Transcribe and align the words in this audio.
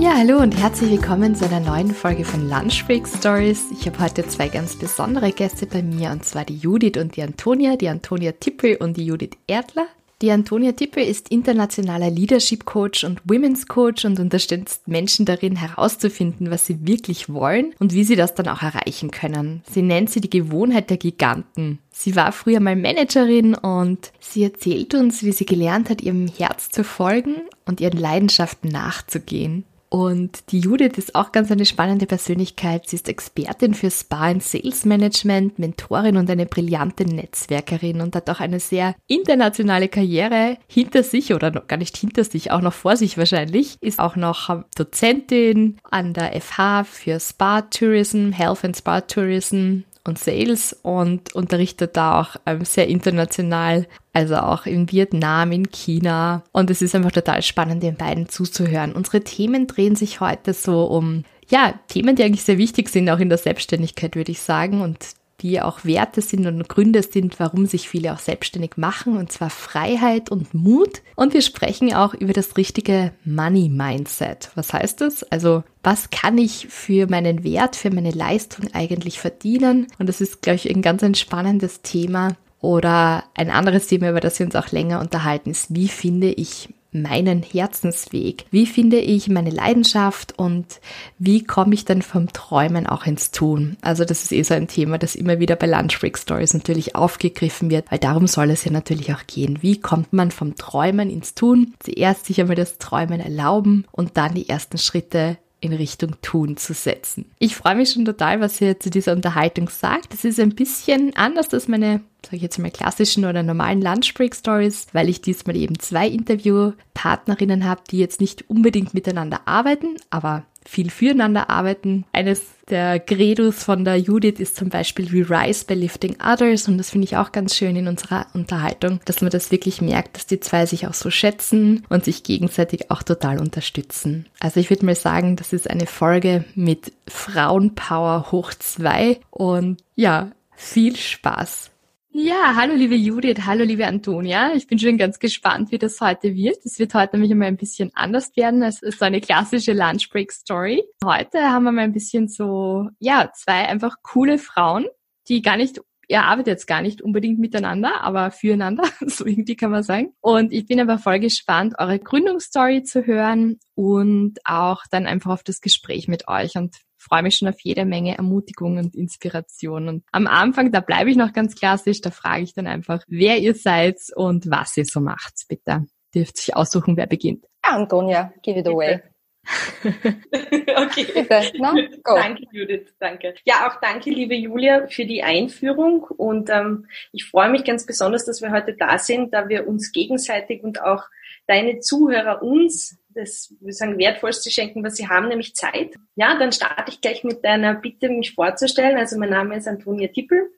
Ja, 0.00 0.16
hallo 0.16 0.38
und 0.38 0.56
herzlich 0.56 0.92
willkommen 0.92 1.34
zu 1.34 1.44
einer 1.44 1.60
neuen 1.60 1.90
Folge 1.92 2.24
von 2.24 2.48
Lunch 2.48 2.86
Break 2.86 3.06
Stories. 3.06 3.64
Ich 3.70 3.84
habe 3.84 3.98
heute 3.98 4.26
zwei 4.26 4.48
ganz 4.48 4.74
besondere 4.74 5.30
Gäste 5.30 5.66
bei 5.66 5.82
mir 5.82 6.10
und 6.10 6.24
zwar 6.24 6.46
die 6.46 6.56
Judith 6.56 6.96
und 6.96 7.16
die 7.16 7.22
Antonia, 7.22 7.76
die 7.76 7.90
Antonia 7.90 8.32
Tippel 8.32 8.76
und 8.76 8.96
die 8.96 9.04
Judith 9.04 9.36
Erdler. 9.46 9.86
Die 10.22 10.30
Antonia 10.30 10.72
Tippel 10.72 11.04
ist 11.04 11.28
internationaler 11.28 12.08
Leadership 12.10 12.64
Coach 12.64 13.04
und 13.04 13.20
Women's 13.26 13.68
Coach 13.68 14.06
und 14.06 14.18
unterstützt 14.18 14.88
Menschen 14.88 15.26
darin 15.26 15.56
herauszufinden, 15.56 16.50
was 16.50 16.64
sie 16.64 16.86
wirklich 16.86 17.28
wollen 17.28 17.74
und 17.78 17.92
wie 17.92 18.04
sie 18.04 18.16
das 18.16 18.34
dann 18.34 18.48
auch 18.48 18.62
erreichen 18.62 19.10
können. 19.10 19.62
Sie 19.70 19.82
nennt 19.82 20.08
sie 20.08 20.22
die 20.22 20.30
Gewohnheit 20.30 20.88
der 20.88 20.96
Giganten. 20.96 21.78
Sie 21.90 22.16
war 22.16 22.32
früher 22.32 22.60
mal 22.60 22.74
Managerin 22.74 23.54
und 23.54 24.12
sie 24.18 24.44
erzählt 24.44 24.94
uns, 24.94 25.22
wie 25.22 25.32
sie 25.32 25.44
gelernt 25.44 25.90
hat, 25.90 26.00
ihrem 26.00 26.26
Herz 26.26 26.70
zu 26.70 26.84
folgen 26.84 27.42
und 27.66 27.82
ihren 27.82 27.98
Leidenschaften 27.98 28.70
nachzugehen. 28.70 29.64
Und 29.90 30.52
die 30.52 30.60
Judith 30.60 30.96
ist 30.98 31.16
auch 31.16 31.32
ganz 31.32 31.50
eine 31.50 31.66
spannende 31.66 32.06
Persönlichkeit. 32.06 32.88
Sie 32.88 32.94
ist 32.94 33.08
Expertin 33.08 33.74
für 33.74 33.90
Spa 33.90 34.30
und 34.30 34.42
Sales 34.42 34.84
Management, 34.84 35.58
Mentorin 35.58 36.16
und 36.16 36.30
eine 36.30 36.46
brillante 36.46 37.04
Netzwerkerin 37.04 38.00
und 38.00 38.14
hat 38.14 38.30
auch 38.30 38.38
eine 38.38 38.60
sehr 38.60 38.94
internationale 39.08 39.88
Karriere 39.88 40.58
hinter 40.68 41.02
sich 41.02 41.34
oder 41.34 41.50
noch 41.50 41.66
gar 41.66 41.76
nicht 41.76 41.96
hinter 41.96 42.22
sich, 42.22 42.52
auch 42.52 42.60
noch 42.60 42.72
vor 42.72 42.96
sich 42.96 43.18
wahrscheinlich. 43.18 43.78
Ist 43.80 43.98
auch 43.98 44.14
noch 44.14 44.62
Dozentin 44.76 45.78
an 45.90 46.14
der 46.14 46.40
FH 46.40 46.84
für 46.84 47.18
Spa 47.18 47.62
Tourism, 47.62 48.30
Health 48.30 48.64
and 48.64 48.76
Spa 48.76 49.00
Tourism 49.00 49.80
und 50.04 50.18
Sales 50.18 50.76
und 50.82 51.34
unterrichtet 51.34 51.96
da 51.96 52.20
auch 52.20 52.36
ähm, 52.46 52.64
sehr 52.64 52.88
international, 52.88 53.86
also 54.12 54.36
auch 54.36 54.66
in 54.66 54.90
Vietnam, 54.90 55.52
in 55.52 55.70
China. 55.70 56.42
Und 56.52 56.70
es 56.70 56.82
ist 56.82 56.94
einfach 56.94 57.12
total 57.12 57.42
spannend, 57.42 57.82
den 57.82 57.96
beiden 57.96 58.28
zuzuhören. 58.28 58.92
Unsere 58.92 59.22
Themen 59.22 59.66
drehen 59.66 59.96
sich 59.96 60.20
heute 60.20 60.54
so 60.54 60.84
um 60.84 61.24
ja, 61.50 61.74
Themen, 61.88 62.16
die 62.16 62.22
eigentlich 62.22 62.44
sehr 62.44 62.58
wichtig 62.58 62.88
sind, 62.88 63.10
auch 63.10 63.18
in 63.18 63.28
der 63.28 63.38
Selbstständigkeit, 63.38 64.14
würde 64.14 64.32
ich 64.32 64.40
sagen. 64.40 64.82
Und 64.82 65.08
die 65.42 65.60
auch 65.60 65.84
Werte 65.84 66.20
sind 66.22 66.46
und 66.46 66.68
Gründe 66.68 67.02
sind, 67.02 67.40
warum 67.40 67.66
sich 67.66 67.88
viele 67.88 68.12
auch 68.12 68.18
selbstständig 68.18 68.76
machen, 68.76 69.16
und 69.16 69.32
zwar 69.32 69.50
Freiheit 69.50 70.30
und 70.30 70.54
Mut. 70.54 71.02
Und 71.16 71.34
wir 71.34 71.42
sprechen 71.42 71.92
auch 71.94 72.14
über 72.14 72.32
das 72.32 72.56
richtige 72.56 73.12
Money 73.24 73.68
Mindset. 73.68 74.50
Was 74.54 74.72
heißt 74.72 75.00
das? 75.00 75.22
Also, 75.24 75.64
was 75.82 76.10
kann 76.10 76.38
ich 76.38 76.68
für 76.68 77.08
meinen 77.08 77.44
Wert, 77.44 77.76
für 77.76 77.90
meine 77.90 78.10
Leistung 78.10 78.66
eigentlich 78.72 79.18
verdienen? 79.20 79.86
Und 79.98 80.08
das 80.08 80.20
ist, 80.20 80.42
glaube 80.42 80.56
ich, 80.56 80.68
ein 80.68 80.82
ganz 80.82 81.02
ein 81.02 81.14
spannendes 81.14 81.82
Thema. 81.82 82.36
Oder 82.60 83.24
ein 83.34 83.50
anderes 83.50 83.86
Thema, 83.86 84.10
über 84.10 84.20
das 84.20 84.38
wir 84.38 84.44
uns 84.44 84.54
auch 84.54 84.70
länger 84.70 85.00
unterhalten, 85.00 85.50
ist, 85.50 85.74
wie 85.74 85.88
finde 85.88 86.28
ich 86.28 86.68
meinen 86.92 87.42
Herzensweg? 87.42 88.46
Wie 88.50 88.66
finde 88.66 88.98
ich 88.98 89.28
meine 89.28 89.50
Leidenschaft 89.50 90.38
und 90.38 90.80
wie 91.18 91.44
komme 91.44 91.74
ich 91.74 91.84
dann 91.84 92.02
vom 92.02 92.32
Träumen 92.32 92.86
auch 92.86 93.06
ins 93.06 93.30
Tun? 93.30 93.76
Also 93.80 94.04
das 94.04 94.22
ist 94.22 94.32
eh 94.32 94.42
so 94.42 94.54
ein 94.54 94.68
Thema, 94.68 94.98
das 94.98 95.14
immer 95.14 95.38
wieder 95.38 95.56
bei 95.56 95.66
Lunch 95.66 96.00
Break 96.00 96.18
Stories 96.18 96.54
natürlich 96.54 96.96
aufgegriffen 96.96 97.70
wird, 97.70 97.90
weil 97.90 97.98
darum 97.98 98.26
soll 98.26 98.50
es 98.50 98.64
ja 98.64 98.72
natürlich 98.72 99.14
auch 99.14 99.26
gehen. 99.26 99.58
Wie 99.62 99.80
kommt 99.80 100.12
man 100.12 100.30
vom 100.30 100.56
Träumen 100.56 101.10
ins 101.10 101.34
Tun? 101.34 101.74
Zuerst 101.78 102.26
sich 102.26 102.40
einmal 102.40 102.56
das 102.56 102.78
Träumen 102.78 103.20
erlauben 103.20 103.86
und 103.92 104.16
dann 104.16 104.34
die 104.34 104.48
ersten 104.48 104.78
Schritte 104.78 105.38
in 105.60 105.72
Richtung 105.72 106.16
Tun 106.22 106.56
zu 106.56 106.72
setzen. 106.72 107.26
Ich 107.38 107.54
freue 107.54 107.76
mich 107.76 107.90
schon 107.90 108.04
total, 108.04 108.40
was 108.40 108.60
ihr 108.60 108.80
zu 108.80 108.90
dieser 108.90 109.12
Unterhaltung 109.12 109.68
sagt. 109.68 110.14
Es 110.14 110.24
ist 110.24 110.40
ein 110.40 110.54
bisschen 110.54 111.14
anders 111.16 111.52
als 111.52 111.68
meine, 111.68 112.00
sage 112.24 112.36
ich 112.36 112.42
jetzt 112.42 112.58
mal, 112.58 112.70
klassischen 112.70 113.24
oder 113.24 113.42
normalen 113.42 113.82
Lunchbreak 113.82 114.34
Stories, 114.34 114.86
weil 114.92 115.08
ich 115.08 115.20
diesmal 115.20 115.56
eben 115.56 115.78
zwei 115.78 116.08
Interviewpartnerinnen 116.08 117.64
habe, 117.64 117.82
die 117.90 117.98
jetzt 117.98 118.20
nicht 118.20 118.48
unbedingt 118.48 118.94
miteinander 118.94 119.42
arbeiten, 119.46 119.96
aber 120.08 120.44
viel 120.70 120.90
füreinander 120.90 121.50
arbeiten. 121.50 122.04
Eines 122.12 122.42
der 122.68 123.00
Credos 123.00 123.64
von 123.64 123.84
der 123.84 123.96
Judith 123.96 124.38
ist 124.38 124.54
zum 124.54 124.68
Beispiel 124.68 125.10
We 125.12 125.28
Rise 125.28 125.64
by 125.64 125.74
Lifting 125.74 126.16
Others 126.22 126.68
und 126.68 126.78
das 126.78 126.90
finde 126.90 127.06
ich 127.06 127.16
auch 127.16 127.32
ganz 127.32 127.56
schön 127.56 127.74
in 127.74 127.88
unserer 127.88 128.26
Unterhaltung, 128.34 129.00
dass 129.04 129.20
man 129.20 129.30
das 129.30 129.50
wirklich 129.50 129.82
merkt, 129.82 130.16
dass 130.16 130.26
die 130.26 130.38
zwei 130.38 130.66
sich 130.66 130.86
auch 130.86 130.94
so 130.94 131.10
schätzen 131.10 131.84
und 131.88 132.04
sich 132.04 132.22
gegenseitig 132.22 132.92
auch 132.92 133.02
total 133.02 133.40
unterstützen. 133.40 134.26
Also 134.38 134.60
ich 134.60 134.70
würde 134.70 134.86
mal 134.86 134.94
sagen, 134.94 135.34
das 135.34 135.52
ist 135.52 135.68
eine 135.68 135.86
Folge 135.86 136.44
mit 136.54 136.92
Frauenpower 137.08 138.30
hoch 138.30 138.54
zwei 138.54 139.18
und 139.30 139.82
ja, 139.96 140.30
viel 140.54 140.94
Spaß. 140.94 141.72
Ja, 142.12 142.54
hallo 142.56 142.74
liebe 142.74 142.96
Judith, 142.96 143.46
hallo 143.46 143.62
liebe 143.62 143.86
Antonia. 143.86 144.52
Ich 144.54 144.66
bin 144.66 144.80
schon 144.80 144.98
ganz 144.98 145.20
gespannt, 145.20 145.70
wie 145.70 145.78
das 145.78 146.00
heute 146.00 146.34
wird. 146.34 146.58
Es 146.64 146.80
wird 146.80 146.92
heute 146.92 147.14
nämlich 147.14 147.30
einmal 147.30 147.46
ein 147.46 147.56
bisschen 147.56 147.92
anders 147.94 148.36
werden 148.36 148.64
als 148.64 148.80
so 148.80 149.04
eine 149.04 149.20
klassische 149.20 149.72
Lunchbreak 149.72 150.32
Story. 150.32 150.82
Heute 151.04 151.40
haben 151.40 151.62
wir 151.62 151.72
mal 151.72 151.82
ein 151.82 151.92
bisschen 151.92 152.26
so, 152.26 152.88
ja, 152.98 153.30
zwei 153.32 153.68
einfach 153.68 153.96
coole 154.02 154.38
Frauen, 154.38 154.86
die 155.28 155.40
gar 155.40 155.56
nicht 155.56 155.80
ihr 156.08 156.24
arbeitet 156.24 156.48
jetzt 156.48 156.66
gar 156.66 156.82
nicht 156.82 157.00
unbedingt 157.00 157.38
miteinander, 157.38 158.00
aber 158.02 158.32
füreinander, 158.32 158.82
so 159.06 159.24
irgendwie 159.24 159.54
kann 159.54 159.70
man 159.70 159.84
sagen. 159.84 160.12
Und 160.20 160.52
ich 160.52 160.66
bin 160.66 160.80
aber 160.80 160.98
voll 160.98 161.20
gespannt, 161.20 161.74
eure 161.78 162.00
Gründungsstory 162.00 162.82
zu 162.82 163.06
hören 163.06 163.60
und 163.76 164.40
auch 164.44 164.82
dann 164.90 165.06
einfach 165.06 165.30
auf 165.30 165.44
das 165.44 165.60
Gespräch 165.60 166.08
mit 166.08 166.26
euch. 166.26 166.56
Und 166.56 166.74
freue 167.00 167.22
mich 167.22 167.36
schon 167.36 167.48
auf 167.48 167.60
jede 167.60 167.84
Menge 167.84 168.16
Ermutigung 168.16 168.78
und 168.78 168.94
Inspiration. 168.94 169.88
Und 169.88 170.04
am 170.12 170.26
Anfang, 170.26 170.70
da 170.70 170.80
bleibe 170.80 171.10
ich 171.10 171.16
noch 171.16 171.32
ganz 171.32 171.54
klassisch, 171.54 172.00
da 172.00 172.10
frage 172.10 172.42
ich 172.42 172.54
dann 172.54 172.66
einfach, 172.66 173.02
wer 173.08 173.38
ihr 173.38 173.54
seid 173.54 173.96
und 174.14 174.50
was 174.50 174.76
ihr 174.76 174.84
so 174.84 175.00
macht. 175.00 175.34
Bitte 175.48 175.86
dürft 176.14 176.36
sich 176.36 176.56
aussuchen, 176.56 176.96
wer 176.96 177.06
beginnt. 177.06 177.46
Antonia, 177.62 178.32
give 178.42 178.58
it 178.58 178.66
away. 178.66 179.00
okay. 179.82 181.06
Bitte, 181.14 181.52
no? 181.58 181.74
Go. 182.02 182.14
Danke, 182.14 182.44
Judith. 182.52 182.94
Danke. 182.98 183.34
Ja, 183.44 183.68
auch 183.68 183.80
danke, 183.80 184.10
liebe 184.10 184.34
Julia, 184.34 184.86
für 184.88 185.06
die 185.06 185.22
Einführung. 185.22 186.02
Und 186.02 186.50
ähm, 186.50 186.86
ich 187.12 187.24
freue 187.24 187.50
mich 187.50 187.64
ganz 187.64 187.86
besonders, 187.86 188.26
dass 188.26 188.42
wir 188.42 188.50
heute 188.50 188.74
da 188.74 188.98
sind, 188.98 189.32
da 189.32 189.48
wir 189.48 189.66
uns 189.66 189.92
gegenseitig 189.92 190.62
und 190.62 190.82
auch 190.82 191.04
deine 191.50 191.80
Zuhörer 191.80 192.42
uns 192.42 192.96
das, 193.14 193.52
wir 193.60 193.72
sagen, 193.72 193.98
wertvollste 193.98 194.50
schenken, 194.50 194.84
was 194.84 194.96
sie 194.96 195.08
haben, 195.08 195.28
nämlich 195.28 195.54
Zeit. 195.54 195.96
Ja, 196.14 196.38
dann 196.38 196.52
starte 196.52 196.90
ich 196.90 197.00
gleich 197.00 197.24
mit 197.24 197.44
deiner 197.44 197.74
Bitte, 197.74 198.08
mich 198.08 198.34
vorzustellen. 198.34 198.96
Also 198.96 199.18
mein 199.18 199.30
Name 199.30 199.56
ist 199.56 199.66
Antonia 199.66 200.08
Tippel. 200.08 200.50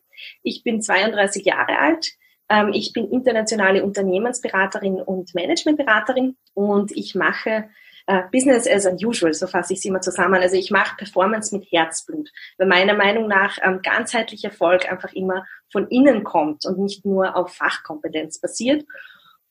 Ich 0.43 0.63
bin 0.63 0.83
32 0.83 1.45
Jahre 1.47 1.79
alt. 1.79 2.13
Ähm, 2.51 2.71
ich 2.75 2.93
bin 2.93 3.11
internationale 3.11 3.83
Unternehmensberaterin 3.83 5.01
und 5.01 5.35
Managementberaterin 5.35 6.37
und 6.55 6.93
ich 6.93 7.15
mache 7.15 7.69
Uh, 8.11 8.23
Business 8.33 8.67
as 8.67 8.85
unusual, 8.85 9.33
so 9.33 9.47
fasse 9.47 9.75
ich 9.75 9.79
es 9.79 9.85
immer 9.85 10.01
zusammen. 10.01 10.35
Also 10.43 10.57
ich 10.57 10.73
mache 10.73 10.97
Performance 10.97 11.57
mit 11.57 11.71
Herzblut, 11.71 12.31
weil 12.59 12.67
meiner 12.67 12.95
Meinung 12.95 13.29
nach 13.29 13.59
ähm, 13.63 13.79
ganzheitlicher 13.81 14.49
Erfolg 14.49 14.91
einfach 14.91 15.13
immer 15.13 15.47
von 15.71 15.87
innen 15.87 16.25
kommt 16.25 16.67
und 16.67 16.81
nicht 16.81 17.05
nur 17.05 17.37
auf 17.37 17.55
Fachkompetenz 17.55 18.41
basiert. 18.41 18.85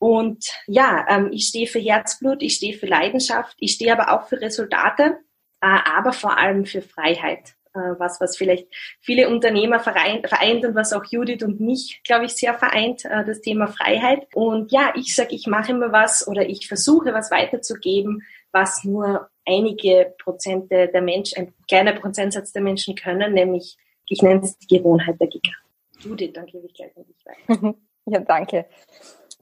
Und 0.02 0.50
ja, 0.66 1.06
ähm, 1.08 1.28
ich 1.30 1.46
stehe 1.46 1.68
für 1.68 1.78
Herzblut, 1.78 2.42
ich 2.42 2.56
stehe 2.56 2.76
für 2.76 2.86
Leidenschaft, 2.86 3.54
ich 3.60 3.74
stehe 3.74 3.92
aber 3.92 4.12
auch 4.12 4.26
für 4.26 4.40
Resultate, 4.40 5.20
äh, 5.60 5.78
aber 5.94 6.12
vor 6.12 6.38
allem 6.38 6.66
für 6.66 6.82
Freiheit. 6.82 7.54
Äh, 7.72 8.00
was, 8.00 8.20
was 8.20 8.36
vielleicht 8.36 8.66
viele 8.98 9.28
Unternehmer 9.28 9.78
vereint, 9.78 10.28
vereint 10.28 10.64
und 10.64 10.74
was 10.74 10.92
auch 10.92 11.04
Judith 11.04 11.44
und 11.44 11.60
mich, 11.60 12.00
glaube 12.02 12.24
ich, 12.24 12.32
sehr 12.32 12.52
vereint, 12.54 13.04
äh, 13.04 13.24
das 13.24 13.42
Thema 13.42 13.68
Freiheit. 13.68 14.26
Und 14.34 14.72
ja, 14.72 14.92
ich 14.96 15.14
sage, 15.14 15.36
ich 15.36 15.46
mache 15.46 15.70
immer 15.70 15.92
was 15.92 16.26
oder 16.26 16.48
ich 16.48 16.66
versuche 16.66 17.14
was 17.14 17.30
weiterzugeben, 17.30 18.24
was 18.50 18.82
nur 18.82 19.30
einige 19.46 20.16
Prozente 20.18 20.88
der 20.88 21.02
Menschen, 21.02 21.38
ein 21.38 21.54
kleiner 21.68 21.92
Prozentsatz 21.92 22.52
der 22.52 22.62
Menschen 22.62 22.96
können, 22.96 23.34
nämlich, 23.34 23.76
ich 24.08 24.20
nenne 24.20 24.40
es 24.42 24.58
die 24.58 24.78
Gewohnheit 24.78 25.20
der 25.20 25.28
Giga. 25.28 25.52
Judith, 26.00 26.32
dann 26.34 26.46
gebe 26.46 26.66
ich 26.66 26.74
gleich 26.74 26.90
an 26.96 27.04
dich 27.04 27.24
weiter. 27.24 27.74
ja, 28.06 28.18
danke. 28.18 28.66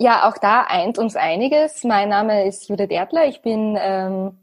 Ja, 0.02 0.26
auch 0.26 0.38
da 0.38 0.62
eint 0.62 0.96
uns 0.96 1.14
einiges. 1.14 1.84
Mein 1.84 2.08
Name 2.08 2.46
ist 2.46 2.70
Judith 2.70 2.88
Erdler. 2.88 3.26
Ich 3.26 3.42
bin 3.42 3.76
ähm, 3.78 4.38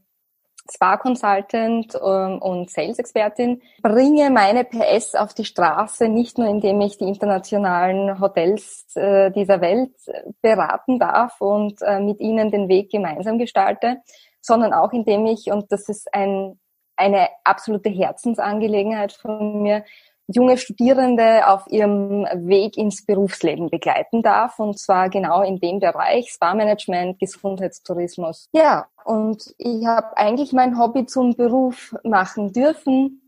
Spa-Consultant 0.71 1.95
ähm, 1.95 2.39
und 2.43 2.69
Sales-Expertin. 2.69 3.63
Bringe 3.81 4.29
meine 4.29 4.65
PS 4.65 5.15
auf 5.15 5.33
die 5.33 5.45
Straße, 5.45 6.09
nicht 6.09 6.37
nur 6.37 6.47
indem 6.47 6.79
ich 6.81 6.99
die 6.99 7.07
internationalen 7.07 8.19
Hotels 8.19 8.85
äh, 8.95 9.31
dieser 9.31 9.59
Welt 9.59 9.95
beraten 10.43 10.99
darf 10.99 11.41
und 11.41 11.81
äh, 11.81 12.01
mit 12.01 12.19
ihnen 12.19 12.51
den 12.51 12.67
Weg 12.67 12.91
gemeinsam 12.91 13.39
gestalte, 13.39 13.97
sondern 14.39 14.73
auch 14.73 14.93
indem 14.93 15.25
ich, 15.25 15.49
und 15.49 15.71
das 15.71 15.89
ist 15.89 16.13
ein, 16.13 16.59
eine 16.97 17.29
absolute 17.43 17.89
Herzensangelegenheit 17.89 19.11
von 19.11 19.63
mir, 19.63 19.83
junge 20.27 20.57
Studierende 20.57 21.47
auf 21.47 21.65
ihrem 21.67 22.25
Weg 22.47 22.77
ins 22.77 23.05
Berufsleben 23.05 23.69
begleiten 23.69 24.21
darf 24.21 24.59
und 24.59 24.77
zwar 24.77 25.09
genau 25.09 25.41
in 25.41 25.59
dem 25.59 25.79
Bereich 25.79 26.31
Spa-Management, 26.31 27.19
Gesundheitstourismus. 27.19 28.49
Ja, 28.51 28.87
und 29.05 29.53
ich 29.57 29.85
habe 29.85 30.17
eigentlich 30.17 30.51
mein 30.51 30.77
Hobby 30.77 31.05
zum 31.05 31.35
Beruf 31.35 31.95
machen 32.03 32.51
dürfen. 32.51 33.21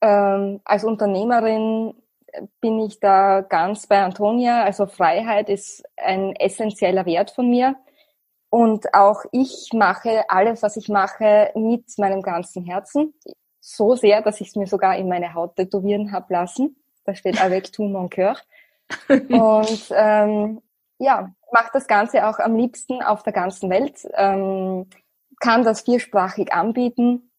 Ähm, 0.00 0.60
als 0.64 0.84
Unternehmerin 0.84 1.94
bin 2.60 2.78
ich 2.80 3.00
da 3.00 3.40
ganz 3.40 3.86
bei 3.86 4.02
Antonia. 4.02 4.62
Also 4.62 4.86
Freiheit 4.86 5.48
ist 5.48 5.82
ein 5.96 6.36
essentieller 6.36 7.06
Wert 7.06 7.30
von 7.32 7.50
mir. 7.50 7.76
Und 8.50 8.94
auch 8.94 9.24
ich 9.32 9.70
mache 9.74 10.24
alles, 10.28 10.62
was 10.62 10.76
ich 10.76 10.88
mache, 10.88 11.50
mit 11.56 11.98
meinem 11.98 12.22
ganzen 12.22 12.64
Herzen 12.64 13.14
so 13.66 13.96
sehr, 13.96 14.22
dass 14.22 14.40
ich 14.40 14.48
es 14.48 14.56
mir 14.56 14.68
sogar 14.68 14.96
in 14.96 15.08
meine 15.08 15.34
Haut 15.34 15.56
tätowieren 15.56 16.12
habe 16.12 16.32
lassen. 16.32 16.76
Da 17.04 17.14
steht 17.16 17.42
avec 17.42 17.72
tout 17.72 17.88
mon 17.88 18.08
cœur. 18.08 18.36
Und 19.08 19.92
ähm, 19.92 20.62
ja, 20.98 21.34
mache 21.50 21.70
das 21.72 21.88
Ganze 21.88 22.28
auch 22.28 22.38
am 22.38 22.54
liebsten 22.54 23.02
auf 23.02 23.24
der 23.24 23.32
ganzen 23.32 23.68
Welt. 23.68 24.06
Ähm, 24.14 24.88
kann 25.40 25.64
das 25.64 25.80
viersprachig 25.80 26.52
anbieten. 26.52 27.32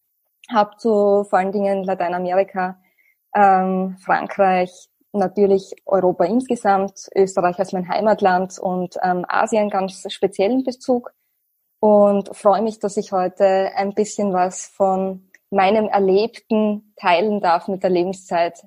Habe 0.50 0.76
zu 0.76 1.24
vor 1.24 1.38
allen 1.38 1.52
Dingen 1.52 1.84
Lateinamerika, 1.84 2.78
ähm, 3.34 3.96
Frankreich, 4.04 4.90
natürlich 5.12 5.74
Europa 5.86 6.24
insgesamt, 6.24 7.08
Österreich 7.14 7.58
als 7.58 7.72
mein 7.72 7.88
Heimatland 7.88 8.58
und 8.58 8.96
ähm, 9.02 9.24
Asien 9.28 9.70
ganz 9.70 10.04
speziellen 10.12 10.62
Bezug. 10.62 11.12
Und 11.80 12.36
freue 12.36 12.62
mich, 12.62 12.80
dass 12.80 12.98
ich 12.98 13.12
heute 13.12 13.70
ein 13.76 13.94
bisschen 13.94 14.32
was 14.34 14.66
von 14.66 15.27
meinem 15.50 15.88
Erlebten 15.88 16.94
teilen 16.96 17.40
darf 17.40 17.68
mit 17.68 17.82
der 17.82 17.90
Lebenszeit 17.90 18.66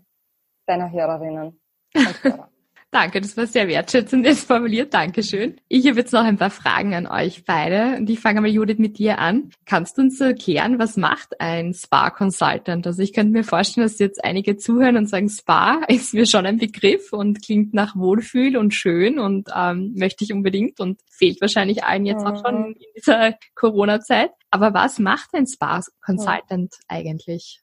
deiner 0.65 0.91
Hörerinnen 0.91 1.61
und 1.95 2.23
Hörer. 2.23 2.50
Danke, 2.93 3.21
das 3.21 3.37
war 3.37 3.47
sehr 3.47 3.69
wertschätzend 3.69 4.25
jetzt 4.25 4.47
formuliert. 4.47 4.93
Dankeschön. 4.93 5.55
Ich 5.69 5.87
habe 5.87 5.99
jetzt 5.99 6.11
noch 6.11 6.25
ein 6.25 6.37
paar 6.37 6.49
Fragen 6.49 6.93
an 6.93 7.07
euch 7.07 7.45
beide 7.45 7.95
und 7.95 8.09
ich 8.09 8.19
fange 8.19 8.41
mal 8.41 8.49
Judith 8.49 8.79
mit 8.79 8.97
dir 8.97 9.17
an. 9.17 9.51
Kannst 9.65 9.97
du 9.97 10.01
uns 10.01 10.19
erklären, 10.19 10.77
was 10.77 10.97
macht 10.97 11.39
ein 11.39 11.73
Spa-Consultant? 11.73 12.85
Also 12.85 13.01
ich 13.01 13.13
könnte 13.13 13.31
mir 13.31 13.45
vorstellen, 13.45 13.87
dass 13.87 13.97
jetzt 13.97 14.21
einige 14.25 14.57
zuhören 14.57 14.97
und 14.97 15.07
sagen, 15.07 15.29
Spa 15.29 15.83
ist 15.87 16.13
mir 16.13 16.25
schon 16.25 16.45
ein 16.45 16.57
Begriff 16.57 17.13
und 17.13 17.41
klingt 17.41 17.73
nach 17.73 17.95
Wohlfühl 17.95 18.57
und 18.57 18.73
schön 18.73 19.19
und 19.19 19.47
ähm, 19.55 19.93
möchte 19.95 20.25
ich 20.25 20.33
unbedingt 20.33 20.81
und 20.81 20.99
fehlt 21.09 21.39
wahrscheinlich 21.39 21.85
allen 21.85 22.05
jetzt 22.05 22.25
auch 22.25 22.45
schon 22.45 22.73
in 22.73 22.87
dieser 22.97 23.35
Corona-Zeit. 23.55 24.31
Aber 24.49 24.73
was 24.73 24.99
macht 24.99 25.33
ein 25.33 25.47
Spa-Consultant 25.47 26.75
eigentlich? 26.89 27.61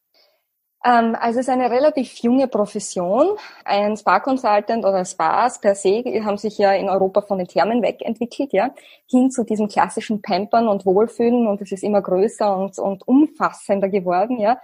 Ähm, 0.85 1.17
also 1.21 1.41
es 1.41 1.49
ist 1.49 1.53
eine 1.53 1.71
relativ 1.71 2.19
junge 2.19 2.47
Profession. 2.47 3.37
Ein 3.65 3.97
Spa-Consultant 3.97 4.85
oder 4.85 5.05
Spas 5.05 5.61
per 5.61 5.75
se 5.75 6.03
haben 6.25 6.39
sich 6.39 6.59
ja 6.59 6.73
in 6.73 6.89
Europa 6.89 7.23
von 7.23 7.39
den 7.39 7.49
Thermen 7.49 7.83
wegentwickelt, 7.83 8.53
ja, 8.53 8.71
hin 9.07 9.31
zu 9.31 9.45
diesem 9.45 9.69
klassischen 9.69 10.23
Pampern 10.23 10.69
und 10.69 10.87
Wohlfühlen 10.87 11.47
und 11.49 11.61
es 11.63 11.73
ist 11.73 11.83
immer 11.83 12.03
größer 12.03 12.57
und, 12.57 12.79
und 12.79 13.07
umfassender 13.09 13.89
geworden, 13.89 14.39
ja. 14.39 14.61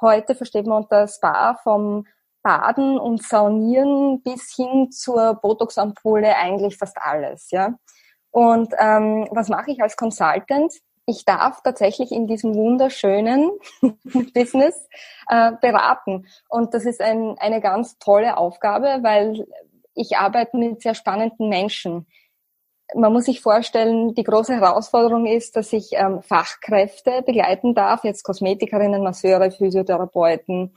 Heute 0.00 0.34
versteht 0.34 0.66
man 0.66 0.84
unter 0.84 1.06
Spa 1.08 1.58
vom 1.62 2.06
Baden 2.42 2.98
und 2.98 3.22
Saunieren 3.22 4.22
bis 4.22 4.54
hin 4.54 4.90
zur 4.90 5.34
Botox-Ampulle 5.34 6.36
eigentlich 6.36 6.78
fast 6.78 6.96
alles, 7.00 7.50
ja. 7.50 7.74
Und 8.30 8.72
ähm, 8.78 9.28
was 9.32 9.48
mache 9.48 9.72
ich 9.72 9.82
als 9.82 9.96
Consultant? 9.96 10.72
Ich 11.08 11.24
darf 11.24 11.62
tatsächlich 11.62 12.12
in 12.12 12.26
diesem 12.26 12.54
wunderschönen 12.54 13.50
Business 14.34 14.88
äh, 15.28 15.52
beraten. 15.60 16.26
Und 16.50 16.74
das 16.74 16.84
ist 16.84 17.00
ein, 17.00 17.36
eine 17.38 17.62
ganz 17.62 17.98
tolle 17.98 18.36
Aufgabe, 18.36 18.98
weil 19.00 19.46
ich 19.94 20.18
arbeite 20.18 20.58
mit 20.58 20.82
sehr 20.82 20.94
spannenden 20.94 21.48
Menschen. 21.48 22.06
Man 22.94 23.12
muss 23.12 23.24
sich 23.24 23.40
vorstellen, 23.40 24.14
die 24.14 24.22
große 24.22 24.54
Herausforderung 24.54 25.24
ist, 25.24 25.56
dass 25.56 25.72
ich 25.72 25.92
ähm, 25.92 26.22
Fachkräfte 26.22 27.22
begleiten 27.22 27.74
darf, 27.74 28.04
jetzt 28.04 28.22
Kosmetikerinnen, 28.22 29.02
Masseure, 29.02 29.50
Physiotherapeuten, 29.50 30.74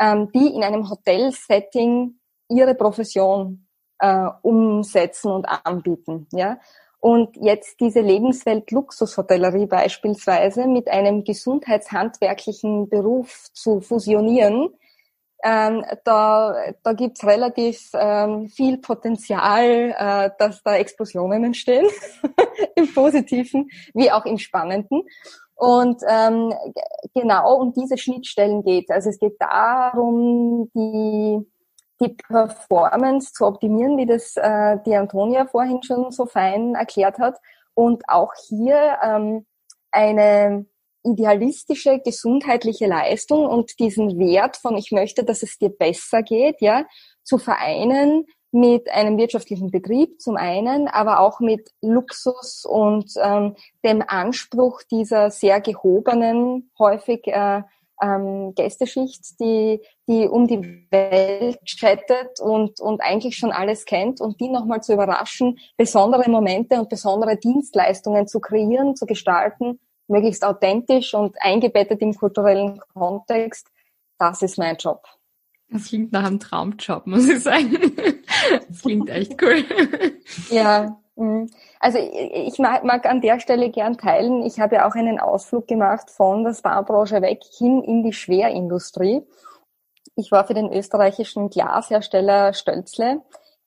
ähm, 0.00 0.30
die 0.32 0.54
in 0.54 0.62
einem 0.62 0.88
Hotelsetting 0.88 2.20
ihre 2.48 2.76
Profession 2.76 3.66
äh, 3.98 4.28
umsetzen 4.42 5.32
und 5.32 5.44
anbieten. 5.44 6.28
Ja? 6.32 6.58
Und 7.02 7.36
jetzt 7.36 7.80
diese 7.80 7.98
Lebenswelt 7.98 8.70
Luxushotellerie 8.70 9.66
beispielsweise 9.66 10.68
mit 10.68 10.86
einem 10.86 11.24
gesundheitshandwerklichen 11.24 12.88
Beruf 12.88 13.48
zu 13.52 13.80
fusionieren, 13.80 14.68
ähm, 15.42 15.84
da, 16.04 16.54
da 16.84 16.92
gibt's 16.92 17.24
relativ 17.26 17.90
ähm, 17.94 18.46
viel 18.46 18.78
Potenzial, 18.78 19.96
äh, 19.98 20.30
dass 20.38 20.62
da 20.62 20.76
Explosionen 20.76 21.42
entstehen, 21.42 21.88
im 22.76 22.94
Positiven 22.94 23.68
wie 23.94 24.12
auch 24.12 24.24
im 24.24 24.38
Spannenden. 24.38 25.02
Und 25.56 26.02
ähm, 26.08 26.54
genau 27.16 27.60
um 27.60 27.72
diese 27.72 27.98
Schnittstellen 27.98 28.62
geht. 28.62 28.88
Also 28.92 29.10
es 29.10 29.18
geht 29.18 29.34
darum, 29.40 30.70
die 30.72 31.51
die 32.02 32.14
Performance 32.14 33.32
zu 33.32 33.46
optimieren, 33.46 33.96
wie 33.96 34.06
das 34.06 34.36
äh, 34.36 34.78
die 34.84 34.94
Antonia 34.94 35.46
vorhin 35.46 35.82
schon 35.82 36.10
so 36.10 36.26
fein 36.26 36.74
erklärt 36.74 37.18
hat. 37.18 37.38
Und 37.74 38.02
auch 38.08 38.32
hier 38.48 38.98
ähm, 39.02 39.46
eine 39.90 40.66
idealistische, 41.04 42.00
gesundheitliche 42.00 42.86
Leistung 42.86 43.46
und 43.46 43.78
diesen 43.78 44.18
Wert 44.18 44.56
von 44.56 44.76
ich 44.76 44.92
möchte, 44.92 45.24
dass 45.24 45.42
es 45.42 45.58
dir 45.58 45.70
besser 45.70 46.22
geht, 46.22 46.60
ja, 46.60 46.84
zu 47.22 47.38
vereinen 47.38 48.26
mit 48.52 48.90
einem 48.90 49.16
wirtschaftlichen 49.16 49.70
Betrieb 49.70 50.20
zum 50.20 50.36
einen, 50.36 50.86
aber 50.86 51.20
auch 51.20 51.40
mit 51.40 51.70
Luxus 51.80 52.66
und 52.66 53.10
ähm, 53.20 53.56
dem 53.82 54.04
Anspruch 54.06 54.82
dieser 54.90 55.30
sehr 55.30 55.60
gehobenen, 55.60 56.70
häufig 56.78 57.26
äh, 57.26 57.62
ähm, 58.02 58.54
Gästeschicht, 58.54 59.38
die, 59.40 59.80
die 60.08 60.26
um 60.26 60.46
die 60.46 60.86
Welt 60.90 61.58
chattet 61.64 62.40
und, 62.40 62.80
und 62.80 63.00
eigentlich 63.00 63.36
schon 63.36 63.52
alles 63.52 63.84
kennt 63.84 64.20
und 64.20 64.40
die 64.40 64.48
nochmal 64.48 64.82
zu 64.82 64.92
überraschen, 64.92 65.58
besondere 65.76 66.28
Momente 66.28 66.78
und 66.78 66.88
besondere 66.88 67.36
Dienstleistungen 67.36 68.26
zu 68.26 68.40
kreieren, 68.40 68.96
zu 68.96 69.06
gestalten, 69.06 69.78
möglichst 70.08 70.44
authentisch 70.44 71.14
und 71.14 71.36
eingebettet 71.40 72.02
im 72.02 72.14
kulturellen 72.14 72.80
Kontext. 72.92 73.68
Das 74.18 74.42
ist 74.42 74.58
mein 74.58 74.76
Job. 74.76 75.04
Das 75.70 75.86
klingt 75.86 76.12
nach 76.12 76.24
einem 76.24 76.38
Traumjob, 76.38 77.06
muss 77.06 77.28
ich 77.28 77.42
sagen. 77.42 77.78
Das 78.68 78.82
klingt 78.82 79.08
echt 79.08 79.40
cool. 79.40 79.64
Ja. 80.50 81.00
Also 81.78 81.98
ich 81.98 82.58
mag, 82.58 83.04
an 83.06 83.20
der 83.20 83.38
Stelle 83.38 83.70
gern 83.70 83.98
teilen, 83.98 84.42
ich 84.44 84.58
habe 84.60 84.76
ja 84.76 84.88
auch 84.88 84.94
einen 84.94 85.20
Ausflug 85.20 85.68
gemacht 85.68 86.10
von 86.10 86.42
der 86.44 86.54
Sparbranche 86.54 87.20
weg 87.20 87.42
hin 87.58 87.82
in 87.82 88.02
die 88.02 88.14
Schwerindustrie. 88.14 89.22
Ich 90.16 90.32
war 90.32 90.46
für 90.46 90.54
den 90.54 90.72
österreichischen 90.72 91.50
Glashersteller 91.50 92.54
Stölzle 92.54 93.22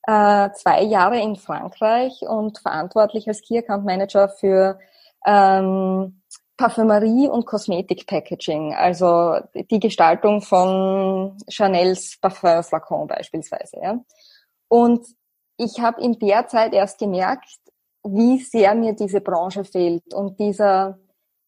äh, 0.07 0.49
zwei 0.53 0.83
Jahre 0.83 1.19
in 1.19 1.35
Frankreich 1.35 2.21
und 2.21 2.59
verantwortlich 2.59 3.27
als 3.27 3.41
Key 3.41 3.57
Account 3.59 3.85
Manager 3.85 4.29
für 4.29 4.79
ähm, 5.25 6.21
Parfümerie 6.57 7.27
und 7.27 7.45
Kosmetik-Packaging, 7.45 8.73
also 8.73 9.37
die 9.53 9.79
Gestaltung 9.79 10.41
von 10.41 11.37
Chanels 11.49 12.17
Parfumflakon 12.21 13.07
beispielsweise. 13.07 13.77
Ja. 13.81 13.99
Und 14.69 15.05
ich 15.57 15.79
habe 15.79 16.01
in 16.01 16.19
der 16.19 16.47
Zeit 16.47 16.73
erst 16.73 16.99
gemerkt, 16.99 17.59
wie 18.03 18.39
sehr 18.39 18.75
mir 18.75 18.93
diese 18.93 19.21
Branche 19.21 19.63
fehlt 19.63 20.13
und 20.13 20.39
dieser 20.39 20.99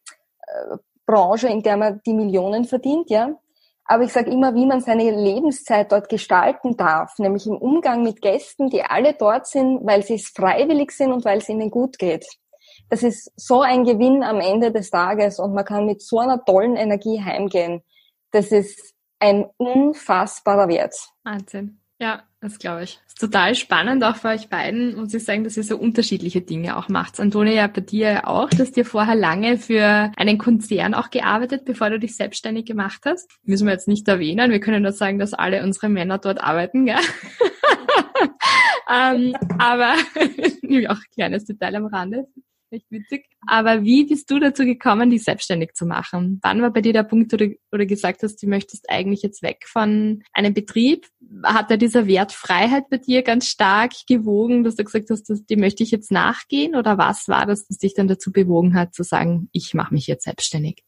äh, 0.47 0.77
Branche, 1.07 1.49
in 1.49 1.63
der 1.63 1.77
man 1.77 2.01
die 2.05 2.15
Millionen 2.15 2.65
verdient, 2.65 3.11
ja. 3.11 3.39
Aber 3.91 4.05
ich 4.05 4.13
sage 4.13 4.31
immer, 4.31 4.55
wie 4.55 4.67
man 4.67 4.83
seine 4.83 5.11
Lebenszeit 5.11 5.91
dort 5.91 6.11
gestalten 6.11 6.77
darf, 6.77 7.19
nämlich 7.19 7.47
im 7.47 7.57
Umgang 7.57 8.03
mit 8.03 8.21
Gästen, 8.21 8.69
die 8.69 8.83
alle 8.83 9.15
dort 9.15 9.47
sind, 9.47 9.81
weil 9.87 10.03
sie 10.03 10.17
es 10.17 10.29
freiwillig 10.29 10.93
sind 10.93 11.11
und 11.11 11.25
weil 11.25 11.39
es 11.39 11.49
ihnen 11.49 11.71
gut 11.71 11.99
geht. 11.99 12.27
Das 12.91 13.03
ist 13.03 13.33
so 13.35 13.63
ein 13.63 13.85
Gewinn 13.85 14.23
am 14.23 14.41
Ende 14.41 14.73
des 14.73 14.91
Tages 14.91 15.39
und 15.39 15.55
man 15.55 15.65
kann 15.65 15.87
mit 15.87 16.03
so 16.03 16.19
einer 16.19 16.45
tollen 16.45 16.77
Energie 16.77 17.23
heimgehen. 17.23 17.83
Das 18.31 18.53
ist 18.53 18.95
ein 19.21 19.47
unfassbarer 19.57 20.69
Wert. 20.69 20.95
Wahnsinn. 21.25 21.81
Ja, 22.01 22.23
das 22.41 22.61
glaube 22.61 22.85
ich. 22.85 23.01
Das 23.05 23.15
ist 23.15 23.21
total 23.21 23.57
spannend 23.57 24.05
auch 24.05 24.15
für 24.15 24.29
euch 24.29 24.49
beiden, 24.49 24.95
muss 24.95 25.13
ich 25.13 25.25
sagen, 25.25 25.43
dass 25.43 25.57
ihr 25.57 25.65
so 25.65 25.77
unterschiedliche 25.77 26.41
Dinge 26.41 26.77
auch 26.77 26.89
macht. 26.89 27.19
Antonia, 27.19 27.67
bei 27.67 27.81
dir 27.81 28.29
auch, 28.29 28.51
dass 28.51 28.71
dir 28.71 28.85
vorher 28.85 29.17
lange 29.17 29.59
für 29.59 30.13
einen 30.17 30.39
Konzern 30.39 30.95
auch 30.95 31.11
gearbeitet, 31.11 31.65
bevor 31.65 31.91
du 31.91 31.99
dich 31.99 32.15
selbstständig 32.15 32.67
gemacht 32.67 33.01
hast. 33.05 33.29
Müssen 33.43 33.67
wir 33.67 33.73
jetzt 33.73 33.89
nicht 33.89 34.07
erwähnen. 34.07 34.53
Wir 34.53 34.61
können 34.61 34.85
nur 34.85 34.93
sagen, 34.93 35.19
dass 35.19 35.35
alle 35.35 35.65
unsere 35.65 35.89
Männer 35.89 36.19
dort 36.19 36.41
arbeiten, 36.41 36.87
gell? 36.87 36.97
ähm, 38.89 39.35
aber 39.59 39.95
auch 40.89 40.99
ein 40.99 41.13
kleines 41.15 41.47
Detail 41.47 41.75
am 41.75 41.87
Rande 41.87 42.29
echt 42.71 42.91
witzig. 42.91 43.27
Aber 43.47 43.83
wie 43.83 44.05
bist 44.05 44.31
du 44.31 44.39
dazu 44.39 44.65
gekommen, 44.65 45.11
dich 45.11 45.25
selbstständig 45.25 45.75
zu 45.75 45.87
machen? 45.87 46.39
Wann 46.43 46.63
war 46.63 46.73
bei 46.73 46.81
dir 46.81 46.93
der 46.93 47.03
Punkt, 47.03 47.33
wo 47.33 47.37
du, 47.37 47.57
wo 47.71 47.79
du 47.79 47.87
gesagt 47.87 48.23
hast, 48.23 48.43
du 48.43 48.49
möchtest 48.49 48.91
eigentlich 48.91 49.23
jetzt 49.23 49.43
weg 49.43 49.65
von 49.67 50.23
einem 50.33 50.55
Betrieb? 50.55 51.07
Hat 51.45 51.71
da 51.71 51.77
dieser 51.77 52.07
Wert 52.07 52.33
Freiheit 52.33 52.89
bei 52.91 52.99
dir 52.99 53.23
ganz 53.23 53.47
stark 53.47 53.93
gewogen, 54.09 54.65
dass 54.65 54.77
du 54.77 54.85
gesagt 54.85 55.11
hast, 55.11 55.25
dass, 55.31 55.45
dem 55.45 55.61
möchte 55.61 55.83
ich 55.83 55.91
jetzt 55.91 56.13
nachgehen? 56.13 56.75
Oder 56.75 56.99
was 56.99 57.29
war 57.29 57.47
das, 57.47 57.67
das 57.67 57.79
dich 57.79 57.95
dann 57.95 58.09
dazu 58.09 58.33
bewogen 58.33 58.75
hat, 58.75 58.95
zu 58.95 59.03
sagen, 59.03 59.49
ich 59.53 59.75
mache 59.75 59.95
mich 59.95 60.07
jetzt 60.07 60.25
selbstständig? 60.25 60.85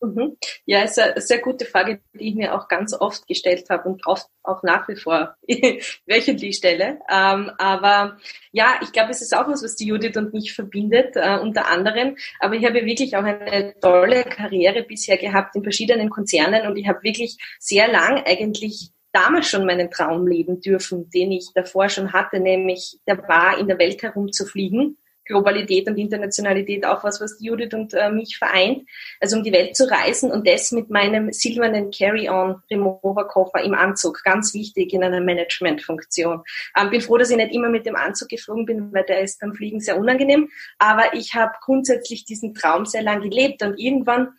Mhm. 0.00 0.36
Ja, 0.66 0.82
ist 0.82 0.98
eine 0.98 1.20
sehr 1.20 1.38
gute 1.38 1.64
Frage, 1.64 2.00
die 2.14 2.28
ich 2.28 2.34
mir 2.34 2.54
auch 2.54 2.68
ganz 2.68 2.94
oft 2.94 3.26
gestellt 3.26 3.68
habe 3.70 3.88
und 3.88 4.06
oft 4.06 4.26
auch 4.42 4.62
nach 4.62 4.88
wie 4.88 4.96
vor 4.96 5.36
wöchentlich 6.06 6.56
stelle. 6.56 6.98
Ähm, 7.10 7.50
aber 7.58 8.18
ja, 8.52 8.80
ich 8.82 8.92
glaube, 8.92 9.10
es 9.10 9.22
ist 9.22 9.34
auch 9.34 9.48
was, 9.48 9.62
was 9.62 9.76
die 9.76 9.86
Judith 9.86 10.16
und 10.16 10.32
mich 10.32 10.54
verbindet, 10.54 11.16
äh, 11.16 11.38
unter 11.38 11.68
anderem. 11.68 12.16
Aber 12.40 12.54
ich 12.54 12.64
habe 12.64 12.84
wirklich 12.84 13.16
auch 13.16 13.24
eine 13.24 13.74
tolle 13.80 14.24
Karriere 14.24 14.82
bisher 14.82 15.16
gehabt 15.16 15.56
in 15.56 15.62
verschiedenen 15.62 16.10
Konzernen 16.10 16.66
und 16.66 16.76
ich 16.76 16.86
habe 16.86 17.02
wirklich 17.02 17.38
sehr 17.58 17.88
lang 17.88 18.22
eigentlich 18.26 18.90
damals 19.12 19.48
schon 19.48 19.64
meinen 19.64 19.90
Traum 19.90 20.26
leben 20.26 20.60
dürfen, 20.60 21.08
den 21.10 21.30
ich 21.32 21.48
davor 21.54 21.88
schon 21.88 22.12
hatte, 22.12 22.40
nämlich 22.40 22.98
der 23.06 23.18
war, 23.28 23.58
in 23.58 23.68
der 23.68 23.78
Welt 23.78 24.02
herumzufliegen 24.02 24.98
Globalität 25.24 25.88
und 25.88 25.96
Internationalität 25.96 26.84
auch 26.84 27.04
was, 27.04 27.20
was 27.20 27.36
Judith 27.40 27.74
und 27.74 27.94
äh, 27.94 28.10
mich 28.10 28.36
vereint. 28.38 28.88
Also 29.20 29.36
um 29.36 29.42
die 29.42 29.52
Welt 29.52 29.76
zu 29.76 29.90
reisen 29.90 30.30
und 30.30 30.46
das 30.46 30.72
mit 30.72 30.90
meinem 30.90 31.32
silbernen 31.32 31.90
Carry-on 31.90 32.62
Remover 32.70 33.26
Koffer 33.26 33.62
im 33.62 33.74
Anzug. 33.74 34.22
Ganz 34.24 34.54
wichtig 34.54 34.92
in 34.92 35.02
einer 35.02 35.20
Managementfunktion. 35.20 36.42
Ähm, 36.78 36.90
bin 36.90 37.00
froh, 37.00 37.18
dass 37.18 37.30
ich 37.30 37.36
nicht 37.36 37.54
immer 37.54 37.68
mit 37.68 37.86
dem 37.86 37.96
Anzug 37.96 38.28
geflogen 38.28 38.66
bin, 38.66 38.92
weil 38.92 39.04
der 39.04 39.20
ist 39.20 39.40
beim 39.40 39.54
Fliegen 39.54 39.80
sehr 39.80 39.98
unangenehm. 39.98 40.50
Aber 40.78 41.14
ich 41.14 41.34
habe 41.34 41.52
grundsätzlich 41.60 42.24
diesen 42.24 42.54
Traum 42.54 42.86
sehr 42.86 43.02
lang 43.02 43.22
gelebt 43.22 43.62
und 43.62 43.78
irgendwann, 43.78 44.34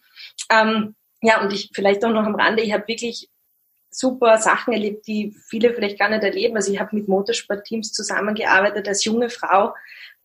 ähm, 0.51 0.95
ja, 1.21 1.41
und 1.41 1.51
ich 1.53 1.71
vielleicht 1.73 2.03
auch 2.05 2.11
noch 2.11 2.25
am 2.25 2.35
Rande, 2.35 2.61
ich 2.61 2.73
habe 2.73 2.87
wirklich 2.87 3.29
super 3.95 4.37
Sachen 4.39 4.73
erlebt, 4.73 5.07
die 5.07 5.33
viele 5.47 5.73
vielleicht 5.73 5.97
gar 5.97 6.09
nicht 6.09 6.23
erleben. 6.23 6.55
Also 6.55 6.71
ich 6.71 6.79
habe 6.79 6.95
mit 6.95 7.07
Motorsportteams 7.07 7.93
zusammengearbeitet 7.93 8.87
als 8.87 9.05
junge 9.05 9.29
Frau 9.29 9.73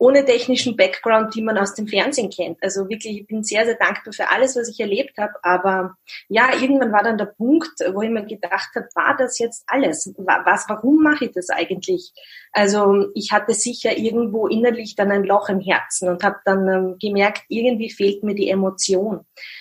ohne 0.01 0.25
technischen 0.25 0.75
Background, 0.75 1.35
die 1.35 1.43
man 1.43 1.59
aus 1.59 1.75
dem 1.75 1.87
Fernsehen 1.87 2.31
kennt. 2.31 2.57
Also 2.63 2.89
wirklich, 2.89 3.19
ich 3.19 3.27
bin 3.27 3.43
sehr, 3.43 3.65
sehr 3.65 3.75
dankbar 3.75 4.11
für 4.11 4.31
alles, 4.31 4.55
was 4.55 4.67
ich 4.67 4.79
erlebt 4.79 5.15
habe. 5.19 5.33
Aber 5.43 5.95
ja, 6.27 6.55
irgendwann 6.59 6.91
war 6.91 7.03
dann 7.03 7.19
der 7.19 7.25
Punkt, 7.25 7.69
wo 7.93 8.01
ich 8.01 8.09
mir 8.09 8.25
gedacht 8.25 8.71
habe, 8.75 8.87
war 8.95 9.15
das 9.15 9.37
jetzt 9.37 9.63
alles? 9.67 10.11
Was, 10.17 10.65
warum 10.67 11.03
mache 11.03 11.25
ich 11.25 11.33
das 11.33 11.51
eigentlich? 11.51 12.13
Also 12.51 13.09
ich 13.13 13.31
hatte 13.31 13.53
sicher 13.53 13.95
irgendwo 13.95 14.47
innerlich 14.47 14.95
dann 14.95 15.11
ein 15.11 15.23
Loch 15.23 15.49
im 15.49 15.59
Herzen 15.59 16.09
und 16.09 16.23
habe 16.23 16.37
dann 16.45 16.67
ähm, 16.67 16.95
gemerkt, 16.99 17.43
irgendwie 17.47 17.91
fehlt 17.91 18.23
mir 18.23 18.33
die 18.33 18.49
Emotion. 18.49 19.19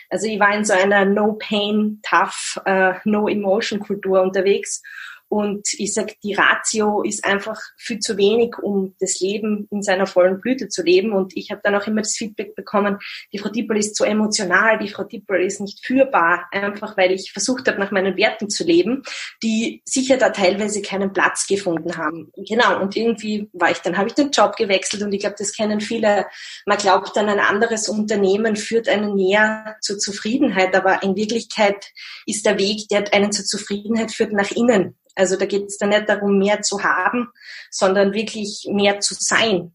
Also 0.09 0.27
ich 0.27 0.41
war 0.41 0.55
in 0.55 0.65
so 0.65 0.73
einer 0.73 1.05
No 1.05 1.35
Pain, 1.35 2.01
Tough, 2.03 2.59
uh, 2.67 2.95
No 3.05 3.29
Emotion 3.29 3.81
Kultur 3.81 4.23
unterwegs 4.23 4.83
und 5.31 5.69
ich 5.79 5.95
sag, 5.95 6.21
die 6.25 6.35
Ratio 6.35 7.03
ist 7.03 7.25
einfach 7.25 7.61
viel 7.77 8.01
zu 8.01 8.17
wenig, 8.17 8.59
um 8.59 8.97
das 8.99 9.21
Leben 9.21 9.69
in 9.71 9.81
seiner 9.81 10.09
vollen 10.09 10.41
Blüte 10.41 10.69
zu 10.69 10.83
leben. 10.83 11.13
Und 11.13 11.37
ich 11.37 11.53
habe 11.53 11.61
dann 11.63 11.77
auch 11.77 11.87
immer 11.87 12.03
das 12.03 12.17
Feedback 12.17 12.57
bekommen, 12.57 12.99
die 13.33 13.39
Frau 13.39 13.49
Dippel 13.49 13.77
ist 13.77 13.95
zu 13.95 14.03
emotional, 14.03 14.81
die 14.81 14.89
Frau 14.89 15.05
Dippel 15.05 15.41
ist 15.41 15.61
nicht 15.61 15.87
führbar, 15.87 16.49
einfach 16.51 16.97
weil 16.97 17.13
ich 17.13 17.31
versucht 17.31 17.69
habe, 17.69 17.79
nach 17.79 17.93
meinen 17.93 18.17
Werten 18.17 18.51
zu 18.51 18.65
leben, 18.65 19.05
die 19.41 19.83
sicher 19.85 20.17
da 20.17 20.31
teilweise 20.31 20.83
keinen 20.83 21.13
Platz 21.13 21.47
gefunden 21.47 21.97
haben. 21.97 22.33
Genau, 22.49 22.83
und 22.83 22.97
irgendwie 22.97 23.49
war 23.53 23.71
ich, 23.71 23.79
dann 23.79 23.97
habe 23.97 24.09
ich 24.09 24.15
den 24.15 24.33
Job 24.33 24.57
gewechselt 24.57 25.05
und 25.05 25.13
ich 25.13 25.21
glaube, 25.21 25.37
das 25.39 25.53
kennen 25.53 25.81
viele. 25.81 26.27
Man 26.67 26.79
glaubt 26.79 27.17
dann, 27.17 27.29
ein 27.29 27.39
anderes 27.39 27.89
Unternehmen 27.89 28.57
führt 28.57 28.89
einen 28.89 29.15
näher 29.15 29.77
zur 29.81 29.97
Zufriedenheit, 29.97 30.75
aber 30.75 31.05
in 31.05 31.15
Wirklichkeit 31.15 31.93
ist 32.27 32.47
der 32.47 32.59
Weg, 32.59 32.89
der 32.89 33.05
einen 33.15 33.31
zur 33.31 33.45
Zufriedenheit 33.45 34.11
führt, 34.11 34.33
nach 34.33 34.51
innen. 34.51 34.97
Also 35.21 35.37
da 35.37 35.45
geht 35.45 35.67
es 35.67 35.77
dann 35.77 35.91
nicht 35.91 36.09
darum, 36.09 36.39
mehr 36.39 36.62
zu 36.62 36.83
haben, 36.83 37.29
sondern 37.71 38.15
wirklich 38.15 38.67
mehr 38.71 39.00
zu 39.00 39.15
sein. 39.15 39.73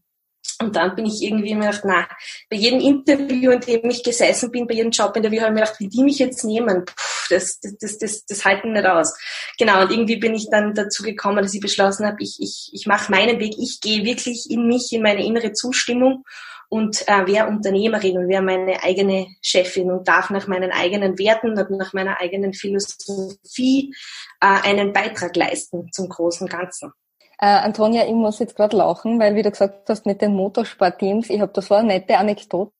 Und 0.60 0.74
dann 0.74 0.96
bin 0.96 1.06
ich 1.06 1.22
irgendwie 1.22 1.54
mir 1.54 1.66
gedacht, 1.66 1.82
na, 1.84 2.08
bei 2.50 2.56
jedem 2.56 2.80
Interview, 2.80 3.50
in 3.50 3.60
dem 3.60 3.90
ich 3.90 4.02
gesessen 4.02 4.50
bin, 4.50 4.66
bei 4.66 4.74
jedem 4.74 4.90
Jobinterview, 4.90 5.40
habe 5.40 5.50
ich 5.50 5.54
mir 5.54 5.60
gedacht, 5.60 5.80
wie 5.80 5.88
die 5.88 6.02
mich 6.02 6.18
jetzt 6.18 6.44
nehmen, 6.44 6.84
Puh, 6.84 6.94
das, 7.30 7.60
das, 7.60 7.76
das, 7.78 7.98
das, 7.98 8.24
das 8.24 8.44
halten 8.44 8.72
nicht 8.72 8.86
aus. 8.86 9.14
Genau, 9.58 9.82
und 9.82 9.90
irgendwie 9.90 10.16
bin 10.16 10.34
ich 10.34 10.48
dann 10.50 10.74
dazu 10.74 11.02
gekommen, 11.02 11.42
dass 11.42 11.54
ich 11.54 11.60
beschlossen 11.60 12.06
habe, 12.06 12.22
ich, 12.22 12.38
ich, 12.40 12.70
ich 12.72 12.86
mache 12.86 13.10
meinen 13.10 13.38
Weg, 13.38 13.54
ich 13.58 13.80
gehe 13.80 14.04
wirklich 14.04 14.50
in 14.50 14.66
mich, 14.66 14.92
in 14.92 15.02
meine 15.02 15.24
innere 15.24 15.52
Zustimmung 15.52 16.24
und 16.68 17.06
äh, 17.08 17.26
wäre 17.26 17.48
Unternehmerin 17.48 18.18
und 18.18 18.28
wäre 18.28 18.42
meine 18.42 18.82
eigene 18.82 19.26
Chefin 19.40 19.90
und 19.90 20.08
darf 20.08 20.30
nach 20.30 20.46
meinen 20.46 20.72
eigenen 20.72 21.18
Werten 21.18 21.58
und 21.58 21.70
nach 21.70 21.92
meiner 21.92 22.20
eigenen 22.20 22.52
Philosophie 22.52 23.94
äh, 24.40 24.68
einen 24.68 24.92
Beitrag 24.92 25.36
leisten 25.36 25.90
zum 25.92 26.08
großen 26.08 26.48
Ganzen. 26.48 26.92
Äh, 27.38 27.46
Antonia, 27.46 28.06
ich 28.06 28.14
muss 28.14 28.38
jetzt 28.38 28.56
gerade 28.56 28.76
lachen, 28.76 29.20
weil 29.20 29.34
wie 29.34 29.42
du 29.42 29.50
gesagt 29.50 29.88
hast 29.88 30.06
mit 30.06 30.22
den 30.22 30.34
Motorsportteams, 30.34 31.28
ich 31.30 31.40
habe 31.40 31.52
da 31.52 31.60
so 31.60 31.74
eine 31.74 31.88
nette 31.88 32.16
Anekdote. 32.16 32.72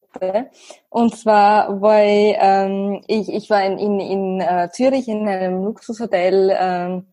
Und 0.89 1.15
zwar 1.15 1.81
war 1.83 2.03
ich, 2.03 2.37
ähm, 2.39 3.03
ich, 3.07 3.29
ich 3.29 3.51
war 3.51 3.63
in, 3.63 3.79
in, 3.79 4.01
in 4.01 4.41
uh, 4.41 4.69
Zürich 4.73 5.09
in 5.09 5.29
einem 5.29 5.63
Luxushotel 5.63 6.57
ähm, 6.59 7.07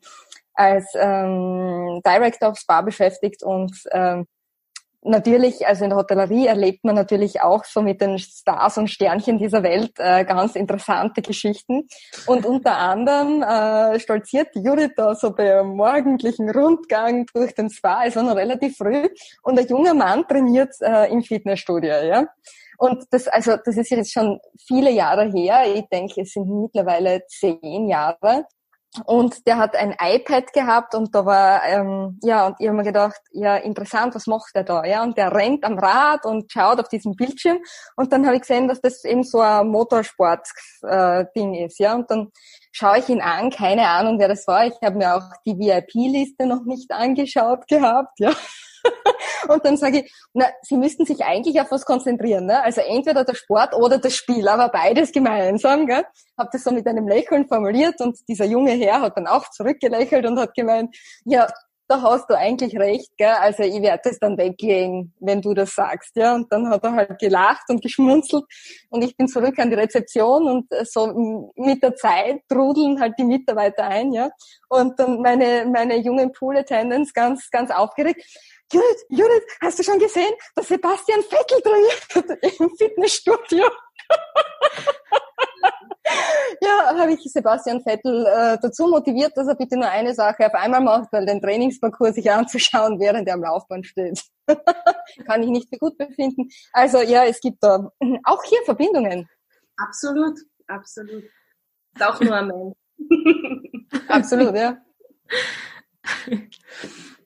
als 0.53 0.85
ähm, 0.95 2.01
Director 2.05 2.51
of 2.51 2.57
Spa 2.57 2.81
beschäftigt 2.81 3.43
und 3.43 3.73
ähm, 3.91 4.25
natürlich, 5.05 5.65
also 5.67 5.83
in 5.83 5.89
der 5.89 5.99
Hotellerie 5.99 6.47
erlebt 6.47 6.83
man 6.83 6.95
natürlich 6.95 7.41
auch 7.41 7.63
so 7.63 7.81
mit 7.81 8.01
den 8.01 8.17
Stars 8.19 8.77
und 8.77 8.89
Sternchen 8.89 9.37
dieser 9.37 9.63
Welt 9.63 9.93
äh, 9.97 10.25
ganz 10.25 10.55
interessante 10.55 11.21
Geschichten. 11.21 11.87
Und 12.27 12.45
unter 12.45 12.77
anderem 12.77 13.43
äh, 13.43 13.99
stolziert 13.99 14.49
Judith 14.55 14.93
da 14.95 15.15
so 15.15 15.31
beim 15.31 15.75
morgendlichen 15.75 16.49
Rundgang 16.49 17.25
durch 17.33 17.53
den 17.55 17.69
Spa, 17.69 18.03
ist 18.03 18.17
also 18.17 18.29
noch 18.29 18.35
relativ 18.35 18.77
früh, 18.77 19.07
und 19.43 19.59
ein 19.59 19.67
junger 19.67 19.93
Mann 19.93 20.27
trainiert 20.27 20.73
äh, 20.81 21.11
im 21.11 21.23
Fitnessstudio, 21.23 22.03
ja. 22.03 22.25
Und 22.77 23.05
das, 23.11 23.27
also, 23.27 23.55
das 23.63 23.77
ist 23.77 23.91
jetzt 23.91 24.11
schon 24.11 24.39
viele 24.67 24.91
Jahre 24.91 25.31
her. 25.31 25.63
Ich 25.73 25.85
denke, 25.91 26.21
es 26.21 26.33
sind 26.33 26.49
mittlerweile 26.49 27.23
zehn 27.27 27.87
Jahre. 27.87 28.45
Und 29.05 29.47
der 29.47 29.57
hat 29.57 29.75
ein 29.75 29.95
iPad 29.99 30.53
gehabt 30.53 30.93
und 30.93 31.15
da 31.15 31.25
war, 31.25 31.63
ähm, 31.65 32.19
ja, 32.21 32.45
und 32.45 32.57
ich 32.59 32.67
habe 32.67 32.77
mir 32.77 32.83
gedacht, 32.83 33.19
ja, 33.31 33.55
interessant, 33.55 34.13
was 34.13 34.27
macht 34.27 34.53
der 34.53 34.63
da? 34.63 34.85
Ja, 34.85 35.01
und 35.03 35.17
der 35.17 35.33
rennt 35.33 35.63
am 35.63 35.79
Rad 35.79 36.25
und 36.25 36.51
schaut 36.51 36.79
auf 36.79 36.89
diesen 36.89 37.15
Bildschirm 37.15 37.57
und 37.95 38.13
dann 38.13 38.25
habe 38.25 38.35
ich 38.35 38.41
gesehen, 38.41 38.67
dass 38.67 38.81
das 38.81 39.03
eben 39.03 39.23
so 39.23 39.39
ein 39.39 39.67
Motorsport-Ding 39.69 41.53
äh, 41.55 41.65
ist, 41.65 41.79
ja, 41.79 41.95
und 41.95 42.11
dann 42.11 42.31
schaue 42.71 42.99
ich 42.99 43.09
ihn 43.09 43.21
an, 43.21 43.49
keine 43.49 43.87
Ahnung, 43.87 44.19
wer 44.19 44.27
das 44.27 44.47
war. 44.47 44.67
Ich 44.67 44.75
habe 44.83 44.97
mir 44.97 45.15
auch 45.15 45.25
die 45.45 45.57
VIP-Liste 45.57 46.45
noch 46.45 46.63
nicht 46.65 46.91
angeschaut 46.91 47.67
gehabt, 47.67 48.19
ja. 48.19 48.31
und 49.49 49.65
dann 49.65 49.77
sage 49.77 49.99
ich, 49.99 50.13
na, 50.33 50.45
Sie 50.61 50.77
müssten 50.77 51.05
sich 51.05 51.23
eigentlich 51.23 51.59
auf 51.61 51.71
was 51.71 51.85
konzentrieren, 51.85 52.45
ne? 52.45 52.61
Also 52.63 52.81
entweder 52.81 53.23
der 53.23 53.35
Sport 53.35 53.73
oder 53.75 53.97
das 53.97 54.15
Spiel, 54.15 54.47
aber 54.47 54.69
beides 54.69 55.11
gemeinsam, 55.11 55.87
gell? 55.87 56.03
Hab 56.37 56.51
das 56.51 56.63
so 56.63 56.71
mit 56.71 56.87
einem 56.87 57.07
Lächeln 57.07 57.47
formuliert 57.47 57.99
und 58.01 58.17
dieser 58.27 58.45
junge 58.45 58.71
Herr 58.71 59.01
hat 59.01 59.17
dann 59.17 59.27
auch 59.27 59.49
zurückgelächelt 59.49 60.25
und 60.25 60.39
hat 60.39 60.53
gemeint, 60.53 60.95
ja, 61.25 61.47
da 61.87 62.01
hast 62.01 62.29
du 62.29 62.37
eigentlich 62.37 62.77
recht, 62.77 63.11
gell? 63.17 63.35
Also 63.39 63.63
ich 63.63 63.81
werde 63.81 64.01
das 64.05 64.17
dann 64.19 64.37
weglegen, 64.37 65.13
wenn 65.19 65.41
du 65.41 65.53
das 65.53 65.75
sagst, 65.75 66.15
ja. 66.15 66.33
Und 66.33 66.51
dann 66.51 66.69
hat 66.69 66.83
er 66.83 66.93
halt 66.93 67.19
gelacht 67.19 67.69
und 67.69 67.81
geschmunzelt 67.81 68.45
und 68.89 69.03
ich 69.03 69.15
bin 69.17 69.27
zurück 69.27 69.59
an 69.59 69.69
die 69.69 69.75
Rezeption 69.75 70.47
und 70.47 70.67
so 70.85 71.51
mit 71.55 71.83
der 71.83 71.95
Zeit 71.95 72.41
trudeln 72.49 72.99
halt 72.99 73.13
die 73.19 73.25
Mitarbeiter 73.25 73.83
ein, 73.83 74.13
ja. 74.13 74.29
Und 74.69 74.99
dann 74.99 75.21
meine 75.21 75.65
meine 75.71 75.97
jungen 75.97 76.31
Pool 76.31 76.57
Attendants 76.57 77.13
ganz 77.13 77.49
ganz 77.51 77.69
aufgeregt. 77.69 78.23
Judith, 78.73 79.05
Judith, 79.09 79.43
hast 79.61 79.77
du 79.77 79.83
schon 79.83 79.99
gesehen, 79.99 80.33
dass 80.55 80.67
Sebastian 80.67 81.21
Vettel 81.21 81.61
trainiert 81.61 82.07
im 82.59 82.75
Fitnessstudio? 82.75 83.65
ja, 86.61 86.97
habe 86.97 87.13
ich 87.13 87.21
Sebastian 87.31 87.83
Vettel 87.83 88.25
äh, 88.25 88.57
dazu 88.59 88.87
motiviert, 88.87 89.33
dass 89.35 89.47
er 89.47 89.53
bitte 89.55 89.77
nur 89.77 89.89
eine 89.89 90.15
Sache 90.15 90.47
auf 90.47 90.55
einmal 90.55 90.81
macht, 90.81 91.13
weil 91.13 91.27
den 91.27 91.39
Trainingsparcours 91.39 92.15
sich 92.15 92.31
anzuschauen, 92.31 92.99
während 92.99 93.27
er 93.27 93.35
am 93.35 93.43
Laufband 93.43 93.85
steht. 93.85 94.23
Kann 95.27 95.43
ich 95.43 95.49
nicht 95.49 95.69
für 95.69 95.77
gut 95.77 95.95
befinden. 95.95 96.49
Also 96.71 97.01
ja, 97.01 97.25
es 97.25 97.39
gibt 97.39 97.61
da 97.61 97.91
auch 98.23 98.43
hier 98.43 98.63
Verbindungen. 98.65 99.29
Absolut, 99.77 100.39
absolut. 100.65 101.25
Ist 101.93 102.03
auch 102.03 102.19
nur 102.19 102.35
ein 102.35 102.47
Mensch. 102.47 102.75
absolut, 104.07 104.55
ja. 104.55 104.77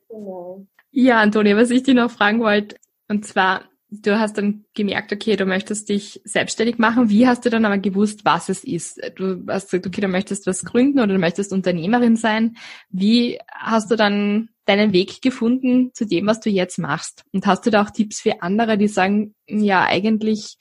Genau. 0.09 0.67
Ja, 0.99 1.21
Antonia, 1.21 1.55
was 1.55 1.69
ich 1.69 1.83
dir 1.83 1.93
noch 1.93 2.09
fragen 2.09 2.39
wollte, 2.39 2.75
und 3.07 3.23
zwar, 3.23 3.65
du 3.91 4.19
hast 4.19 4.39
dann 4.39 4.65
gemerkt, 4.73 5.13
okay, 5.13 5.35
du 5.35 5.45
möchtest 5.45 5.89
dich 5.89 6.19
selbstständig 6.23 6.79
machen. 6.79 7.11
Wie 7.11 7.27
hast 7.27 7.45
du 7.45 7.51
dann 7.51 7.65
aber 7.65 7.77
gewusst, 7.77 8.25
was 8.25 8.49
es 8.49 8.63
ist? 8.63 8.99
Du 9.13 9.45
hast 9.47 9.69
gesagt, 9.69 9.85
okay, 9.85 10.01
du 10.01 10.07
möchtest 10.07 10.47
was 10.47 10.65
gründen 10.65 10.97
oder 10.97 11.13
du 11.13 11.19
möchtest 11.19 11.53
Unternehmerin 11.53 12.15
sein. 12.15 12.57
Wie 12.89 13.37
hast 13.47 13.91
du 13.91 13.95
dann 13.95 14.49
deinen 14.65 14.91
Weg 14.91 15.21
gefunden 15.21 15.91
zu 15.93 16.07
dem, 16.07 16.25
was 16.25 16.39
du 16.39 16.49
jetzt 16.49 16.79
machst? 16.79 17.25
Und 17.31 17.45
hast 17.45 17.67
du 17.67 17.69
da 17.69 17.83
auch 17.83 17.91
Tipps 17.91 18.19
für 18.19 18.41
andere, 18.41 18.79
die 18.79 18.87
sagen, 18.87 19.35
ja, 19.45 19.85
eigentlich, 19.85 20.57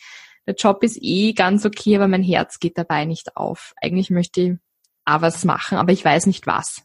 der 0.46 0.54
Job 0.54 0.82
ist 0.82 0.98
eh 1.00 1.32
ganz 1.32 1.64
okay, 1.64 1.96
aber 1.96 2.08
mein 2.08 2.22
Herz 2.22 2.58
geht 2.58 2.76
dabei 2.76 3.06
nicht 3.06 3.38
auf. 3.38 3.72
Eigentlich 3.80 4.10
möchte 4.10 4.40
ich 4.42 4.52
auch 5.06 5.22
was 5.22 5.46
machen, 5.46 5.78
aber 5.78 5.92
ich 5.92 6.04
weiß 6.04 6.26
nicht 6.26 6.46
was. 6.46 6.82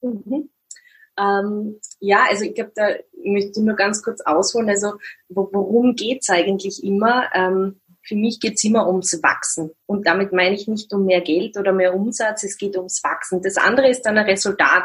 Mhm. 0.00 0.49
Ähm, 1.18 1.80
ja, 1.98 2.24
also 2.28 2.44
ich 2.44 2.54
glaube, 2.54 2.72
da 2.74 2.88
möchte 3.22 3.52
ich 3.60 3.64
nur 3.64 3.76
ganz 3.76 4.02
kurz 4.02 4.20
ausholen. 4.22 4.68
Also 4.68 4.94
worum 5.28 5.94
geht's 5.94 6.30
eigentlich 6.30 6.82
immer? 6.82 7.28
Ähm, 7.34 7.80
für 8.02 8.16
mich 8.16 8.40
geht's 8.40 8.64
immer 8.64 8.88
ums 8.88 9.22
Wachsen. 9.22 9.70
Und 9.86 10.06
damit 10.06 10.32
meine 10.32 10.54
ich 10.54 10.66
nicht 10.66 10.92
um 10.92 11.04
mehr 11.04 11.20
Geld 11.20 11.56
oder 11.56 11.72
mehr 11.72 11.94
Umsatz, 11.94 12.42
es 12.44 12.56
geht 12.56 12.76
ums 12.76 13.04
Wachsen. 13.04 13.42
Das 13.42 13.56
andere 13.56 13.88
ist 13.88 14.02
dann 14.02 14.18
ein 14.18 14.26
Resultat, 14.26 14.84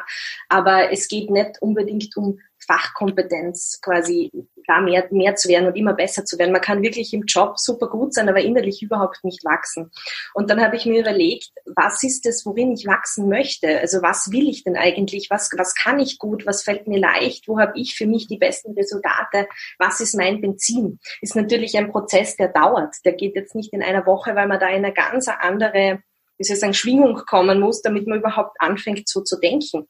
aber 0.49 0.91
es 0.91 1.07
geht 1.07 1.29
nicht 1.29 1.61
unbedingt 1.61 2.15
um 2.17 2.39
Fachkompetenz 2.65 3.79
quasi 3.81 4.31
da 4.67 4.81
mehr, 4.81 5.07
mehr 5.11 5.35
zu 5.35 5.49
werden 5.49 5.67
und 5.67 5.75
immer 5.75 5.93
besser 5.93 6.25
zu 6.25 6.37
werden. 6.37 6.51
Man 6.51 6.61
kann 6.61 6.81
wirklich 6.81 7.13
im 7.13 7.23
Job 7.23 7.59
super 7.59 7.87
gut 7.87 8.13
sein, 8.13 8.29
aber 8.29 8.41
innerlich 8.41 8.81
überhaupt 8.81 9.23
nicht 9.23 9.43
wachsen. 9.45 9.91
Und 10.33 10.49
dann 10.49 10.61
habe 10.61 10.75
ich 10.75 10.85
mir 10.85 11.01
überlegt, 11.01 11.49
was 11.75 12.03
ist 12.03 12.25
es, 12.25 12.45
worin 12.45 12.71
ich 12.71 12.87
wachsen 12.87 13.29
möchte? 13.29 13.79
Also 13.79 14.01
was 14.01 14.31
will 14.31 14.49
ich 14.49 14.63
denn 14.63 14.75
eigentlich? 14.75 15.29
Was, 15.29 15.51
was 15.57 15.75
kann 15.75 15.99
ich 15.99 16.17
gut? 16.17 16.45
Was 16.45 16.63
fällt 16.63 16.87
mir 16.87 16.99
leicht? 16.99 17.47
Wo 17.47 17.59
habe 17.59 17.73
ich 17.75 17.95
für 17.95 18.07
mich 18.07 18.27
die 18.27 18.37
besten 18.37 18.73
Resultate? 18.73 19.47
Was 19.77 19.99
ist 19.99 20.15
mein 20.15 20.41
Benzin? 20.41 20.99
Ist 21.21 21.35
natürlich 21.35 21.77
ein 21.77 21.91
Prozess, 21.91 22.35
der 22.35 22.49
dauert. 22.49 22.95
Der 23.05 23.13
geht 23.13 23.35
jetzt 23.35 23.55
nicht 23.55 23.73
in 23.73 23.83
einer 23.83 24.05
Woche, 24.05 24.35
weil 24.35 24.47
man 24.47 24.59
da 24.59 24.67
in 24.69 24.83
eine 24.85 24.93
ganz 24.93 25.27
andere 25.27 25.99
wie 26.37 26.43
soll 26.43 26.55
ich 26.55 26.59
sagen, 26.59 26.73
Schwingung 26.73 27.15
kommen 27.25 27.61
muss, 27.61 27.81
damit 27.81 28.07
man 28.07 28.19
überhaupt 28.19 28.57
anfängt, 28.59 29.07
so 29.07 29.21
zu 29.21 29.39
denken 29.39 29.87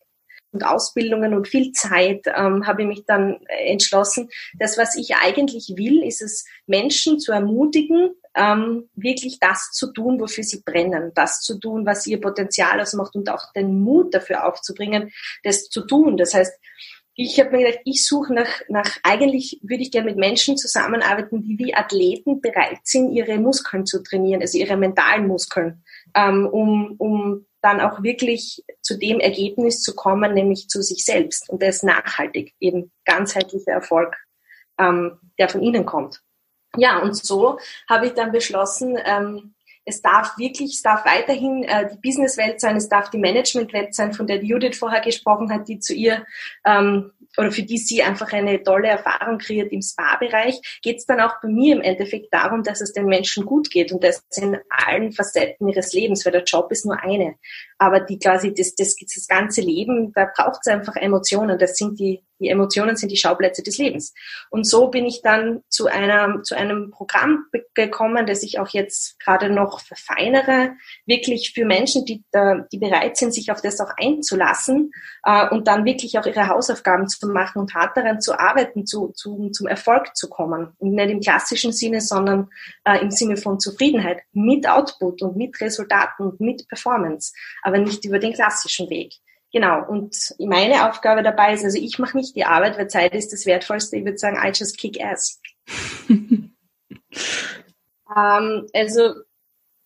und 0.56 0.66
Ausbildungen 0.66 1.34
und 1.34 1.48
viel 1.48 1.72
Zeit 1.74 2.26
ähm, 2.28 2.66
habe 2.66 2.82
ich 2.82 2.88
mich 2.88 3.06
dann 3.06 3.40
entschlossen, 3.68 4.30
das, 4.58 4.78
was 4.78 4.96
ich 4.96 5.16
eigentlich 5.16 5.74
will, 5.76 6.02
ist 6.04 6.22
es, 6.22 6.46
Menschen 6.66 7.20
zu 7.20 7.32
ermutigen, 7.32 8.16
ähm, 8.36 8.90
wirklich 8.96 9.40
das 9.40 9.72
zu 9.72 9.92
tun, 9.94 10.20
wofür 10.20 10.44
sie 10.44 10.62
brennen, 10.66 11.12
das 11.14 11.42
zu 11.42 11.60
tun, 11.60 11.86
was 11.86 12.08
ihr 12.08 12.20
Potenzial 12.20 12.82
ausmacht 12.82 13.16
und 13.16 13.30
auch 13.30 13.52
den 13.54 13.82
Mut 13.82 14.14
dafür 14.14 14.48
aufzubringen, 14.48 15.12
das 15.44 15.70
zu 15.70 15.86
tun. 15.86 16.18
Das 16.18 16.34
heißt, 16.34 16.54
ich 17.18 17.40
habe 17.40 17.52
mir 17.52 17.66
gedacht, 17.66 17.82
ich 17.86 18.06
suche 18.06 18.34
nach, 18.34 18.62
nach, 18.68 18.98
eigentlich 19.04 19.60
würde 19.64 19.84
ich 19.84 19.92
gerne 19.92 20.10
mit 20.10 20.18
Menschen 20.18 20.58
zusammenarbeiten, 20.58 21.44
die 21.44 21.58
wie 21.58 21.74
Athleten 21.74 22.42
bereit 22.42 22.80
sind, 22.84 23.14
ihre 23.14 23.40
Muskeln 23.40 23.86
zu 23.86 24.04
trainieren, 24.04 24.42
also 24.42 24.58
ihre 24.58 24.76
mentalen 24.76 25.28
Muskeln, 25.28 25.84
ähm, 26.14 26.46
um, 26.46 26.96
um 26.98 27.46
dann 27.66 27.82
auch 27.82 28.04
wirklich 28.04 28.64
zu 28.82 28.96
dem 29.00 29.20
Ergebnis 29.20 29.82
zu 29.82 29.96
kommen, 29.96 30.36
nämlich 30.36 30.68
zu 30.68 30.84
sich 30.84 31.04
selbst. 31.04 31.50
Und 31.50 31.64
das 31.64 31.78
ist 31.78 31.84
nachhaltig, 31.84 32.54
eben 32.60 32.92
ganzheitlicher 33.06 33.72
Erfolg, 33.72 34.16
ähm, 34.78 35.18
der 35.40 35.50
von 35.50 35.64
ihnen 35.64 35.84
kommt. 35.84 36.22
Ja, 36.78 37.00
und 37.00 37.16
so 37.16 37.58
habe 37.90 38.06
ich 38.06 38.14
dann 38.14 38.32
beschlossen, 38.32 39.00
ähm, 39.04 39.56
es 39.84 40.02
darf 40.04 40.38
wirklich, 40.38 40.76
es 40.76 40.82
darf 40.84 41.06
weiterhin 41.06 41.64
äh, 41.64 41.90
die 41.92 41.98
Businesswelt 41.98 42.62
sein, 42.62 42.76
es 42.76 42.88
darf 42.88 43.10
die 43.10 43.18
Managementwelt 43.18 43.96
sein, 43.96 44.14
von 44.14 44.28
der 44.28 44.44
Judith 44.44 44.78
vorher 44.78 45.02
gesprochen 45.02 45.52
hat, 45.52 45.68
die 45.68 45.80
zu 45.80 45.96
ihr 45.96 46.24
ähm, 46.66 47.12
oder 47.38 47.52
für 47.52 47.64
die 47.64 47.78
sie 47.78 48.04
einfach 48.04 48.32
eine 48.34 48.62
tolle 48.64 48.88
Erfahrung 48.88 49.38
kreiert 49.38 49.72
im 49.72 49.82
Spa-Bereich, 49.82 50.60
geht 50.82 50.98
es 50.98 51.06
dann 51.06 51.20
auch 51.20 51.42
bei 51.42 51.50
mir 51.50 51.76
im 51.76 51.82
Endeffekt 51.82 52.34
darum, 52.34 52.64
dass 52.64 52.82
es 52.82 52.94
den 52.94 53.06
Menschen 53.06 53.46
gut 53.46 53.70
geht 53.70 53.92
und 53.92 54.04
das 54.04 54.24
in 54.36 54.58
allen 54.70 55.12
Facetten 55.12 55.68
ihres 55.68 55.94
Lebens, 55.94 56.26
weil 56.26 56.34
der 56.34 56.44
Job 56.44 56.72
ist 56.72 56.86
nur 56.86 57.02
eine. 57.02 57.36
Aber 57.78 58.00
die 58.00 58.20
quasi 58.20 58.54
das, 58.54 58.76
das, 58.76 58.96
das 58.96 59.28
ganze 59.28 59.62
Leben, 59.62 60.14
da 60.14 60.30
braucht 60.34 60.60
es 60.62 60.72
einfach 60.72 60.96
Emotionen. 60.96 61.60
Das 61.60 61.76
sind 61.76 62.00
die, 62.00 62.24
die 62.40 62.50
Emotionen 62.50 62.96
sind 62.96 63.12
die 63.12 63.18
Schauplätze 63.18 63.64
des 63.64 63.78
Lebens. 63.78 64.14
Und 64.50 64.66
so 64.66 64.90
bin 64.90 65.06
ich 65.06 65.22
dann 65.22 65.62
zu 65.70 65.88
einer, 65.88 66.42
zu 66.44 66.56
einem 66.56 66.92
Programm 66.92 67.46
gekommen, 67.74 68.26
das 68.26 68.44
ich 68.44 68.60
auch 68.60 68.70
jetzt 68.70 69.20
gerade 69.20 69.50
noch 69.50 69.80
verfeinere, 69.80 70.72
wirklich 71.06 71.54
für 71.54 71.66
Menschen, 71.66 72.06
die, 72.06 72.24
die 72.72 72.78
bereit 72.78 73.18
sind, 73.18 73.34
sich 73.34 73.52
auf 73.52 73.62
das 73.62 73.80
auch 73.80 73.92
einzulassen 73.98 74.92
äh, 75.24 75.48
und 75.50 75.68
dann 75.68 75.86
wirklich 75.86 76.20
auch 76.20 76.26
ihre 76.26 76.48
Hausaufgaben 76.48 77.08
zu 77.08 77.28
machen 77.28 77.60
und 77.60 77.74
hart 77.74 77.96
daran 77.96 78.20
zu 78.20 78.38
arbeiten, 78.38 78.86
zu, 78.86 79.14
zu, 79.16 79.50
zum 79.52 79.68
Erfolg 79.68 80.16
zu 80.16 80.30
kommen. 80.30 80.74
Und 80.78 80.92
nicht 80.92 81.10
im 81.10 81.22
klassischen 81.22 81.72
Sinne, 81.72 82.02
sondern 82.02 82.50
äh, 82.84 83.00
im 83.02 83.12
Sinne 83.12 83.38
von 83.38 83.60
Zufriedenheit 83.60 84.24
mit 84.34 84.68
Output 84.68 85.22
und 85.22 85.38
mit 85.38 85.60
Resultaten 85.62 86.26
und 86.26 86.42
mit 86.42 86.68
Performance 86.68 87.34
aber 87.66 87.80
nicht 87.80 88.06
über 88.06 88.20
den 88.20 88.34
klassischen 88.34 88.90
Weg. 88.90 89.16
Genau. 89.52 89.88
Und 89.88 90.36
meine 90.38 90.88
Aufgabe 90.90 91.24
dabei 91.24 91.54
ist, 91.54 91.64
also 91.64 91.80
ich 91.80 91.98
mache 91.98 92.18
nicht 92.18 92.36
die 92.36 92.46
Arbeit, 92.46 92.78
weil 92.78 92.88
Zeit 92.88 93.16
ist 93.16 93.34
das 93.34 93.46
Wertvollste. 93.46 93.98
Ich 93.98 94.06
würde 94.06 94.18
sagen, 94.18 94.38
I 94.38 94.50
just 94.50 94.78
kick 94.78 95.04
ass. 95.04 95.42
ähm, 96.10 96.52
also 98.74 99.14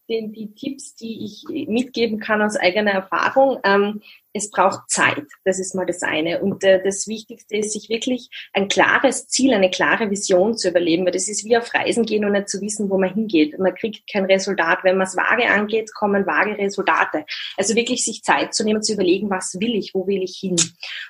die, 0.09 0.31
die 0.31 0.53
Tipps, 0.55 0.95
die 0.95 1.23
ich 1.23 1.45
mitgeben 1.67 2.19
kann 2.19 2.41
aus 2.41 2.57
eigener 2.57 2.91
Erfahrung, 2.91 3.59
ähm, 3.63 4.01
es 4.39 4.49
braucht 4.49 4.89
Zeit. 4.89 5.25
Das 5.45 5.59
ist 5.59 5.75
mal 5.75 5.85
das 5.85 6.01
eine. 6.01 6.41
Und 6.41 6.63
äh, 6.63 6.81
das 6.83 7.07
Wichtigste 7.07 7.57
ist, 7.57 7.73
sich 7.73 7.89
wirklich 7.89 8.29
ein 8.53 8.67
klares 8.67 9.27
Ziel, 9.27 9.53
eine 9.53 9.69
klare 9.69 10.09
Vision 10.09 10.57
zu 10.57 10.69
überleben, 10.69 11.05
weil 11.05 11.11
das 11.11 11.27
ist 11.27 11.45
wie 11.45 11.57
auf 11.57 11.73
Reisen 11.73 12.05
gehen 12.05 12.25
und 12.25 12.31
nicht 12.31 12.49
zu 12.49 12.59
wissen, 12.61 12.89
wo 12.89 12.97
man 12.97 13.13
hingeht. 13.13 13.57
Man 13.59 13.75
kriegt 13.75 14.11
kein 14.11 14.25
Resultat. 14.25 14.79
Wenn 14.83 14.97
man 14.97 15.07
es 15.07 15.15
vage 15.15 15.49
angeht, 15.49 15.93
kommen 15.93 16.25
vage 16.25 16.57
Resultate. 16.57 17.25
Also 17.57 17.75
wirklich 17.75 18.03
sich 18.03 18.23
Zeit 18.23 18.53
zu 18.53 18.63
nehmen, 18.63 18.81
zu 18.81 18.93
überlegen, 18.93 19.29
was 19.29 19.57
will 19.59 19.75
ich, 19.75 19.93
wo 19.93 20.07
will 20.07 20.23
ich 20.23 20.37
hin. 20.37 20.55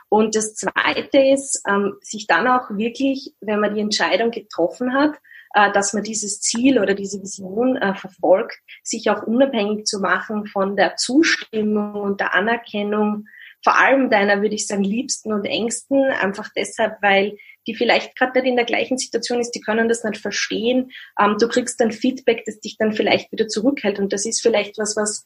Und 0.09 0.35
das 0.35 0.55
Zweite 0.55 1.19
ist, 1.19 1.63
ähm, 1.67 1.95
sich 2.01 2.27
dann 2.27 2.47
auch 2.47 2.69
wirklich, 2.71 3.33
wenn 3.41 3.59
man 3.59 3.75
die 3.75 3.81
Entscheidung 3.81 4.31
getroffen 4.31 4.93
hat, 4.93 5.13
äh, 5.53 5.71
dass 5.71 5.93
man 5.93 6.03
dieses 6.03 6.41
Ziel 6.41 6.79
oder 6.79 6.93
diese 6.93 7.21
Vision 7.21 7.77
äh, 7.77 7.95
verfolgt, 7.95 8.59
sich 8.83 9.09
auch 9.09 9.23
unabhängig 9.23 9.85
zu 9.85 9.99
machen 9.99 10.45
von 10.45 10.75
der 10.75 10.95
Zustimmung 10.95 11.93
und 11.95 12.19
der 12.19 12.33
Anerkennung, 12.33 13.25
vor 13.63 13.77
allem 13.77 14.09
deiner, 14.09 14.41
würde 14.41 14.55
ich 14.55 14.67
sagen, 14.67 14.83
Liebsten 14.83 15.33
und 15.33 15.45
Ängsten, 15.45 16.03
einfach 16.03 16.49
deshalb, 16.55 17.01
weil 17.01 17.37
die 17.67 17.75
vielleicht 17.75 18.15
gerade 18.17 18.39
nicht 18.39 18.49
in 18.49 18.55
der 18.55 18.65
gleichen 18.65 18.97
Situation 18.97 19.39
ist, 19.39 19.51
die 19.51 19.61
können 19.61 19.89
das 19.89 20.03
nicht 20.03 20.21
verstehen. 20.21 20.91
Ähm, 21.19 21.35
du 21.39 21.47
kriegst 21.47 21.79
dann 21.79 21.91
Feedback, 21.91 22.43
das 22.45 22.59
dich 22.59 22.77
dann 22.77 22.93
vielleicht 22.93 23.31
wieder 23.31 23.47
zurückhält 23.47 23.99
und 23.99 24.13
das 24.13 24.25
ist 24.25 24.41
vielleicht 24.41 24.77
was, 24.77 24.95
was 24.95 25.25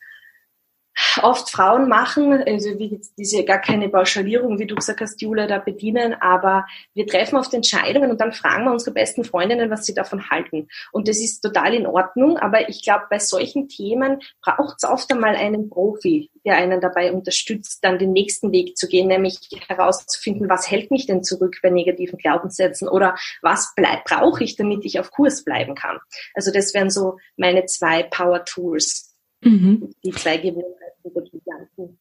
oft 1.22 1.50
Frauen 1.50 1.88
machen, 1.88 2.44
also 2.46 2.78
wie 2.80 3.00
diese 3.18 3.44
gar 3.44 3.60
keine 3.60 3.90
Pauschalierung, 3.90 4.60
wie 4.60 4.68
du 4.68 4.76
gesagt 4.76 5.02
hast, 5.02 5.22
Julia, 5.22 5.48
da 5.48 5.60
bedienen, 5.60 6.14
aber 6.14 6.66
wir 6.94 7.08
treffen 7.08 7.38
oft 7.38 7.54
Entscheidungen 7.54 8.12
und 8.12 8.22
dann 8.22 8.34
fragen 8.34 8.66
wir 8.66 8.72
unsere 8.72 8.92
besten 8.92 9.24
Freundinnen, 9.24 9.70
was 9.70 9.86
sie 9.86 9.94
davon 9.94 10.30
halten. 10.30 10.68
Und 10.92 11.08
das 11.08 11.20
ist 11.20 11.42
total 11.42 11.74
in 11.74 11.86
Ordnung, 11.86 12.38
aber 12.38 12.70
ich 12.70 12.84
glaube, 12.84 13.06
bei 13.10 13.20
solchen 13.20 13.70
Themen 13.70 14.22
braucht 14.42 14.78
es 14.78 14.90
oft 14.90 15.12
einmal 15.12 15.36
einen 15.36 15.70
Profi, 15.70 16.30
der 16.46 16.56
einen 16.56 16.82
dabei 16.82 17.12
unterstützt, 17.12 17.84
dann 17.84 18.00
den 18.00 18.14
nächsten 18.14 18.52
Weg 18.52 18.78
zu 18.78 18.88
gehen, 18.88 19.08
nämlich 19.08 19.38
herauszufinden, 19.68 20.50
was 20.50 20.70
hält 20.70 20.92
mich 20.92 21.06
denn 21.06 21.24
zurück 21.24 21.58
bei 21.62 21.70
negativen 21.70 22.18
Glaubenssätzen 22.18 22.88
oder 22.88 23.16
was 23.42 23.74
brauche 24.06 24.44
ich, 24.44 24.56
damit 24.56 24.86
ich 24.86 25.00
auf 25.00 25.12
Kurs 25.12 25.44
bleiben 25.44 25.76
kann. 25.76 26.00
Also 26.34 26.52
das 26.52 26.74
wären 26.74 26.90
so 26.90 27.18
meine 27.38 27.66
zwei 27.66 28.04
Power 28.04 28.46
Tools. 28.46 29.13
Mhm. 29.44 29.94
Die 30.04 30.12
zwei 30.12 30.38
Gewohnheiten 30.38 32.00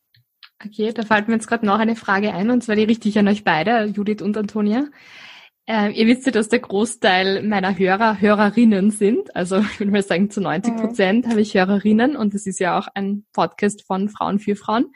Okay, 0.65 0.93
da 0.93 1.03
fällt 1.03 1.27
mir 1.27 1.35
jetzt 1.35 1.49
gerade 1.49 1.67
noch 1.67 1.79
eine 1.79 1.97
Frage 1.97 2.33
ein, 2.33 2.51
und 2.51 2.63
zwar 2.63 2.77
die 2.77 2.85
richte 2.85 3.09
ich 3.09 3.19
an 3.19 3.27
euch 3.27 3.43
beide, 3.43 3.87
Judith 3.87 4.23
und 4.23 4.37
Antonia. 4.37 4.87
Äh, 5.67 5.91
ihr 5.93 6.07
wisst 6.07 6.27
ja, 6.27 6.33
dass 6.33 6.49
der 6.49 6.59
Großteil 6.61 7.43
meiner 7.43 7.77
Hörer 7.77 8.21
Hörerinnen 8.21 8.91
sind. 8.91 9.35
Also 9.35 9.59
ich 9.73 9.81
würde 9.81 9.93
mal 9.93 10.03
sagen, 10.03 10.31
zu 10.31 10.41
90 10.41 10.77
Prozent 10.77 11.27
mhm. 11.27 11.31
habe 11.31 11.41
ich 11.41 11.55
Hörerinnen 11.55 12.17
und 12.17 12.35
das 12.35 12.47
ist 12.47 12.61
ja 12.61 12.79
auch 12.79 12.89
ein 12.95 13.25
Podcast 13.33 13.85
von 13.87 14.09
Frauen 14.09 14.39
für 14.39 14.57
Frauen. 14.57 14.93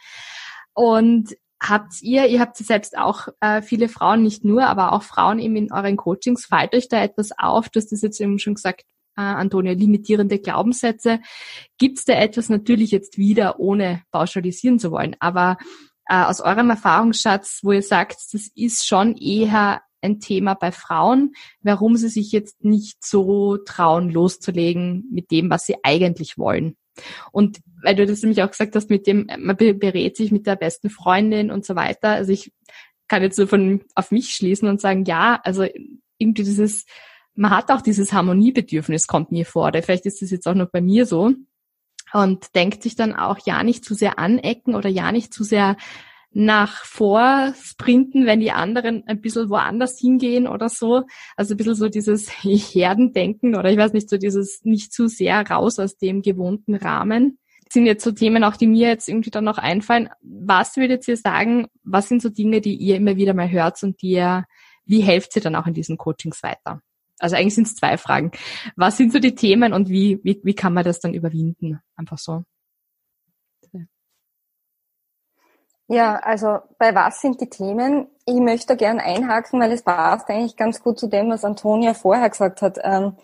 Und 0.74 1.35
habt 1.61 2.02
ihr, 2.02 2.26
ihr 2.26 2.40
habt 2.40 2.61
ja 2.61 2.66
selbst 2.66 2.98
auch 2.98 3.28
äh, 3.40 3.62
viele 3.62 3.88
Frauen, 3.88 4.22
nicht 4.22 4.44
nur, 4.44 4.66
aber 4.66 4.92
auch 4.92 5.02
Frauen 5.02 5.38
eben 5.38 5.56
in 5.56 5.72
euren 5.72 5.96
Coachings, 5.96 6.46
fällt 6.46 6.74
euch 6.74 6.88
da 6.88 7.02
etwas 7.02 7.30
auf? 7.37 7.68
Du 7.70 7.80
hast 7.80 7.90
das 7.90 8.02
jetzt 8.02 8.20
eben 8.20 8.38
schon 8.38 8.54
gesagt, 8.54 8.85
äh, 9.16 9.22
Antonia, 9.22 9.72
limitierende 9.72 10.38
Glaubenssätze. 10.38 11.20
Gibt 11.79 11.98
es 11.98 12.05
da 12.05 12.14
etwas 12.14 12.48
natürlich 12.48 12.90
jetzt 12.90 13.18
wieder, 13.18 13.59
ohne 13.59 14.02
pauschalisieren 14.11 14.79
zu 14.79 14.90
wollen, 14.90 15.16
aber 15.20 15.59
äh, 16.09 16.22
aus 16.22 16.40
eurem 16.40 16.70
Erfahrungsschatz, 16.70 17.61
wo 17.62 17.72
ihr 17.72 17.83
sagt, 17.83 18.16
das 18.33 18.50
ist 18.55 18.87
schon 18.87 19.16
eher 19.16 19.83
ein 20.02 20.20
Thema 20.20 20.55
bei 20.55 20.72
Frauen, 20.72 21.33
warum 21.61 21.96
sie 21.96 22.09
sich 22.09 22.31
jetzt 22.33 22.64
nicht 22.64 23.05
so 23.05 23.57
trauen, 23.57 24.11
loszulegen 24.11 25.05
mit 25.11 25.31
dem, 25.31 25.50
was 25.50 25.66
sie 25.66 25.76
eigentlich 25.83 26.38
wollen. 26.38 26.76
Und 27.33 27.59
weil 27.83 27.94
du 27.94 28.07
das 28.07 28.22
nämlich 28.22 28.42
auch 28.42 28.50
gesagt 28.50 28.74
hast, 28.74 28.88
mit 28.88 29.07
dem, 29.07 29.29
man 29.38 29.57
berät 29.57 30.16
sich 30.16 30.33
mit 30.33 30.46
der 30.46 30.57
besten 30.57 30.90
Freundin 30.90 31.50
und 31.50 31.64
so 31.64 31.76
weiter. 31.76 32.11
Also 32.11 32.33
ich 32.33 32.52
kann 33.09 33.22
jetzt 33.22 33.37
so 33.37 33.46
von 33.46 33.83
auf 33.94 34.11
mich 34.11 34.31
schließen 34.31 34.68
und 34.68 34.81
sagen, 34.81 35.05
ja, 35.05 35.40
also 35.44 35.66
irgendwie 36.18 36.44
dieses, 36.44 36.87
man 37.37 37.51
hat 37.51 37.70
auch 37.70 37.83
dieses 37.83 38.12
Harmoniebedürfnis, 38.12 39.07
kommt 39.07 39.31
mir 39.31 39.46
vor. 39.46 39.68
Oder 39.68 39.83
vielleicht 39.83 40.07
ist 40.07 40.22
das 40.22 40.31
jetzt 40.31 40.49
auch 40.49 40.55
noch 40.55 40.70
bei 40.70 40.81
mir 40.81 41.07
so. 41.07 41.33
Und 42.12 42.55
denkt 42.55 42.83
sich 42.83 42.96
dann 42.96 43.14
auch, 43.14 43.38
ja, 43.44 43.62
nicht 43.62 43.85
zu 43.85 43.94
sehr 43.94 44.18
anecken 44.18 44.75
oder 44.75 44.88
ja, 44.88 45.12
nicht 45.12 45.35
zu 45.35 45.44
sehr 45.44 45.77
nach 46.33 46.85
vor 46.85 47.55
sprinten, 47.62 48.27
wenn 48.27 48.40
die 48.40 48.53
anderen 48.53 49.05
ein 49.07 49.20
bisschen 49.20 49.49
woanders 49.49 49.99
hingehen 49.99 50.46
oder 50.46 50.68
so. 50.68 51.05
Also 51.37 51.55
ein 51.55 51.57
bisschen 51.57 51.75
so 51.75 51.88
dieses 51.88 52.29
Herdendenken 52.42 53.55
oder 53.55 53.70
ich 53.70 53.79
weiß 53.79 53.92
nicht, 53.92 54.11
so 54.11 54.18
dieses 54.18 54.61
nicht 54.64 54.92
zu 54.92 55.09
sehr 55.09 55.49
raus 55.49 55.79
aus 55.79 55.96
dem 55.96 56.22
gewohnten 56.22 56.75
Rahmen. 56.75 57.38
Das 57.64 57.72
sind 57.72 57.87
jetzt 57.87 58.05
so 58.05 58.12
Themen 58.12 58.44
auch, 58.44 58.57
die 58.57 58.66
mir 58.66 58.88
jetzt 58.88 59.09
irgendwie 59.09 59.31
dann 59.31 59.44
noch 59.44 59.59
einfallen. 59.59 60.09
Was 60.22 60.77
würdet 60.77 61.09
ihr 61.09 61.16
sagen, 61.16 61.66
was 61.83 62.09
sind 62.09 62.22
so 62.22 62.29
Dinge, 62.29 62.61
die 62.61 62.77
ihr 62.77 62.96
immer 62.96 63.16
wieder 63.16 63.35
mal 63.35 63.51
hört 63.51 63.83
und 63.83 64.01
die 64.03 64.11
ihr, 64.11 64.44
wie 64.85 65.01
helft 65.01 65.35
ihr 65.37 65.42
dann 65.42 65.57
auch 65.57 65.66
in 65.66 65.75
diesen 65.75 65.96
Coachings 65.96 66.42
weiter? 66.42 66.81
Also 67.18 67.37
eigentlich 67.37 67.55
sind 67.55 67.66
es 67.66 67.76
zwei 67.76 67.96
Fragen. 67.96 68.31
Was 68.76 68.96
sind 68.96 69.12
so 69.12 69.18
die 69.18 69.35
Themen 69.35 69.72
und 69.72 69.88
wie, 69.88 70.20
wie, 70.22 70.40
wie 70.42 70.55
kann 70.55 70.74
man 70.74 70.85
das 70.85 71.00
dann 71.00 71.14
überwinden? 71.14 71.81
Einfach 71.96 72.18
so. 72.18 72.44
Ja, 75.88 76.16
also 76.16 76.59
bei 76.79 76.94
was 76.94 77.20
sind 77.20 77.40
die 77.40 77.48
Themen? 77.48 78.09
Ich 78.24 78.40
möchte 78.40 78.76
gern 78.76 78.98
einhaken, 78.98 79.61
weil 79.61 79.70
es 79.70 79.83
passt 79.83 80.29
eigentlich 80.29 80.57
ganz 80.57 80.83
gut 80.83 80.98
zu 80.98 81.07
dem, 81.07 81.31
was 81.31 81.44
Antonia 81.44 81.94
vorher 81.94 82.29
gesagt 82.29 82.61
hat. 82.61 82.79
Ähm, 82.83 83.16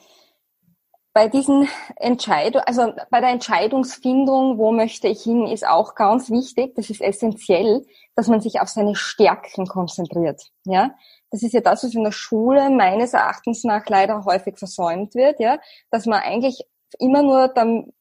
bei 1.13 1.29
diesen 1.29 1.69
Entscheidungen, 1.97 2.65
also 2.67 2.95
bei 3.11 3.21
der 3.21 3.31
Entscheidungsfindung, 3.31 4.59
wo 4.59 4.73
möchte 4.73 5.09
ich 5.09 5.23
hin, 5.23 5.47
ist 5.47 5.67
auch 5.67 5.95
ganz 5.95 6.31
wichtig, 6.31 6.75
das 6.77 6.89
ist 6.89 7.01
essentiell, 7.01 7.85
dass 8.15 8.29
man 8.29 8.41
sich 8.41 8.61
auf 8.61 8.69
seine 8.69 8.95
Stärken 8.95 9.67
konzentriert. 9.67 10.43
Ja, 10.65 10.95
das 11.31 11.43
ist 11.43 11.55
ja 11.55 11.61
das, 11.61 11.85
was 11.85 11.95
in 11.95 12.05
der 12.05 12.13
Schule 12.13 12.71
meines 12.71 13.15
Erachtens 13.15 13.65
nach 13.65 13.87
leider 13.89 14.25
häufig 14.25 14.59
versäumt 14.59 15.15
wird, 15.15 15.41
ja, 15.41 15.59
dass 15.91 16.07
man 16.07 16.21
eigentlich 16.21 16.63
immer 16.99 17.23
nur 17.23 17.49
dann 17.49 17.93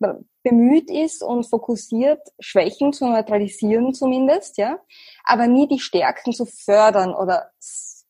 bemüht 0.44 0.90
ist 0.90 1.24
und 1.24 1.46
fokussiert, 1.46 2.20
Schwächen 2.40 2.94
zu 2.94 3.06
neutralisieren 3.06 3.94
zumindest, 3.94 4.58
ja, 4.58 4.80
aber 5.24 5.48
nie 5.48 5.68
die 5.68 5.80
Stärken 5.80 6.34
zu 6.34 6.46
fördern 6.46 7.14
oder 7.14 7.52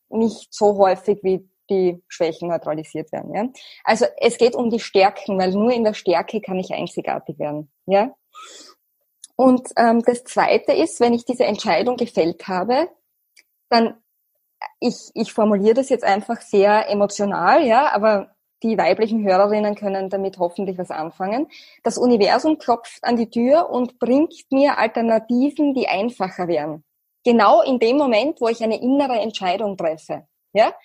nicht 0.09 0.53
so 0.53 0.77
häufig 0.77 1.19
wie 1.23 1.47
die 1.69 2.03
Schwächen 2.07 2.49
neutralisiert 2.49 3.11
werden, 3.11 3.33
ja. 3.33 3.47
Also 3.83 4.05
es 4.17 4.37
geht 4.37 4.55
um 4.55 4.69
die 4.69 4.79
Stärken, 4.79 5.37
weil 5.37 5.51
nur 5.51 5.71
in 5.71 5.83
der 5.83 5.93
Stärke 5.93 6.41
kann 6.41 6.57
ich 6.57 6.73
einzigartig 6.73 7.37
werden, 7.37 7.71
ja. 7.85 8.13
Und 9.41 9.69
ähm, 9.75 10.03
das 10.03 10.23
Zweite 10.23 10.71
ist, 10.71 10.99
wenn 10.99 11.15
ich 11.15 11.25
diese 11.25 11.45
Entscheidung 11.45 11.97
gefällt 11.97 12.47
habe, 12.47 12.91
dann 13.69 13.95
ich, 14.79 15.09
ich 15.15 15.33
formuliere 15.33 15.73
das 15.73 15.89
jetzt 15.89 16.03
einfach 16.03 16.41
sehr 16.41 16.87
emotional, 16.91 17.65
ja, 17.65 17.91
aber 17.91 18.35
die 18.61 18.77
weiblichen 18.77 19.23
Hörerinnen 19.23 19.73
können 19.73 20.11
damit 20.11 20.37
hoffentlich 20.37 20.77
was 20.77 20.91
anfangen. 20.91 21.47
Das 21.81 21.97
Universum 21.97 22.59
klopft 22.59 23.03
an 23.03 23.15
die 23.15 23.31
Tür 23.31 23.71
und 23.71 23.97
bringt 23.97 24.45
mir 24.51 24.77
Alternativen, 24.77 25.73
die 25.73 25.87
einfacher 25.87 26.47
wären. 26.47 26.83
Genau 27.25 27.63
in 27.63 27.79
dem 27.79 27.97
Moment, 27.97 28.41
wo 28.41 28.47
ich 28.47 28.63
eine 28.63 28.79
innere 28.79 29.19
Entscheidung 29.21 29.75
treffe. 29.75 30.27
Ja? 30.53 30.75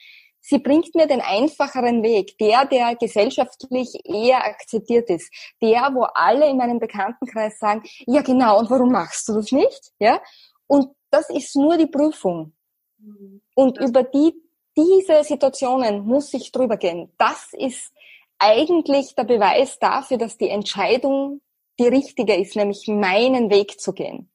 Sie 0.48 0.58
bringt 0.58 0.94
mir 0.94 1.08
den 1.08 1.20
einfacheren 1.20 2.04
Weg, 2.04 2.38
der, 2.38 2.66
der 2.66 2.94
gesellschaftlich 2.94 3.98
eher 4.04 4.44
akzeptiert 4.44 5.10
ist, 5.10 5.28
der, 5.60 5.90
wo 5.92 6.04
alle 6.14 6.48
in 6.48 6.56
meinem 6.56 6.78
Bekanntenkreis 6.78 7.58
sagen, 7.58 7.82
ja 8.06 8.22
genau, 8.22 8.60
und 8.60 8.70
warum 8.70 8.92
machst 8.92 9.26
du 9.28 9.34
das 9.34 9.50
nicht? 9.50 9.92
Ja? 9.98 10.20
Und 10.68 10.92
das 11.10 11.30
ist 11.30 11.56
nur 11.56 11.76
die 11.76 11.88
Prüfung. 11.88 12.52
Mhm. 12.98 13.42
Und 13.54 13.78
über 13.78 14.04
die 14.04 14.34
diese 14.76 15.24
Situationen 15.24 16.04
muss 16.04 16.32
ich 16.34 16.52
drüber 16.52 16.76
gehen. 16.76 17.10
Das 17.18 17.48
ist 17.52 17.92
eigentlich 18.38 19.14
der 19.14 19.24
Beweis 19.24 19.78
dafür, 19.78 20.18
dass 20.18 20.36
die 20.36 20.50
Entscheidung 20.50 21.40
die 21.78 21.88
richtige 21.88 22.36
ist, 22.36 22.56
nämlich 22.56 22.86
meinen 22.86 23.50
Weg 23.50 23.80
zu 23.80 23.92
gehen. 23.92 24.30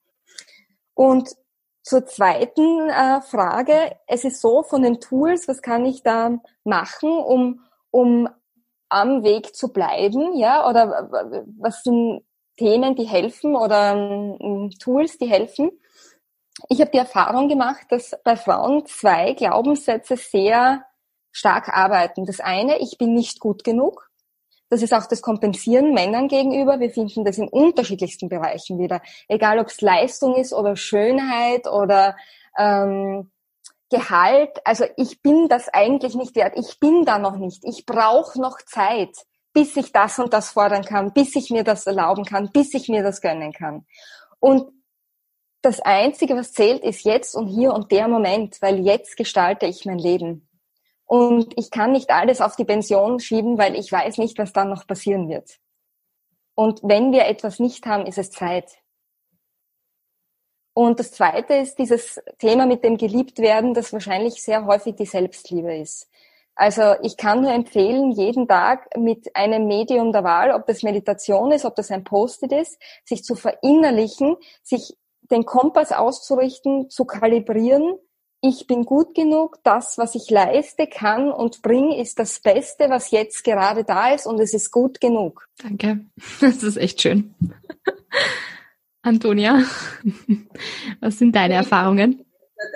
Und 0.93 1.29
zur 1.83 2.05
zweiten 2.05 2.89
äh, 2.89 3.21
Frage, 3.21 3.95
es 4.07 4.23
ist 4.23 4.41
so 4.41 4.63
von 4.63 4.81
den 4.81 4.99
Tools, 4.99 5.47
was 5.47 5.61
kann 5.61 5.85
ich 5.85 6.03
da 6.03 6.39
machen, 6.63 7.09
um, 7.09 7.61
um 7.89 8.29
am 8.89 9.23
Weg 9.23 9.55
zu 9.55 9.71
bleiben, 9.73 10.35
ja, 10.37 10.69
oder 10.69 11.09
was 11.59 11.81
sind 11.83 12.23
Themen, 12.57 12.95
die 12.95 13.05
helfen 13.05 13.55
oder 13.55 13.95
um, 13.95 14.69
Tools, 14.79 15.17
die 15.17 15.27
helfen? 15.27 15.71
ich 16.69 16.81
habe 16.81 16.91
die 16.91 16.97
Erfahrung 16.97 17.47
gemacht, 17.47 17.87
dass 17.89 18.15
bei 18.23 18.35
Frauen 18.35 18.85
zwei 18.85 19.33
Glaubenssätze 19.33 20.17
sehr 20.17 20.85
stark 21.31 21.69
arbeiten. 21.69 22.25
Das 22.25 22.39
eine, 22.39 22.79
ich 22.79 22.97
bin 22.97 23.13
nicht 23.13 23.39
gut 23.39 23.63
genug. 23.63 24.10
Das 24.71 24.81
ist 24.81 24.93
auch 24.93 25.05
das 25.05 25.21
Kompensieren 25.21 25.93
Männern 25.93 26.29
gegenüber. 26.29 26.79
Wir 26.79 26.91
finden 26.91 27.25
das 27.25 27.37
in 27.37 27.49
unterschiedlichsten 27.49 28.29
Bereichen 28.29 28.79
wieder. 28.79 29.01
Egal 29.27 29.59
ob 29.59 29.67
es 29.67 29.81
Leistung 29.81 30.37
ist 30.37 30.53
oder 30.53 30.77
Schönheit 30.77 31.67
oder 31.67 32.15
ähm, 32.57 33.29
Gehalt. 33.89 34.65
Also 34.65 34.85
ich 34.95 35.21
bin 35.21 35.49
das 35.49 35.67
eigentlich 35.67 36.15
nicht 36.15 36.37
wert. 36.37 36.53
Ich 36.55 36.79
bin 36.79 37.03
da 37.03 37.19
noch 37.19 37.35
nicht. 37.35 37.65
Ich 37.65 37.85
brauche 37.85 38.39
noch 38.39 38.61
Zeit, 38.61 39.13
bis 39.51 39.75
ich 39.75 39.91
das 39.91 40.19
und 40.19 40.31
das 40.31 40.51
fordern 40.51 40.85
kann, 40.85 41.11
bis 41.11 41.35
ich 41.35 41.49
mir 41.49 41.65
das 41.65 41.85
erlauben 41.85 42.23
kann, 42.23 42.49
bis 42.53 42.73
ich 42.73 42.87
mir 42.87 43.03
das 43.03 43.19
gönnen 43.19 43.51
kann. 43.51 43.85
Und 44.39 44.71
das 45.61 45.81
Einzige, 45.81 46.37
was 46.37 46.53
zählt, 46.53 46.85
ist 46.85 47.03
jetzt 47.03 47.35
und 47.35 47.47
hier 47.47 47.73
und 47.73 47.91
der 47.91 48.07
Moment, 48.07 48.61
weil 48.61 48.79
jetzt 48.79 49.17
gestalte 49.17 49.65
ich 49.65 49.85
mein 49.85 49.99
Leben. 49.99 50.47
Und 51.11 51.59
ich 51.59 51.71
kann 51.71 51.91
nicht 51.91 52.09
alles 52.09 52.39
auf 52.39 52.55
die 52.55 52.63
Pension 52.63 53.19
schieben, 53.19 53.57
weil 53.57 53.75
ich 53.75 53.91
weiß 53.91 54.17
nicht, 54.17 54.37
was 54.37 54.53
dann 54.53 54.69
noch 54.69 54.87
passieren 54.87 55.27
wird. 55.27 55.59
Und 56.55 56.79
wenn 56.83 57.11
wir 57.11 57.25
etwas 57.25 57.59
nicht 57.59 57.85
haben, 57.85 58.05
ist 58.05 58.17
es 58.17 58.31
Zeit. 58.31 58.77
Und 60.73 61.01
das 61.01 61.11
Zweite 61.11 61.55
ist 61.55 61.79
dieses 61.79 62.21
Thema 62.39 62.65
mit 62.65 62.85
dem 62.85 62.95
Geliebtwerden, 62.95 63.73
das 63.73 63.91
wahrscheinlich 63.91 64.41
sehr 64.41 64.65
häufig 64.65 64.95
die 64.95 65.05
Selbstliebe 65.05 65.75
ist. 65.75 66.09
Also 66.55 66.95
ich 67.01 67.17
kann 67.17 67.41
nur 67.41 67.51
empfehlen, 67.51 68.11
jeden 68.11 68.47
Tag 68.47 68.87
mit 68.95 69.35
einem 69.35 69.67
Medium 69.67 70.13
der 70.13 70.23
Wahl, 70.23 70.51
ob 70.51 70.65
das 70.65 70.81
Meditation 70.81 71.51
ist, 71.51 71.65
ob 71.65 71.75
das 71.75 71.91
ein 71.91 72.05
Post-it 72.05 72.53
ist, 72.53 72.81
sich 73.03 73.25
zu 73.25 73.35
verinnerlichen, 73.35 74.37
sich 74.63 74.97
den 75.23 75.43
Kompass 75.43 75.91
auszurichten, 75.91 76.89
zu 76.89 77.03
kalibrieren. 77.03 77.99
Ich 78.43 78.65
bin 78.65 78.85
gut 78.85 79.13
genug, 79.13 79.59
das, 79.63 79.99
was 79.99 80.15
ich 80.15 80.31
leiste, 80.31 80.87
kann 80.87 81.31
und 81.31 81.61
bringe, 81.61 82.01
ist 82.01 82.17
das 82.17 82.39
Beste, 82.39 82.89
was 82.89 83.11
jetzt 83.11 83.43
gerade 83.43 83.83
da 83.83 84.15
ist 84.15 84.25
und 84.25 84.39
es 84.39 84.55
ist 84.55 84.71
gut 84.71 84.99
genug. 84.99 85.47
Danke, 85.61 86.05
das 86.41 86.63
ist 86.63 86.77
echt 86.77 87.03
schön. 87.03 87.35
Antonia, 89.03 89.63
was 91.01 91.19
sind 91.19 91.35
deine 91.35 91.53
Erfahrungen? 91.53 92.25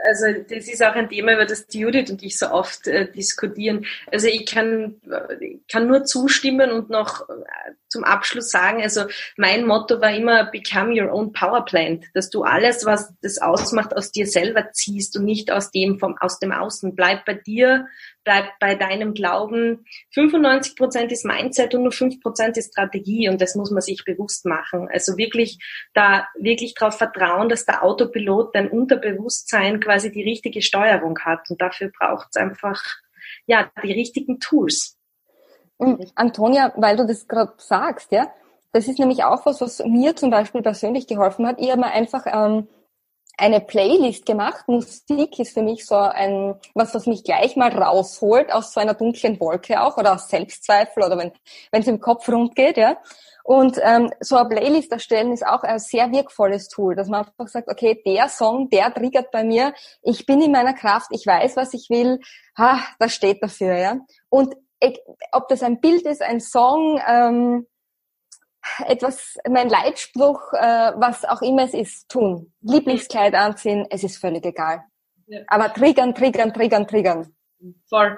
Also 0.08 0.26
das 0.48 0.68
ist 0.68 0.84
auch 0.84 0.94
ein 0.94 1.10
Thema, 1.10 1.34
über 1.34 1.46
das 1.46 1.66
Judith 1.72 2.12
und 2.12 2.22
ich 2.22 2.38
so 2.38 2.50
oft 2.50 2.88
äh, 2.88 3.12
diskutieren. 3.12 3.86
Also 4.12 4.28
ich 4.28 4.46
kann, 4.46 5.02
äh, 5.10 5.58
kann 5.72 5.88
nur 5.88 6.06
zustimmen 6.06 6.72
und 6.72 6.90
noch 6.90 7.28
äh, 7.30 7.74
zum 7.96 8.04
Abschluss 8.04 8.52
sagen, 8.52 8.82
also 8.82 9.06
mein 9.38 9.66
Motto 9.66 10.02
war 10.02 10.12
immer 10.12 10.52
Become 10.52 11.02
your 11.02 11.14
own 11.14 11.32
power 11.32 11.64
plant, 11.64 12.06
dass 12.14 12.30
du 12.30 12.44
alles, 12.44 12.86
was 12.86 13.14
das 13.22 13.38
ausmacht, 13.42 13.96
aus 13.96 14.12
dir 14.12 14.28
selber 14.28 14.74
ziehst 14.74 15.18
und 15.18 15.24
nicht 15.24 15.50
aus 15.50 15.72
dem 15.72 15.98
vom 15.98 16.18
aus 16.18 16.40
dem 16.40 16.52
Außen. 16.52 16.94
Bleib 16.94 17.24
bei 17.24 17.36
dir, 17.36 17.88
bleib 18.26 18.46
bei 18.60 18.76
deinem 18.76 19.14
Glauben. 19.14 19.86
95 20.14 20.76
Prozent 20.76 21.12
ist 21.14 21.24
Mindset 21.24 21.74
und 21.74 21.84
nur 21.84 21.94
5 21.94 22.20
Prozent 22.20 22.58
ist 22.58 22.74
Strategie 22.74 23.30
und 23.30 23.40
das 23.40 23.56
muss 23.56 23.72
man 23.72 23.82
sich 23.82 24.04
bewusst 24.04 24.46
machen. 24.46 24.90
Also 24.92 25.16
wirklich 25.16 25.60
da 25.94 26.28
wirklich 26.38 26.74
darauf 26.74 26.98
vertrauen, 26.98 27.48
dass 27.48 27.66
der 27.66 27.82
Autopilot 27.82 28.54
dein 28.54 28.70
Unterbewusstsein 28.70 29.80
quasi 29.80 30.12
die 30.12 30.24
richtige 30.24 30.62
Steuerung 30.62 31.18
hat 31.20 31.50
und 31.50 31.62
dafür 31.62 31.92
braucht 31.98 32.28
es 32.32 32.36
einfach 32.36 32.82
ja 33.48 33.72
die 33.82 33.94
richtigen 33.94 34.42
Tools. 34.42 34.98
Mhm. 35.80 36.06
Antonia, 36.16 36.74
weil 36.76 36.98
du 36.98 37.06
das 37.06 37.28
gerade 37.28 37.54
sagst, 37.58 38.12
ja, 38.12 38.28
das 38.72 38.88
ist 38.88 39.00
nämlich 39.00 39.24
auch 39.24 39.46
was, 39.46 39.62
was 39.62 39.80
mir 39.86 40.16
zum 40.16 40.30
Beispiel 40.30 40.62
persönlich 40.62 41.08
geholfen 41.08 41.48
hat. 41.48 41.60
Ich 41.60 41.72
habe 41.72 41.82
mir 41.82 41.92
einfach 41.92 42.26
ähm, 42.26 42.68
eine 43.38 43.62
Playlist 43.62 44.26
gemacht. 44.26 44.68
Musik 44.68 45.40
ist 45.40 45.54
für 45.54 45.62
mich 45.62 45.86
so 45.86 45.96
ein, 45.96 46.56
was, 46.74 46.94
was 46.94 47.06
mich 47.06 47.24
gleich 47.24 47.56
mal 47.56 47.72
rausholt 47.72 48.52
aus 48.52 48.74
so 48.74 48.80
einer 48.80 48.94
dunklen 48.94 49.40
Wolke 49.40 49.82
auch 49.82 49.98
oder 49.98 50.14
aus 50.14 50.30
Selbstzweifel 50.30 51.04
oder 51.04 51.18
wenn 51.18 51.32
es 51.72 51.88
im 51.88 52.00
Kopf 52.00 52.28
rund 52.30 52.56
geht, 52.56 52.78
ja. 52.78 52.98
Und 53.44 53.80
ähm, 53.84 54.12
so 54.22 54.38
eine 54.38 54.50
Playlist 54.50 54.92
erstellen 54.92 55.32
ist 55.32 55.46
auch 55.46 55.62
ein 55.62 55.78
sehr 55.78 56.12
wirkvolles 56.12 56.68
Tool, 56.68 56.96
dass 56.96 57.08
man 57.08 57.26
einfach 57.26 57.48
sagt, 57.48 57.70
okay, 57.70 58.02
der 58.04 58.28
Song, 58.28 58.72
der 58.72 58.92
triggert 58.92 59.30
bei 59.30 59.44
mir, 59.44 59.72
ich 60.02 60.26
bin 60.26 60.42
in 60.42 60.52
meiner 60.52 60.74
Kraft, 60.74 61.10
ich 61.12 61.28
weiß, 61.28 61.56
was 61.56 61.76
ich 61.76 61.92
will, 61.92 62.20
ha, 62.58 62.80
das 62.98 63.14
steht 63.14 63.44
dafür, 63.44 63.78
ja. 63.78 63.98
Und 64.30 64.56
ob 65.32 65.48
das 65.48 65.64
ein 65.64 65.80
Bild 65.80 66.06
ist, 66.06 66.22
ein 66.22 66.40
Song, 66.40 67.00
ähm, 67.08 67.68
etwas, 68.88 69.38
mein 69.48 69.70
Leitspruch, 69.70 70.54
äh, 70.54 70.94
was 70.96 71.24
auch 71.26 71.42
immer 71.42 71.64
es 71.64 71.74
ist, 71.74 72.10
tun. 72.10 72.54
Lieblingskleid 72.62 73.36
anziehen, 73.36 73.86
es 73.90 74.04
ist 74.04 74.18
völlig 74.18 74.46
egal. 74.46 74.84
Ja. 75.28 75.42
Aber 75.48 75.74
triggern, 75.74 76.14
triggern, 76.14 76.54
triggern, 76.54 76.88
triggern. 76.88 77.36
Voll. 77.88 78.18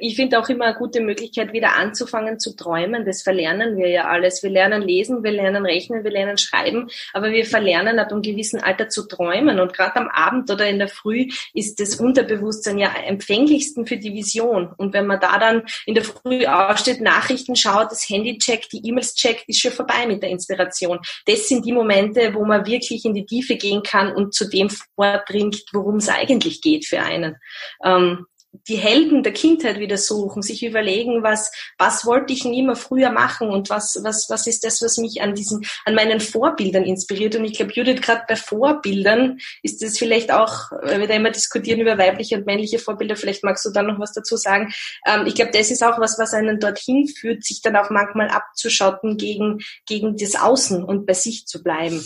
Ich 0.00 0.16
finde 0.16 0.38
auch 0.38 0.48
immer 0.48 0.66
eine 0.66 0.76
gute 0.76 1.00
Möglichkeit, 1.00 1.52
wieder 1.52 1.76
anzufangen 1.76 2.38
zu 2.38 2.54
träumen. 2.54 3.04
Das 3.04 3.22
verlernen 3.22 3.76
wir 3.76 3.88
ja 3.88 4.08
alles. 4.08 4.42
Wir 4.42 4.50
lernen 4.50 4.82
lesen, 4.82 5.22
wir 5.22 5.30
lernen 5.30 5.64
rechnen, 5.64 6.04
wir 6.04 6.10
lernen 6.10 6.36
schreiben, 6.36 6.88
aber 7.12 7.30
wir 7.30 7.44
verlernen 7.44 7.98
ab 7.98 8.12
einem 8.12 8.22
gewissen 8.22 8.60
Alter 8.60 8.88
zu 8.88 9.06
träumen. 9.06 9.60
Und 9.60 9.72
gerade 9.72 9.96
am 9.96 10.08
Abend 10.08 10.50
oder 10.50 10.68
in 10.68 10.78
der 10.78 10.88
Früh 10.88 11.28
ist 11.52 11.80
das 11.80 11.96
Unterbewusstsein 11.96 12.78
ja 12.78 12.92
empfänglichsten 13.06 13.86
für 13.86 13.96
die 13.96 14.12
Vision. 14.12 14.72
Und 14.76 14.92
wenn 14.92 15.06
man 15.06 15.20
da 15.20 15.38
dann 15.38 15.62
in 15.86 15.94
der 15.94 16.04
Früh 16.04 16.46
aufsteht, 16.46 17.00
Nachrichten 17.00 17.56
schaut, 17.56 17.90
das 17.90 18.08
Handy 18.08 18.38
checkt, 18.38 18.72
die 18.72 18.86
E-Mails 18.86 19.14
checkt, 19.14 19.48
ist 19.48 19.60
schon 19.60 19.72
vorbei 19.72 20.06
mit 20.06 20.22
der 20.22 20.30
Inspiration. 20.30 20.98
Das 21.26 21.48
sind 21.48 21.64
die 21.64 21.72
Momente, 21.72 22.34
wo 22.34 22.44
man 22.44 22.66
wirklich 22.66 23.04
in 23.04 23.14
die 23.14 23.26
Tiefe 23.26 23.56
gehen 23.56 23.82
kann 23.82 24.12
und 24.12 24.34
zu 24.34 24.48
dem 24.48 24.70
vordringt, 24.70 25.62
worum 25.72 25.96
es 25.96 26.08
eigentlich 26.08 26.60
geht 26.60 26.86
für 26.86 27.00
einen. 27.00 27.36
Ähm, 27.84 28.26
die 28.68 28.76
Helden 28.76 29.22
der 29.22 29.32
Kindheit 29.32 29.78
wieder 29.78 29.98
suchen, 29.98 30.42
sich 30.42 30.64
überlegen, 30.64 31.22
was, 31.22 31.50
was 31.78 32.06
wollte 32.06 32.32
ich 32.32 32.42
denn 32.42 32.54
immer 32.54 32.76
früher 32.76 33.10
machen 33.10 33.48
und 33.48 33.70
was, 33.70 33.98
was, 34.02 34.26
was 34.30 34.46
ist 34.46 34.64
das, 34.64 34.80
was 34.82 34.98
mich 34.98 35.22
an 35.22 35.34
diesen, 35.34 35.66
an 35.84 35.94
meinen 35.94 36.20
Vorbildern 36.20 36.84
inspiriert. 36.84 37.36
Und 37.36 37.44
ich 37.44 37.54
glaube, 37.54 37.72
Judith, 37.72 38.00
gerade 38.00 38.22
bei 38.28 38.36
Vorbildern 38.36 39.38
ist 39.62 39.82
das 39.82 39.98
vielleicht 39.98 40.30
auch, 40.30 40.70
weil 40.82 41.00
wir 41.00 41.08
da 41.08 41.14
immer 41.14 41.30
diskutieren 41.30 41.80
über 41.80 41.98
weibliche 41.98 42.36
und 42.36 42.46
männliche 42.46 42.78
Vorbilder, 42.78 43.16
vielleicht 43.16 43.44
magst 43.44 43.64
du 43.64 43.70
da 43.70 43.82
noch 43.82 43.98
was 43.98 44.12
dazu 44.12 44.36
sagen. 44.36 44.72
Ähm, 45.06 45.26
ich 45.26 45.34
glaube, 45.34 45.50
das 45.52 45.70
ist 45.70 45.82
auch 45.82 45.98
was, 45.98 46.18
was 46.18 46.34
einen 46.34 46.60
dorthin 46.60 47.08
führt, 47.08 47.44
sich 47.44 47.60
dann 47.62 47.76
auch 47.76 47.90
manchmal 47.90 48.28
abzuschotten 48.28 49.16
gegen, 49.16 49.58
gegen 49.86 50.16
das 50.16 50.36
Außen 50.36 50.84
und 50.84 51.06
bei 51.06 51.14
sich 51.14 51.46
zu 51.46 51.62
bleiben. 51.62 52.04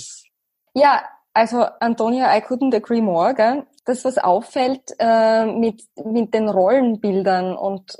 Ja, 0.74 1.02
also 1.34 1.66
Antonia, 1.80 2.36
I 2.36 2.40
couldn't 2.40 2.74
agree 2.74 3.00
more. 3.00 3.34
Gell? 3.34 3.64
Das, 3.88 4.04
was 4.04 4.18
auffällt 4.18 4.94
äh, 4.98 5.46
mit, 5.46 5.82
mit 6.04 6.34
den 6.34 6.50
Rollenbildern 6.50 7.56
und 7.56 7.96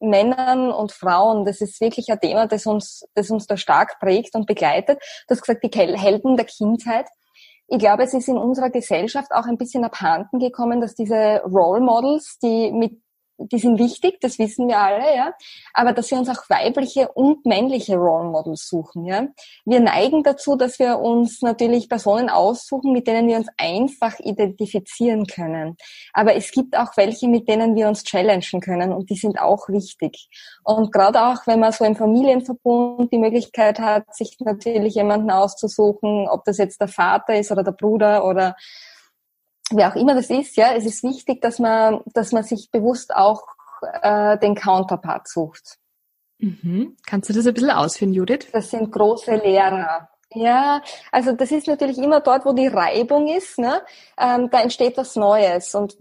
Männern 0.00 0.72
und 0.72 0.92
Frauen, 0.92 1.44
das 1.44 1.60
ist 1.60 1.78
wirklich 1.78 2.10
ein 2.10 2.18
Thema, 2.20 2.46
das 2.46 2.64
uns, 2.64 3.04
das 3.12 3.30
uns 3.30 3.46
da 3.46 3.58
stark 3.58 4.00
prägt 4.00 4.34
und 4.34 4.46
begleitet. 4.46 4.98
Du 5.28 5.34
hast 5.34 5.42
gesagt, 5.42 5.62
die 5.62 5.78
Helden 5.78 6.38
der 6.38 6.46
Kindheit. 6.46 7.06
Ich 7.68 7.78
glaube, 7.78 8.04
es 8.04 8.14
ist 8.14 8.28
in 8.28 8.38
unserer 8.38 8.70
Gesellschaft 8.70 9.30
auch 9.32 9.44
ein 9.44 9.58
bisschen 9.58 9.84
abhanden 9.84 10.38
gekommen, 10.38 10.80
dass 10.80 10.94
diese 10.94 11.42
Role 11.44 11.82
Models, 11.82 12.38
die 12.42 12.72
mit 12.72 12.98
die 13.38 13.58
sind 13.58 13.78
wichtig, 13.78 14.20
das 14.20 14.38
wissen 14.38 14.68
wir 14.68 14.78
alle, 14.78 15.14
ja. 15.14 15.32
Aber 15.74 15.92
dass 15.92 16.10
wir 16.10 16.18
uns 16.18 16.28
auch 16.28 16.48
weibliche 16.48 17.08
und 17.12 17.44
männliche 17.46 17.96
Role 17.96 18.28
Models 18.28 18.68
suchen, 18.68 19.04
ja. 19.04 19.26
Wir 19.64 19.80
neigen 19.80 20.22
dazu, 20.22 20.56
dass 20.56 20.78
wir 20.78 20.98
uns 20.98 21.42
natürlich 21.42 21.88
Personen 21.88 22.30
aussuchen, 22.30 22.92
mit 22.92 23.06
denen 23.06 23.28
wir 23.28 23.36
uns 23.36 23.48
einfach 23.58 24.18
identifizieren 24.20 25.26
können. 25.26 25.76
Aber 26.12 26.34
es 26.34 26.50
gibt 26.50 26.76
auch 26.76 26.96
welche, 26.96 27.28
mit 27.28 27.48
denen 27.48 27.74
wir 27.74 27.88
uns 27.88 28.04
challengen 28.04 28.60
können 28.60 28.92
und 28.92 29.10
die 29.10 29.16
sind 29.16 29.38
auch 29.38 29.68
wichtig. 29.68 30.28
Und 30.64 30.92
gerade 30.92 31.26
auch, 31.26 31.46
wenn 31.46 31.60
man 31.60 31.72
so 31.72 31.84
im 31.84 31.96
Familienverbund 31.96 33.12
die 33.12 33.18
Möglichkeit 33.18 33.78
hat, 33.78 34.14
sich 34.14 34.36
natürlich 34.40 34.94
jemanden 34.94 35.30
auszusuchen, 35.30 36.28
ob 36.28 36.44
das 36.44 36.58
jetzt 36.58 36.80
der 36.80 36.88
Vater 36.88 37.38
ist 37.38 37.52
oder 37.52 37.62
der 37.62 37.72
Bruder 37.72 38.24
oder 38.24 38.56
wer 39.70 39.90
auch 39.90 39.96
immer 39.96 40.14
das 40.14 40.30
ist, 40.30 40.56
ja, 40.56 40.72
es 40.74 40.84
ist 40.84 41.02
wichtig, 41.02 41.40
dass 41.40 41.58
man, 41.58 42.00
dass 42.06 42.32
man 42.32 42.42
sich 42.42 42.70
bewusst 42.70 43.14
auch 43.14 43.42
äh, 44.02 44.38
den 44.38 44.54
Counterpart 44.54 45.28
sucht. 45.28 45.78
Mhm. 46.38 46.96
Kannst 47.06 47.30
du 47.30 47.34
das 47.34 47.46
ein 47.46 47.54
bisschen 47.54 47.70
ausführen, 47.70 48.12
Judith? 48.12 48.48
Das 48.52 48.70
sind 48.70 48.90
große 48.92 49.36
Lehrer. 49.36 50.08
Ja, 50.34 50.82
also 51.12 51.32
das 51.32 51.50
ist 51.52 51.68
natürlich 51.68 51.98
immer 51.98 52.20
dort, 52.20 52.44
wo 52.44 52.52
die 52.52 52.66
Reibung 52.66 53.28
ist, 53.28 53.58
ne? 53.58 53.80
Ähm, 54.18 54.50
da 54.50 54.60
entsteht 54.60 54.96
was 54.96 55.14
Neues. 55.16 55.74
Und 55.74 55.96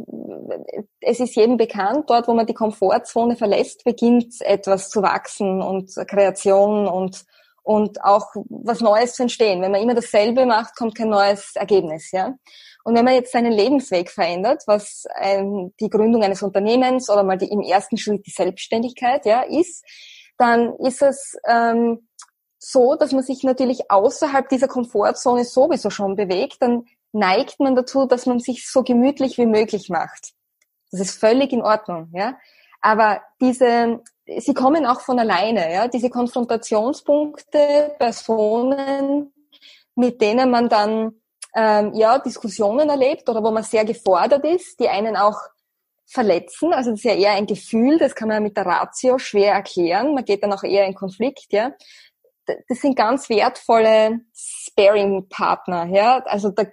es 0.99 1.19
ist 1.19 1.35
jedem 1.35 1.57
bekannt, 1.57 2.09
dort, 2.09 2.27
wo 2.27 2.33
man 2.33 2.47
die 2.47 2.53
Komfortzone 2.53 3.35
verlässt, 3.35 3.83
beginnt 3.85 4.41
etwas 4.41 4.89
zu 4.89 5.03
wachsen 5.03 5.61
und 5.61 5.95
Kreation 6.07 6.87
und, 6.87 7.23
und 7.65 8.03
auch 8.03 8.27
was 8.49 8.79
Neues 8.79 9.13
zu 9.15 9.23
entstehen. 9.23 9.61
Wenn 9.61 9.71
man 9.71 9.81
immer 9.81 9.95
dasselbe 9.95 10.45
macht, 10.45 10.75
kommt 10.75 10.95
kein 10.95 11.09
neues 11.09 11.55
Ergebnis, 11.55 12.11
ja. 12.11 12.35
Und 12.83 12.95
wenn 12.95 13.03
man 13.03 13.15
jetzt 13.15 13.31
seinen 13.31 13.51
Lebensweg 13.51 14.11
verändert, 14.11 14.61
was 14.67 15.05
ähm, 15.19 15.73
die 15.79 15.89
Gründung 15.89 16.23
eines 16.23 16.43
Unternehmens 16.43 17.09
oder 17.09 17.23
mal 17.23 17.39
die, 17.39 17.49
im 17.49 17.61
ersten 17.61 17.97
Schritt 17.97 18.27
die 18.27 18.31
Selbstständigkeit 18.31 19.25
ja 19.25 19.41
ist, 19.41 19.83
dann 20.37 20.75
ist 20.75 21.01
es 21.01 21.35
ähm, 21.47 22.07
so, 22.59 22.95
dass 22.95 23.11
man 23.11 23.23
sich 23.23 23.41
natürlich 23.41 23.89
außerhalb 23.89 24.47
dieser 24.47 24.67
Komfortzone 24.67 25.43
sowieso 25.43 25.89
schon 25.89 26.15
bewegt. 26.15 26.57
Dann 26.59 26.85
neigt 27.11 27.59
man 27.59 27.75
dazu, 27.75 28.05
dass 28.05 28.27
man 28.27 28.39
sich 28.39 28.69
so 28.69 28.83
gemütlich 28.83 29.39
wie 29.39 29.47
möglich 29.47 29.89
macht. 29.89 30.33
Das 30.91 31.01
ist 31.01 31.19
völlig 31.19 31.51
in 31.51 31.63
Ordnung, 31.63 32.09
ja. 32.13 32.37
Aber 32.81 33.21
diese, 33.41 34.03
sie 34.25 34.53
kommen 34.53 34.85
auch 34.85 35.01
von 35.01 35.19
alleine, 35.19 35.71
ja. 35.73 35.87
Diese 35.87 36.09
Konfrontationspunkte, 36.09 37.95
Personen, 37.97 39.33
mit 39.95 40.21
denen 40.21 40.49
man 40.49 40.69
dann 40.69 41.21
ähm, 41.55 41.93
ja, 41.93 42.19
Diskussionen 42.19 42.89
erlebt 42.89 43.29
oder 43.29 43.43
wo 43.43 43.51
man 43.51 43.63
sehr 43.63 43.85
gefordert 43.85 44.43
ist, 44.45 44.79
die 44.79 44.89
einen 44.89 45.15
auch 45.15 45.39
verletzen. 46.05 46.73
Also 46.73 46.91
das 46.91 46.99
ist 46.99 47.05
ja 47.05 47.15
eher 47.15 47.31
ein 47.31 47.47
Gefühl, 47.47 47.97
das 47.97 48.13
kann 48.13 48.27
man 48.27 48.43
mit 48.43 48.57
der 48.57 48.65
Ratio 48.65 49.17
schwer 49.17 49.53
erklären. 49.53 50.13
Man 50.13 50.25
geht 50.25 50.43
dann 50.43 50.53
auch 50.53 50.63
eher 50.63 50.85
in 50.85 50.93
Konflikt, 50.93 51.47
ja. 51.51 51.71
Das 52.45 52.79
sind 52.79 52.95
ganz 52.95 53.27
wertvolle 53.29 54.19
Sparing-Partner, 54.35 55.87
ja. 55.87 56.17
Also 56.25 56.49
da, 56.51 56.65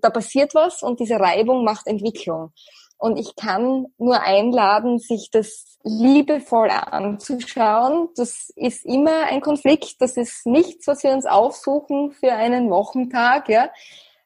da 0.00 0.10
passiert 0.10 0.54
was 0.54 0.82
und 0.82 1.00
diese 1.00 1.20
Reibung 1.20 1.64
macht 1.64 1.86
Entwicklung. 1.86 2.52
Und 2.98 3.16
ich 3.16 3.36
kann 3.36 3.86
nur 3.96 4.20
einladen, 4.22 4.98
sich 4.98 5.30
das 5.30 5.78
liebevoll 5.84 6.68
anzuschauen. 6.70 8.08
Das 8.16 8.50
ist 8.56 8.84
immer 8.84 9.24
ein 9.26 9.40
Konflikt. 9.40 10.00
Das 10.00 10.16
ist 10.16 10.44
nichts, 10.46 10.88
was 10.88 11.04
wir 11.04 11.12
uns 11.12 11.24
aufsuchen 11.24 12.10
für 12.10 12.32
einen 12.32 12.70
Wochentag, 12.70 13.48
ja. 13.48 13.70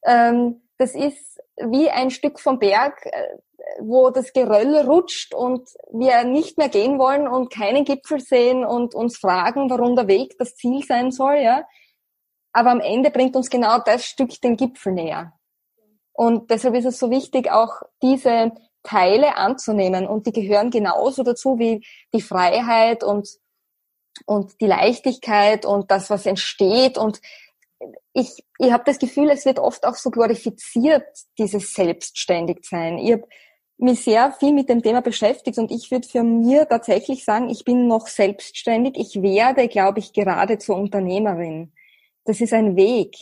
Ähm, 0.04 0.62
das 0.78 0.94
ist 0.94 1.38
wie 1.56 1.90
ein 1.90 2.10
Stück 2.10 2.40
vom 2.40 2.58
Berg, 2.58 3.06
äh, 3.06 3.36
wo 3.80 4.10
das 4.10 4.32
Geröll 4.32 4.76
rutscht 4.78 5.34
und 5.34 5.68
wir 5.92 6.24
nicht 6.24 6.58
mehr 6.58 6.68
gehen 6.68 6.98
wollen 6.98 7.28
und 7.28 7.52
keinen 7.52 7.84
Gipfel 7.84 8.20
sehen 8.20 8.64
und 8.64 8.94
uns 8.94 9.18
fragen, 9.18 9.70
warum 9.70 9.94
der 9.94 10.08
Weg 10.08 10.36
das 10.38 10.56
Ziel 10.56 10.82
sein 10.82 11.10
soll, 11.10 11.36
ja. 11.36 11.64
Aber 12.52 12.70
am 12.70 12.80
Ende 12.80 13.10
bringt 13.10 13.36
uns 13.36 13.50
genau 13.50 13.78
das 13.78 14.04
Stück 14.04 14.40
den 14.40 14.56
Gipfel 14.56 14.92
näher. 14.92 15.32
Und 16.12 16.50
deshalb 16.50 16.74
ist 16.74 16.84
es 16.84 16.98
so 16.98 17.10
wichtig, 17.10 17.50
auch 17.50 17.82
diese 18.02 18.52
Teile 18.82 19.36
anzunehmen 19.36 20.06
und 20.06 20.26
die 20.26 20.32
gehören 20.32 20.70
genauso 20.70 21.22
dazu 21.22 21.58
wie 21.58 21.84
die 22.12 22.20
Freiheit 22.20 23.04
und 23.04 23.28
und 24.26 24.60
die 24.60 24.66
Leichtigkeit 24.66 25.64
und 25.64 25.90
das, 25.90 26.10
was 26.10 26.26
entsteht 26.26 26.98
und 26.98 27.20
ich, 28.12 28.44
ich 28.58 28.72
habe 28.72 28.84
das 28.84 28.98
Gefühl, 28.98 29.30
es 29.30 29.44
wird 29.44 29.58
oft 29.58 29.84
auch 29.86 29.94
so 29.94 30.10
glorifiziert, 30.10 31.04
dieses 31.38 31.72
Selbstständigsein. 31.74 32.98
Ich 32.98 33.12
habe 33.12 33.26
mich 33.78 34.04
sehr 34.04 34.32
viel 34.32 34.52
mit 34.52 34.68
dem 34.68 34.82
Thema 34.82 35.02
beschäftigt 35.02 35.58
und 35.58 35.70
ich 35.70 35.90
würde 35.90 36.06
für 36.06 36.22
mir 36.22 36.68
tatsächlich 36.68 37.24
sagen, 37.24 37.48
ich 37.48 37.64
bin 37.64 37.88
noch 37.88 38.06
selbstständig. 38.06 38.96
Ich 38.96 39.20
werde, 39.22 39.66
glaube 39.68 39.98
ich, 39.98 40.12
gerade 40.12 40.58
zur 40.58 40.76
Unternehmerin. 40.76 41.72
Das 42.24 42.40
ist 42.40 42.52
ein 42.52 42.76
Weg 42.76 43.16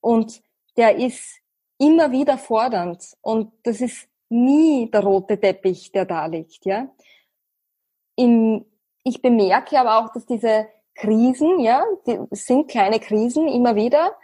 und 0.00 0.42
der 0.76 0.96
ist 0.96 1.41
immer 1.82 2.12
wieder 2.12 2.38
fordernd 2.38 3.16
und 3.22 3.52
das 3.64 3.80
ist 3.80 4.08
nie 4.28 4.88
der 4.90 5.02
rote 5.02 5.38
Teppich, 5.38 5.90
der 5.90 6.04
da 6.04 6.26
liegt. 6.26 6.64
Ja? 6.64 6.88
In, 8.14 8.64
ich 9.02 9.20
bemerke 9.20 9.78
aber 9.80 9.98
auch, 9.98 10.12
dass 10.12 10.24
diese 10.24 10.68
Krisen, 10.94 11.58
ja, 11.58 11.84
die 12.06 12.18
sind 12.30 12.70
kleine 12.70 13.00
Krisen 13.00 13.48
immer 13.48 13.74
wieder, 13.74 14.14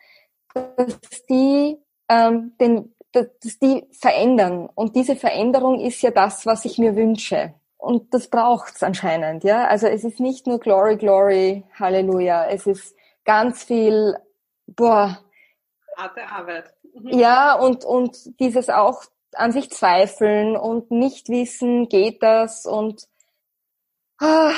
dass 0.55 0.99
die, 1.29 1.79
ähm, 2.09 2.55
den, 2.61 2.94
dass 3.12 3.59
die 3.61 3.87
verändern. 3.90 4.68
Und 4.75 4.94
diese 4.94 5.16
Veränderung 5.16 5.81
ist 5.81 6.01
ja 6.03 6.12
das, 6.12 6.47
was 6.47 6.64
ich 6.64 6.79
mir 6.79 6.94
wünsche. 6.94 7.55
Und 7.77 8.14
das 8.14 8.29
braucht's 8.29 8.83
anscheinend, 8.83 9.44
ja. 9.44 9.66
Also 9.66 9.87
es 9.88 10.05
ist 10.05 10.21
nicht 10.21 10.47
nur 10.47 10.59
Glory, 10.59 10.97
Glory, 10.97 11.64
Halleluja. 11.75 12.47
Es 12.47 12.66
ist 12.66 12.94
ganz 13.25 13.64
viel, 13.64 14.16
boah, 14.66 15.18
harte 15.99 16.27
Arbeit. 16.29 16.73
Mhm. 16.95 17.19
Ja, 17.19 17.55
und, 17.55 17.85
und 17.85 18.41
dieses 18.41 18.71
auch 18.71 19.03
an 19.35 19.53
sich 19.53 19.71
zweifeln 19.71 20.57
und 20.57 20.91
nicht 20.91 21.29
wissen, 21.29 21.89
geht 21.89 22.23
das 22.23 22.65
und 22.65 23.07
ah, 24.21 24.53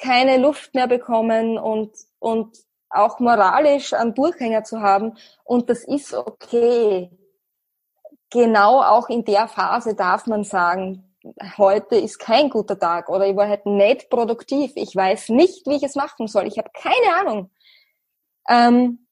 keine 0.00 0.38
Luft 0.38 0.74
mehr 0.74 0.86
bekommen 0.86 1.58
und, 1.58 1.92
und 2.18 2.56
auch 2.90 3.18
moralisch 3.18 3.92
einen 3.92 4.14
Durchhänger 4.14 4.64
zu 4.64 4.80
haben. 4.80 5.18
Und 5.44 5.68
das 5.68 5.84
ist 5.84 6.14
okay. 6.14 7.10
Genau 8.30 8.82
auch 8.82 9.08
in 9.08 9.24
der 9.24 9.48
Phase 9.48 9.94
darf 9.94 10.26
man 10.26 10.44
sagen, 10.44 11.16
heute 11.56 11.96
ist 11.96 12.18
kein 12.18 12.50
guter 12.50 12.78
Tag 12.78 13.08
oder 13.08 13.26
ich 13.26 13.36
war 13.36 13.48
halt 13.48 13.66
nicht 13.66 14.08
produktiv. 14.10 14.72
Ich 14.74 14.94
weiß 14.94 15.30
nicht, 15.30 15.66
wie 15.66 15.76
ich 15.76 15.82
es 15.82 15.96
machen 15.96 16.26
soll. 16.26 16.46
Ich 16.46 16.58
habe 16.58 16.70
keine 16.72 17.16
Ahnung. 17.20 17.50
Ähm, 18.48 19.07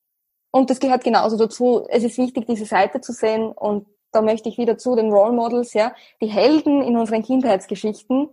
und 0.50 0.70
das 0.70 0.80
gehört 0.80 1.04
genauso 1.04 1.36
dazu. 1.36 1.86
Es 1.88 2.04
ist 2.04 2.18
wichtig, 2.18 2.46
diese 2.46 2.64
Seite 2.64 3.00
zu 3.00 3.12
sehen. 3.12 3.52
Und 3.52 3.86
da 4.12 4.22
möchte 4.22 4.48
ich 4.48 4.58
wieder 4.58 4.78
zu 4.78 4.96
den 4.96 5.12
Role 5.12 5.32
Models, 5.32 5.74
ja. 5.74 5.94
Die 6.20 6.28
Helden 6.28 6.82
in 6.82 6.96
unseren 6.96 7.22
Kindheitsgeschichten, 7.22 8.28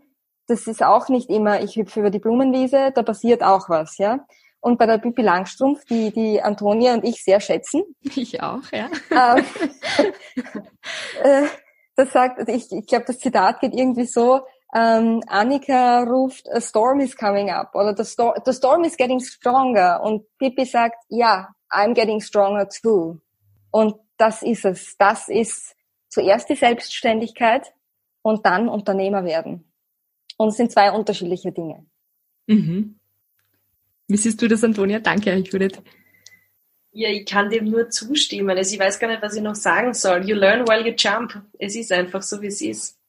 das 0.47 0.67
ist 0.67 0.84
auch 0.84 1.10
nicht 1.10 1.30
immer, 1.30 1.62
ich 1.62 1.76
hüpfe 1.76 2.02
über 2.02 2.10
die 2.10 2.19
Blumenwiese, 2.19 2.91
da 2.93 3.04
passiert 3.04 3.43
auch 3.43 3.69
was, 3.69 3.97
ja. 3.97 4.26
Und 4.60 4.78
bei 4.78 4.86
der 4.86 4.97
Pippi 4.97 5.21
Langstrumpf, 5.21 5.84
die, 5.86 6.12
die 6.12 6.41
Antonia 6.41 6.93
und 6.93 7.04
ich 7.04 7.21
sehr 7.21 7.41
schätzen. 7.41 7.84
Ich 8.15 8.41
auch, 8.41 8.62
ja. 8.71 8.89
Ähm, 9.12 9.45
äh, 11.23 11.47
das 11.95 12.12
sagt, 12.13 12.47
ich, 12.47 12.71
ich 12.71 12.88
glaube, 12.88 13.06
das 13.06 13.19
Zitat 13.19 13.60
geht 13.60 13.76
irgendwie 13.76 14.06
so, 14.06 14.41
ähm, 14.73 15.21
Annika 15.28 16.04
ruft, 16.04 16.49
a 16.52 16.60
storm 16.62 17.02
is 17.02 17.15
coming 17.15 17.49
up 17.49 17.76
oder 17.76 17.95
the, 17.95 18.04
sto 18.04 18.34
the 18.45 18.54
storm 18.54 18.84
is 18.84 18.97
getting 18.97 19.19
stronger 19.19 20.02
und 20.02 20.26
Pippi 20.39 20.65
sagt, 20.65 21.04
ja, 21.10 21.49
I'm 21.73 21.93
getting 21.93 22.21
stronger 22.21 22.69
too. 22.69 23.19
Und 23.71 23.95
das 24.17 24.43
ist 24.43 24.65
es. 24.65 24.95
Das 24.97 25.27
ist 25.27 25.75
zuerst 26.09 26.49
die 26.49 26.55
Selbstständigkeit 26.55 27.73
und 28.21 28.45
dann 28.45 28.69
Unternehmer 28.69 29.25
werden. 29.25 29.65
Und 30.38 30.49
es 30.49 30.57
sind 30.57 30.71
zwei 30.71 30.91
unterschiedliche 30.91 31.51
Dinge. 31.51 31.86
Mhm. 32.47 32.99
Wie 34.07 34.17
siehst 34.17 34.41
du 34.41 34.47
das, 34.47 34.63
Antonia? 34.63 34.99
Danke, 34.99 35.33
Judith. 35.38 35.81
Ja, 36.91 37.09
ich 37.09 37.25
kann 37.25 37.49
dem 37.49 37.65
nur 37.65 37.89
zustimmen. 37.89 38.55
Also 38.55 38.75
ich 38.75 38.79
weiß 38.79 38.99
gar 38.99 39.07
nicht, 39.07 39.23
was 39.23 39.36
ich 39.36 39.41
noch 39.41 39.55
sagen 39.55 39.93
soll. 39.93 40.29
You 40.29 40.36
learn 40.36 40.67
while 40.67 40.88
you 40.88 40.93
jump. 40.95 41.41
Es 41.57 41.75
ist 41.75 41.91
einfach 41.91 42.21
so, 42.21 42.41
wie 42.41 42.47
es 42.47 42.62
ist. 42.62 42.99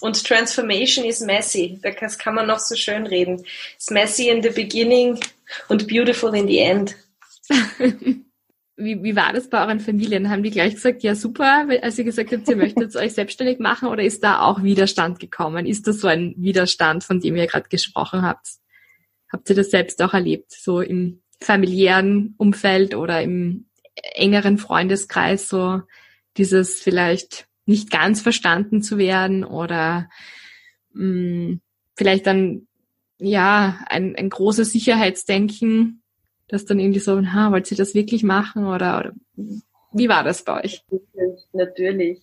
Und 0.00 0.22
Transformation 0.22 1.04
is 1.04 1.20
messy. 1.20 1.78
Das 1.82 2.18
kann 2.18 2.34
man 2.34 2.46
noch 2.46 2.58
so 2.58 2.74
schön 2.74 3.06
reden. 3.06 3.44
It's 3.74 3.90
messy 3.90 4.28
in 4.28 4.42
the 4.42 4.50
beginning 4.50 5.18
und 5.68 5.88
beautiful 5.88 6.34
in 6.34 6.46
the 6.46 6.58
end. 6.58 6.94
wie, 8.76 9.02
wie 9.02 9.16
war 9.16 9.32
das 9.32 9.48
bei 9.48 9.62
euren 9.62 9.80
Familien? 9.80 10.30
Haben 10.30 10.42
die 10.42 10.50
gleich 10.50 10.74
gesagt, 10.74 11.02
ja 11.02 11.14
super, 11.14 11.66
als 11.82 11.98
ihr 11.98 12.04
gesagt 12.04 12.32
habt, 12.32 12.48
ihr 12.48 12.56
möchtet 12.56 12.96
euch 12.96 13.12
selbstständig 13.12 13.58
machen 13.60 13.88
oder 13.88 14.02
ist 14.02 14.24
da 14.24 14.40
auch 14.40 14.62
Widerstand 14.62 15.20
gekommen? 15.20 15.66
Ist 15.66 15.86
das 15.86 16.00
so 16.00 16.08
ein 16.08 16.34
Widerstand, 16.36 17.04
von 17.04 17.20
dem 17.20 17.36
ihr 17.36 17.46
gerade 17.46 17.68
gesprochen 17.68 18.22
habt? 18.22 18.46
Habt 19.32 19.50
ihr 19.50 19.56
das 19.56 19.70
selbst 19.70 20.00
auch 20.02 20.14
erlebt, 20.14 20.52
so 20.52 20.80
im 20.80 21.22
familiären 21.40 22.34
Umfeld 22.38 22.94
oder 22.94 23.22
im 23.22 23.66
engeren 24.14 24.58
Freundeskreis, 24.58 25.48
so 25.48 25.82
dieses 26.36 26.80
vielleicht 26.80 27.46
nicht 27.66 27.90
ganz 27.90 28.20
verstanden 28.20 28.82
zu 28.82 28.98
werden 28.98 29.44
oder 29.44 30.08
mh, 30.92 31.04
mm, 31.04 31.60
vielleicht 31.96 32.26
dann 32.26 32.66
ja 33.18 33.80
ein, 33.86 34.16
ein 34.16 34.28
großes 34.28 34.72
Sicherheitsdenken 34.72 36.02
das 36.48 36.64
dann 36.64 36.78
irgendwie 36.78 37.00
so, 37.00 37.20
ha, 37.20 37.52
wollt 37.52 37.70
ihr 37.70 37.76
das 37.76 37.94
wirklich 37.94 38.22
machen 38.22 38.66
oder, 38.66 38.98
oder 38.98 39.12
wie 39.92 40.08
war 40.08 40.24
das 40.24 40.44
bei 40.44 40.64
euch? 40.64 40.84
Natürlich. 41.52 42.20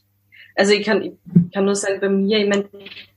Also 0.56 0.74
ich 0.74 0.86
kann, 0.86 1.02
ich 1.02 1.14
kann 1.54 1.66
nur 1.66 1.76
sagen, 1.76 2.00
bei 2.02 2.10
mir, 2.10 2.40
ich 2.40 2.50
meine, 2.50 2.70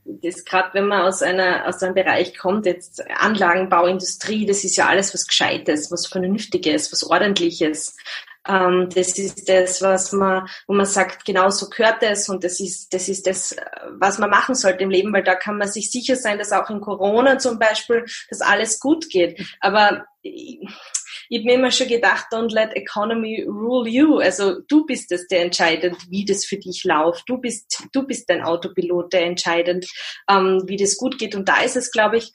das 0.05 0.45
gerade 0.45 0.75
wenn 0.75 0.87
man 0.87 1.03
aus 1.03 1.23
einer 1.23 1.67
aus 1.67 1.83
einem 1.83 1.95
Bereich 1.95 2.37
kommt, 2.37 2.67
jetzt 2.67 3.03
Anlagenbauindustrie, 3.11 4.47
das 4.47 4.65
ist 4.65 4.77
ja 4.77 4.87
alles 4.87 5.15
was 5.15 5.27
Gescheites, 5.27 5.91
was 5.91 6.07
Vernünftiges, 6.07 6.93
was 6.93 7.05
Ordentliches. 7.05 7.97
Ähm, 8.47 8.89
das 8.95 9.19
ist 9.19 9.49
das, 9.49 9.81
was 9.81 10.13
man, 10.13 10.47
wo 10.67 10.75
man 10.75 10.87
sagt, 10.87 11.25
genau 11.25 11.51
so 11.51 11.69
gehört 11.69 12.03
es 12.03 12.29
und 12.29 12.45
das 12.45 12.61
ist, 12.61 12.93
das 12.93 13.09
ist 13.09 13.27
das, 13.27 13.57
was 13.91 14.19
man 14.19 14.31
machen 14.31 14.55
sollte 14.55 14.85
im 14.85 14.91
Leben, 14.91 15.13
weil 15.13 15.25
da 15.25 15.35
kann 15.35 15.57
man 15.57 15.69
sich 15.69 15.91
sicher 15.91 16.17
sein, 16.17 16.39
dass 16.39 16.53
auch 16.53 16.69
in 16.71 16.81
Corona 16.81 17.39
zum 17.39 17.59
Beispiel, 17.59 18.05
dass 18.29 18.41
alles 18.41 18.81
gut 18.81 19.09
geht. 19.09 19.41
Aber 19.61 20.07
ich, 20.23 20.61
ich 21.29 21.39
habe 21.39 21.47
mir 21.47 21.55
immer 21.55 21.71
schon 21.71 21.89
gedacht, 21.89 22.27
don't 22.31 22.53
let 22.53 22.75
economy 22.77 23.45
rule 23.47 23.89
you. 23.89 24.19
Also 24.19 24.61
du 24.69 24.85
bist 24.85 25.11
es, 25.13 25.27
der 25.29 25.43
entscheidet, 25.43 25.97
wie 26.11 26.25
das 26.25 26.45
für 26.45 26.57
dich 26.57 26.85
läuft. 26.85 27.29
Du 27.29 27.39
bist, 27.39 27.83
du 27.93 28.07
bist 28.07 28.29
dein 28.29 28.43
Autopilot, 28.43 29.13
der 29.13 29.23
entscheidet, 29.23 29.87
ähm, 30.29 30.63
wie 30.67 30.77
das 30.77 30.97
gut 30.97 31.19
geht. 31.19 31.35
Und 31.35 31.49
da 31.49 31.63
ist 31.63 31.77
es, 31.77 31.91
glaube 31.91 32.19
ich, 32.19 32.33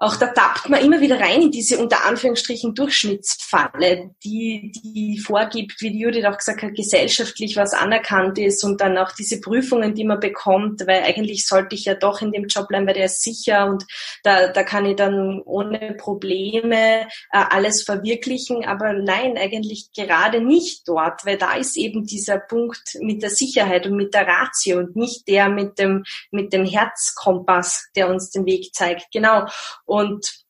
auch 0.00 0.14
da 0.14 0.28
tappt 0.28 0.68
man 0.68 0.80
immer 0.80 1.00
wieder 1.00 1.18
rein 1.18 1.42
in 1.42 1.50
diese 1.50 1.76
unter 1.76 2.06
Anführungsstrichen 2.06 2.72
Durchschnittsfalle, 2.72 4.10
die, 4.22 4.70
die 4.72 5.18
vorgibt, 5.18 5.80
wie 5.80 6.00
Judith 6.00 6.24
auch 6.24 6.38
gesagt 6.38 6.62
hat, 6.62 6.76
gesellschaftlich 6.76 7.56
was 7.56 7.74
anerkannt 7.74 8.38
ist 8.38 8.62
und 8.62 8.80
dann 8.80 8.96
auch 8.96 9.10
diese 9.10 9.40
Prüfungen, 9.40 9.94
die 9.94 10.04
man 10.04 10.20
bekommt, 10.20 10.86
weil 10.86 11.02
eigentlich 11.02 11.48
sollte 11.48 11.74
ich 11.74 11.84
ja 11.84 11.94
doch 11.94 12.22
in 12.22 12.30
dem 12.30 12.46
Job 12.46 12.68
bleiben, 12.68 12.86
weil 12.86 12.94
der 12.94 13.06
ist 13.06 13.24
sicher 13.24 13.66
und 13.66 13.84
da, 14.22 14.46
da 14.46 14.62
kann 14.62 14.86
ich 14.86 14.94
dann 14.94 15.42
ohne 15.44 15.96
Probleme 15.98 17.02
äh, 17.02 17.06
alles 17.32 17.82
verwirklichen. 17.82 18.64
Aber 18.64 18.92
nein, 18.92 19.36
eigentlich 19.36 19.90
gerade 19.96 20.40
nicht 20.40 20.86
dort, 20.86 21.26
weil 21.26 21.38
da 21.38 21.54
ist 21.54 21.76
eben 21.76 22.04
dieser 22.04 22.38
Punkt 22.38 22.96
mit 23.00 23.24
der 23.24 23.30
Sicherheit 23.30 23.84
und 23.88 23.96
mit 23.96 24.14
der 24.14 24.28
Ratio 24.28 24.78
und 24.78 24.94
nicht 24.94 25.26
der 25.26 25.48
mit 25.48 25.80
dem, 25.80 26.04
mit 26.30 26.52
dem 26.52 26.64
Herzkompass, 26.64 27.88
der 27.96 28.08
uns 28.08 28.30
den 28.30 28.46
Weg 28.46 28.72
zeigt. 28.74 29.06
Genau. 29.12 29.44
Und 29.88 30.44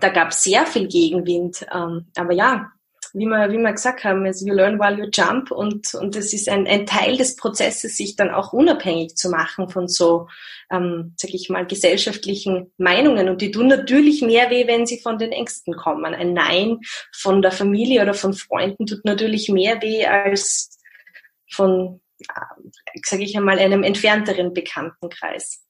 da 0.00 0.08
gab 0.08 0.30
es 0.30 0.42
sehr 0.42 0.66
viel 0.66 0.88
Gegenwind. 0.88 1.64
Ähm, 1.72 2.08
aber 2.16 2.32
ja, 2.32 2.72
wie 3.14 3.26
wir, 3.26 3.50
wie 3.50 3.58
wir 3.58 3.72
gesagt 3.72 4.04
haben, 4.04 4.24
also 4.24 4.46
you 4.46 4.54
learn 4.54 4.78
while 4.78 4.98
you 4.98 5.08
jump 5.12 5.50
und, 5.50 5.94
und 5.94 6.16
das 6.16 6.32
ist 6.32 6.48
ein, 6.48 6.66
ein 6.66 6.86
Teil 6.86 7.16
des 7.16 7.36
Prozesses, 7.36 7.96
sich 7.96 8.16
dann 8.16 8.30
auch 8.30 8.52
unabhängig 8.52 9.16
zu 9.16 9.28
machen 9.28 9.68
von 9.68 9.86
so, 9.86 10.28
ähm, 10.70 11.14
sag 11.16 11.32
ich 11.34 11.48
mal, 11.48 11.66
gesellschaftlichen 11.66 12.72
Meinungen. 12.78 13.28
Und 13.28 13.40
die 13.40 13.50
tun 13.50 13.68
natürlich 13.68 14.22
mehr 14.22 14.50
weh, 14.50 14.66
wenn 14.66 14.86
sie 14.86 14.98
von 14.98 15.18
den 15.18 15.30
Ängsten 15.30 15.76
kommen. 15.76 16.14
Ein 16.14 16.32
Nein 16.32 16.80
von 17.14 17.40
der 17.40 17.52
Familie 17.52 18.02
oder 18.02 18.14
von 18.14 18.32
Freunden 18.32 18.86
tut 18.86 19.04
natürlich 19.04 19.48
mehr 19.48 19.80
weh 19.82 20.06
als 20.06 20.78
von, 21.50 22.00
äh, 22.18 22.98
sage 23.04 23.22
ich 23.22 23.36
einmal, 23.36 23.58
einem 23.58 23.84
entfernteren 23.84 24.54
Bekanntenkreis. 24.54 25.61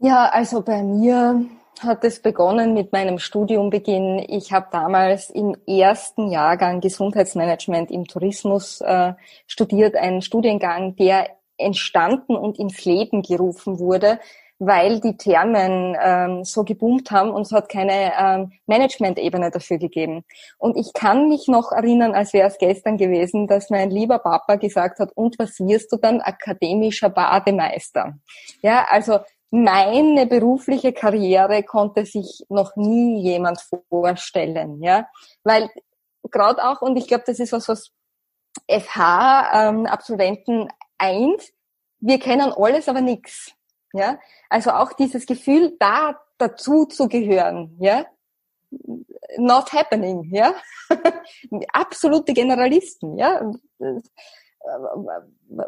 Ja, 0.00 0.26
also 0.26 0.62
bei 0.62 0.84
mir 0.84 1.44
hat 1.80 2.04
es 2.04 2.22
begonnen 2.22 2.72
mit 2.72 2.92
meinem 2.92 3.18
Studiumbeginn. 3.18 4.24
Ich 4.28 4.52
habe 4.52 4.68
damals 4.70 5.28
im 5.28 5.56
ersten 5.66 6.30
Jahrgang 6.30 6.80
Gesundheitsmanagement 6.80 7.90
im 7.90 8.04
Tourismus 8.04 8.80
äh, 8.80 9.14
studiert, 9.48 9.96
einen 9.96 10.22
Studiengang, 10.22 10.94
der 10.94 11.28
entstanden 11.56 12.36
und 12.36 12.60
ins 12.60 12.84
Leben 12.84 13.22
gerufen 13.22 13.80
wurde, 13.80 14.20
weil 14.60 15.00
die 15.00 15.16
Thermen 15.16 15.96
ähm, 16.00 16.44
so 16.44 16.62
geboomt 16.62 17.10
haben 17.10 17.30
und 17.30 17.42
es 17.42 17.52
hat 17.52 17.68
keine 17.68 18.12
ähm, 18.20 18.52
Management-Ebene 18.66 19.50
dafür 19.50 19.78
gegeben. 19.78 20.24
Und 20.58 20.76
ich 20.76 20.92
kann 20.92 21.28
mich 21.28 21.48
noch 21.48 21.72
erinnern, 21.72 22.14
als 22.14 22.32
wäre 22.32 22.48
es 22.48 22.58
gestern 22.58 22.98
gewesen, 22.98 23.48
dass 23.48 23.70
mein 23.70 23.90
lieber 23.90 24.20
Papa 24.20 24.56
gesagt 24.56 25.00
hat, 25.00 25.10
und 25.16 25.38
was 25.40 25.58
wirst 25.58 25.92
du 25.92 25.96
dann? 25.96 26.20
Akademischer 26.20 27.08
Bademeister. 27.08 28.18
Ja, 28.62 28.86
also 28.90 29.18
meine 29.50 30.26
berufliche 30.26 30.92
Karriere 30.92 31.62
konnte 31.62 32.04
sich 32.04 32.44
noch 32.48 32.76
nie 32.76 33.22
jemand 33.22 33.60
vorstellen, 33.88 34.82
ja, 34.82 35.08
weil 35.42 35.70
gerade 36.30 36.62
auch 36.62 36.82
und 36.82 36.96
ich 36.96 37.08
glaube, 37.08 37.24
das 37.26 37.40
ist 37.40 37.52
was, 37.52 37.68
was 37.68 37.90
FH-Absolventen 38.68 40.62
ähm, 40.62 40.68
eint, 40.98 41.42
wir 42.00 42.18
kennen 42.18 42.52
alles, 42.52 42.88
aber 42.88 43.00
nichts, 43.00 43.52
ja, 43.92 44.18
also 44.50 44.70
auch 44.72 44.92
dieses 44.92 45.24
Gefühl, 45.26 45.76
da 45.78 46.20
dazu 46.36 46.84
zu 46.84 47.08
gehören, 47.08 47.76
ja, 47.80 48.04
not 49.38 49.72
happening, 49.72 50.24
ja, 50.30 50.54
absolute 51.72 52.34
Generalisten, 52.34 53.16
ja 53.16 53.50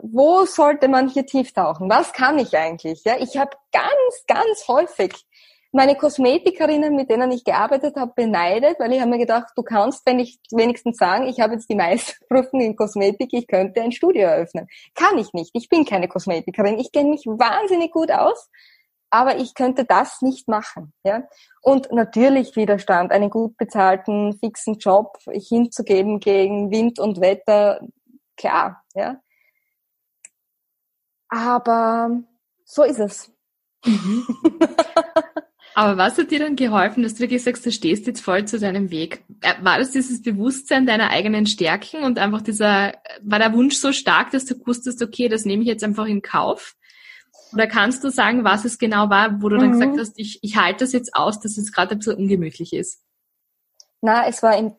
wo 0.03 0.45
sollte 0.45 0.89
man 0.89 1.09
hier 1.09 1.27
tief 1.27 1.53
tauchen? 1.53 1.89
Was 1.89 2.13
kann 2.13 2.39
ich 2.39 2.57
eigentlich? 2.57 3.05
Ja, 3.05 3.15
ich 3.19 3.37
habe 3.37 3.57
ganz, 3.73 4.27
ganz 4.27 4.69
häufig 4.69 5.27
meine 5.73 5.95
Kosmetikerinnen, 5.95 6.97
mit 6.97 7.11
denen 7.11 7.31
ich 7.31 7.45
gearbeitet 7.45 7.97
habe, 7.97 8.13
beneidet, 8.15 8.81
weil 8.81 8.93
ich 8.93 9.01
habe 9.01 9.11
mir 9.11 9.19
gedacht, 9.19 9.53
du 9.55 9.63
kannst, 9.63 10.05
wenn 10.05 10.19
ich 10.19 10.41
wenigstens 10.51 10.97
sagen, 10.97 11.27
ich 11.27 11.41
habe 11.41 11.55
jetzt 11.55 11.71
die 11.71 11.77
Meisterprüfung 11.77 12.61
in 12.61 12.75
Kosmetik, 12.75 13.31
ich 13.33 13.47
könnte 13.47 13.81
ein 13.81 13.93
Studio 13.93 14.23
eröffnen. 14.23 14.67
Kann 14.95 15.19
ich 15.19 15.33
nicht. 15.33 15.51
Ich 15.55 15.69
bin 15.69 15.85
keine 15.85 16.09
Kosmetikerin. 16.09 16.79
Ich 16.79 16.91
kenne 16.91 17.11
mich 17.11 17.25
wahnsinnig 17.25 17.93
gut 17.93 18.11
aus, 18.11 18.51
aber 19.11 19.37
ich 19.37 19.55
könnte 19.55 19.85
das 19.85 20.23
nicht 20.23 20.49
machen. 20.49 20.93
Ja? 21.05 21.23
Und 21.63 21.93
natürlich 21.93 22.57
Widerstand, 22.57 23.13
einen 23.13 23.31
gut 23.31 23.57
bezahlten, 23.57 24.39
fixen 24.41 24.79
Job 24.79 25.19
hinzugeben 25.31 26.19
gegen 26.19 26.73
Wind 26.73 26.99
und 26.99 27.21
Wetter, 27.21 27.81
klar. 28.41 28.83
Ja? 28.95 29.21
Aber 31.29 32.23
so 32.65 32.83
ist 32.83 32.99
es. 32.99 33.33
Mhm. 33.85 34.27
Aber 35.75 35.97
was 35.97 36.19
hat 36.19 36.31
dir 36.31 36.41
dann 36.41 36.57
geholfen, 36.57 37.03
dass 37.03 37.15
du 37.15 37.21
wirklich 37.21 37.43
sagst, 37.45 37.65
du 37.65 37.71
stehst 37.71 38.07
jetzt 38.07 38.21
voll 38.21 38.45
zu 38.45 38.59
deinem 38.59 38.91
Weg? 38.91 39.25
Äh, 39.41 39.55
war 39.63 39.79
das 39.79 39.93
dieses 39.93 40.21
Bewusstsein 40.21 40.85
deiner 40.85 41.11
eigenen 41.11 41.47
Stärken 41.47 42.03
und 42.03 42.19
einfach 42.19 42.43
dieser, 42.43 42.95
war 43.23 43.39
der 43.39 43.55
Wunsch 43.55 43.77
so 43.77 43.93
stark, 43.93 44.31
dass 44.33 44.45
du 44.45 44.55
wusstest, 44.67 45.01
okay, 45.03 45.29
das 45.29 45.45
nehme 45.45 45.63
ich 45.63 45.69
jetzt 45.69 45.85
einfach 45.85 46.07
in 46.07 46.23
Kauf? 46.23 46.75
Oder 47.53 47.67
kannst 47.67 48.03
du 48.05 48.11
sagen, 48.11 48.45
was 48.45 48.65
es 48.65 48.79
genau 48.79 49.11
war, 49.11 49.41
wo 49.43 49.49
du 49.49 49.57
dann 49.57 49.69
mhm. 49.69 49.73
gesagt 49.73 49.99
hast, 49.99 50.19
ich, 50.19 50.41
ich 50.43 50.57
halte 50.57 50.85
das 50.85 50.93
jetzt 50.93 51.15
aus, 51.15 51.41
dass 51.41 51.57
es 51.57 51.73
gerade 51.73 51.93
ein 51.93 51.99
bisschen 51.99 52.17
ungemütlich 52.17 52.73
ist? 52.73 53.03
Na, 54.03 54.27
es 54.27 54.43
war 54.43 54.57
im, 54.57 54.75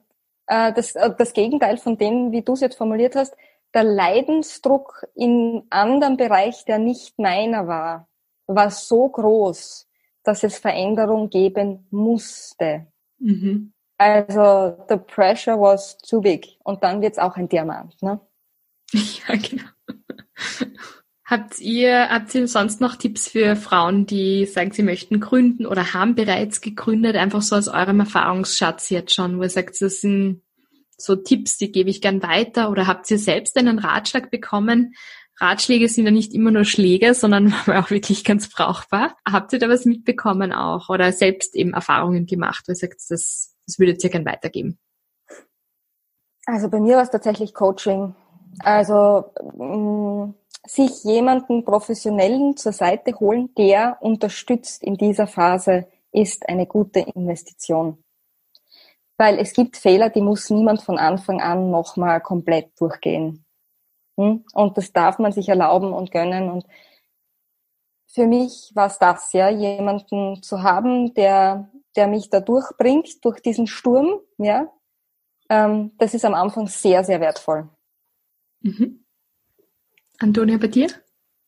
äh, 0.47 0.74
das, 0.74 0.95
äh, 0.95 1.12
das 1.18 1.34
Gegenteil 1.34 1.78
von 1.78 1.97
dem, 1.97 2.32
wie 2.32 2.41
du 2.41 2.53
es 2.53 2.59
jetzt 2.59 2.78
formuliert 2.78 3.16
hast. 3.16 3.34
Der 3.74 3.84
Leidensdruck 3.84 5.07
in 5.15 5.63
anderen 5.69 6.17
Bereich, 6.17 6.65
der 6.65 6.78
nicht 6.78 7.17
meiner 7.17 7.67
war, 7.67 8.09
war 8.47 8.69
so 8.69 9.07
groß, 9.07 9.88
dass 10.24 10.43
es 10.43 10.57
Veränderung 10.57 11.30
geben 11.30 11.88
musste. 11.89 12.88
Mhm. 13.19 13.74
Also 13.97 14.78
the 14.89 14.97
pressure 14.97 15.59
was 15.59 15.97
too 15.99 16.22
big. 16.22 16.57
Und 16.63 16.84
dann 16.84 17.01
wird's 17.01 17.19
auch 17.19 17.36
ein 17.36 17.47
Diamant, 17.47 18.01
ne? 18.01 18.19
Ja, 18.93 19.36
genau. 19.36 19.69
Habt 21.32 21.59
ihr, 21.59 22.09
habt 22.09 22.36
ihr 22.36 22.45
sonst 22.47 22.82
noch 22.82 22.97
Tipps 22.97 23.30
für 23.30 23.55
Frauen, 23.55 24.05
die 24.05 24.45
sagen, 24.45 24.72
sie 24.72 24.84
möchten 24.84 25.22
gründen 25.22 25.65
oder 25.65 25.93
haben 25.93 26.13
bereits 26.13 26.59
gegründet, 26.59 27.15
einfach 27.15 27.41
so 27.41 27.55
aus 27.55 27.69
eurem 27.69 28.01
Erfahrungsschatz 28.01 28.89
jetzt 28.89 29.13
schon, 29.13 29.38
wo 29.38 29.43
ihr 29.43 29.49
sagt, 29.49 29.80
das 29.82 30.01
sind 30.01 30.41
so 31.04 31.16
Tipps, 31.16 31.58
die 31.58 31.72
gebe 31.72 31.89
ich 31.89 32.02
gern 32.02 32.22
weiter 32.24 32.70
oder 32.70 32.88
habt 32.88 33.10
ihr 33.12 33.20
selbst 33.20 33.58
einen 33.58 33.80
Ratschlag 33.80 34.32
bekommen? 34.32 34.95
Ratschläge 35.39 35.89
sind 35.89 36.06
ja 36.06 36.12
nicht 36.12 36.34
immer 36.34 36.52
nur 36.52 36.66
Schläge, 36.66 37.14
sondern 37.14 37.54
auch 37.68 37.89
wirklich 37.89 38.24
ganz 38.24 38.49
brauchbar. 38.49 39.16
Habt 39.30 39.54
ihr 39.54 39.60
da 39.60 39.70
was 39.70 39.86
mitbekommen 39.86 40.54
auch 40.54 40.89
oder 40.89 41.12
selbst 41.12 41.56
eben 41.56 41.74
Erfahrungen 41.74 42.26
gemacht, 42.26 42.64
wo 42.68 42.72
ihr 42.72 42.76
sagt, 42.76 43.02
das, 43.10 43.56
das 43.66 43.80
würdet 43.80 44.04
ihr 44.04 44.10
gern 44.10 44.26
weitergeben? 44.26 44.78
Also 46.45 46.70
bei 46.70 46.80
mir 46.80 46.95
war 46.95 47.04
es 47.04 47.12
tatsächlich 47.12 47.54
Coaching. 47.54 48.16
Also 48.60 49.32
mh, 49.58 49.76
mm, 49.76 50.36
sich 50.68 51.04
jemanden 51.04 51.66
professionellen 51.66 52.56
zur 52.56 52.72
Seite 52.72 53.14
holen, 53.20 53.49
der 53.58 53.97
unterstützt 54.02 54.84
in 54.84 54.95
dieser 54.95 55.28
Phase, 55.28 55.88
ist 56.12 56.47
eine 56.47 56.68
gute 56.68 56.99
Investition. 56.99 58.04
Weil 59.22 59.38
es 59.38 59.53
gibt 59.53 59.78
Fehler, 59.78 60.09
die 60.09 60.19
muss 60.19 60.49
niemand 60.49 60.82
von 60.82 60.97
Anfang 60.97 61.41
an 61.41 61.69
nochmal 61.69 62.22
komplett 62.22 62.72
durchgehen. 62.82 63.45
Hm? 64.17 64.43
Und 64.51 64.78
das 64.80 64.93
darf 64.93 65.19
man 65.19 65.32
sich 65.32 65.47
erlauben 65.47 65.93
und 65.93 66.11
gönnen. 66.11 66.49
Und 66.49 66.65
für 68.07 68.26
mich 68.26 68.72
war 68.74 68.88
es 68.88 68.97
das, 68.97 69.32
ja, 69.34 69.47
jemanden 69.47 70.41
zu 70.41 70.63
haben, 70.63 71.13
der, 71.13 71.69
der 71.95 72.07
mich 72.07 72.32
da 72.32 72.39
durchbringt, 72.39 73.24
durch 73.24 73.39
diesen 73.41 73.67
Sturm, 73.67 74.22
ja. 74.39 74.74
Ähm, 75.49 75.91
das 75.99 76.15
ist 76.15 76.26
am 76.26 76.34
Anfang 76.34 76.65
sehr, 76.65 77.03
sehr 77.03 77.22
wertvoll. 77.22 77.69
Mhm. 78.61 79.05
Antonia, 80.17 80.57
bei 80.57 80.67
dir? 80.67 80.89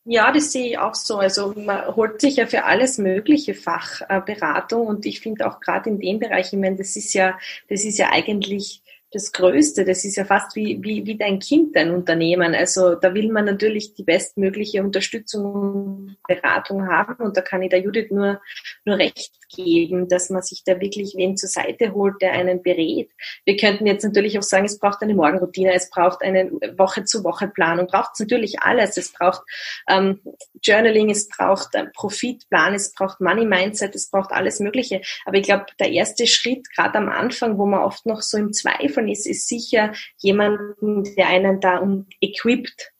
Ja, 0.06 0.30
das 0.32 0.52
sehe 0.52 0.66
ich 0.68 0.78
auch 0.78 0.94
so. 0.94 1.16
Also 1.16 1.54
man 1.56 1.96
holt 1.96 2.20
sich 2.20 2.36
ja 2.36 2.46
für 2.46 2.64
alles 2.64 2.98
mögliche 2.98 3.54
Fachberatung 3.54 4.86
und 4.86 5.06
ich 5.06 5.20
finde 5.20 5.46
auch 5.46 5.60
gerade 5.60 5.88
in 5.88 5.98
dem 5.98 6.18
Bereich, 6.18 6.52
ich 6.52 6.58
meine, 6.58 6.76
das 6.76 6.94
ist 6.96 7.14
ja, 7.14 7.38
das 7.70 7.84
ist 7.84 7.98
ja 7.98 8.10
eigentlich 8.10 8.82
das 9.14 9.32
Größte. 9.32 9.84
Das 9.84 10.04
ist 10.04 10.16
ja 10.16 10.24
fast 10.24 10.56
wie, 10.56 10.82
wie, 10.82 11.06
wie 11.06 11.16
dein 11.16 11.38
Kind, 11.38 11.76
dein 11.76 11.92
Unternehmen. 11.92 12.54
Also 12.54 12.96
da 12.96 13.14
will 13.14 13.30
man 13.30 13.44
natürlich 13.44 13.94
die 13.94 14.02
bestmögliche 14.02 14.82
Unterstützung 14.82 15.44
und 15.44 16.16
Beratung 16.26 16.88
haben. 16.88 17.24
Und 17.24 17.36
da 17.36 17.40
kann 17.40 17.62
ich 17.62 17.70
der 17.70 17.80
Judith 17.80 18.10
nur, 18.10 18.40
nur 18.84 18.98
recht 18.98 19.32
geben, 19.54 20.08
dass 20.08 20.30
man 20.30 20.42
sich 20.42 20.64
da 20.64 20.80
wirklich 20.80 21.14
wen 21.16 21.36
zur 21.36 21.48
Seite 21.48 21.94
holt, 21.94 22.20
der 22.20 22.32
einen 22.32 22.62
berät. 22.62 23.10
Wir 23.44 23.56
könnten 23.56 23.86
jetzt 23.86 24.04
natürlich 24.04 24.36
auch 24.38 24.42
sagen, 24.42 24.64
es 24.64 24.78
braucht 24.78 25.02
eine 25.02 25.14
Morgenroutine, 25.14 25.72
es 25.74 25.90
braucht 25.90 26.22
eine 26.22 26.50
Woche-zu-Woche-Planung, 26.50 27.86
braucht 27.86 28.10
es 28.14 28.20
natürlich 28.20 28.60
alles. 28.60 28.96
Es 28.96 29.12
braucht 29.12 29.42
ähm, 29.88 30.20
Journaling, 30.62 31.10
es 31.10 31.28
braucht 31.28 31.76
einen 31.76 31.92
Profitplan, 31.92 32.74
es 32.74 32.92
braucht 32.92 33.20
Money-Mindset, 33.20 33.94
es 33.94 34.10
braucht 34.10 34.32
alles 34.32 34.58
Mögliche. 34.58 35.02
Aber 35.24 35.36
ich 35.36 35.44
glaube, 35.44 35.66
der 35.78 35.90
erste 35.90 36.26
Schritt, 36.26 36.68
gerade 36.74 36.98
am 36.98 37.08
Anfang, 37.08 37.58
wo 37.58 37.66
man 37.66 37.80
oft 37.80 38.06
noch 38.06 38.22
so 38.22 38.38
im 38.38 38.52
Zweifel 38.52 39.03
ist, 39.08 39.26
ist 39.26 39.48
sicher 39.48 39.92
jemanden, 40.18 41.04
der 41.16 41.28
einen 41.28 41.60
da 41.60 41.78
um, 41.78 42.06
equipt, 42.20 42.92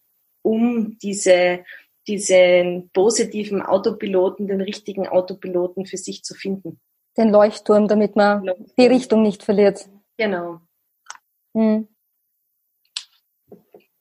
um 0.43 0.99
diese 1.03 1.65
diesen 2.07 2.91
positiven 2.91 3.63
Autopiloten, 3.63 4.47
den 4.47 4.61
richtigen 4.61 5.09
Autopiloten 5.09 5.87
für 5.87 5.97
sich 5.97 6.23
zu 6.23 6.35
finden. 6.35 6.81
Den 7.17 7.31
Leuchtturm, 7.31 7.89
damit 7.89 8.17
man 8.17 8.45
Leuchtturm. 8.45 8.75
die 8.79 8.87
Richtung 8.87 9.23
nicht 9.23 9.43
verliert. 9.43 9.89
Genau. 10.19 10.61
Hm. 11.57 11.89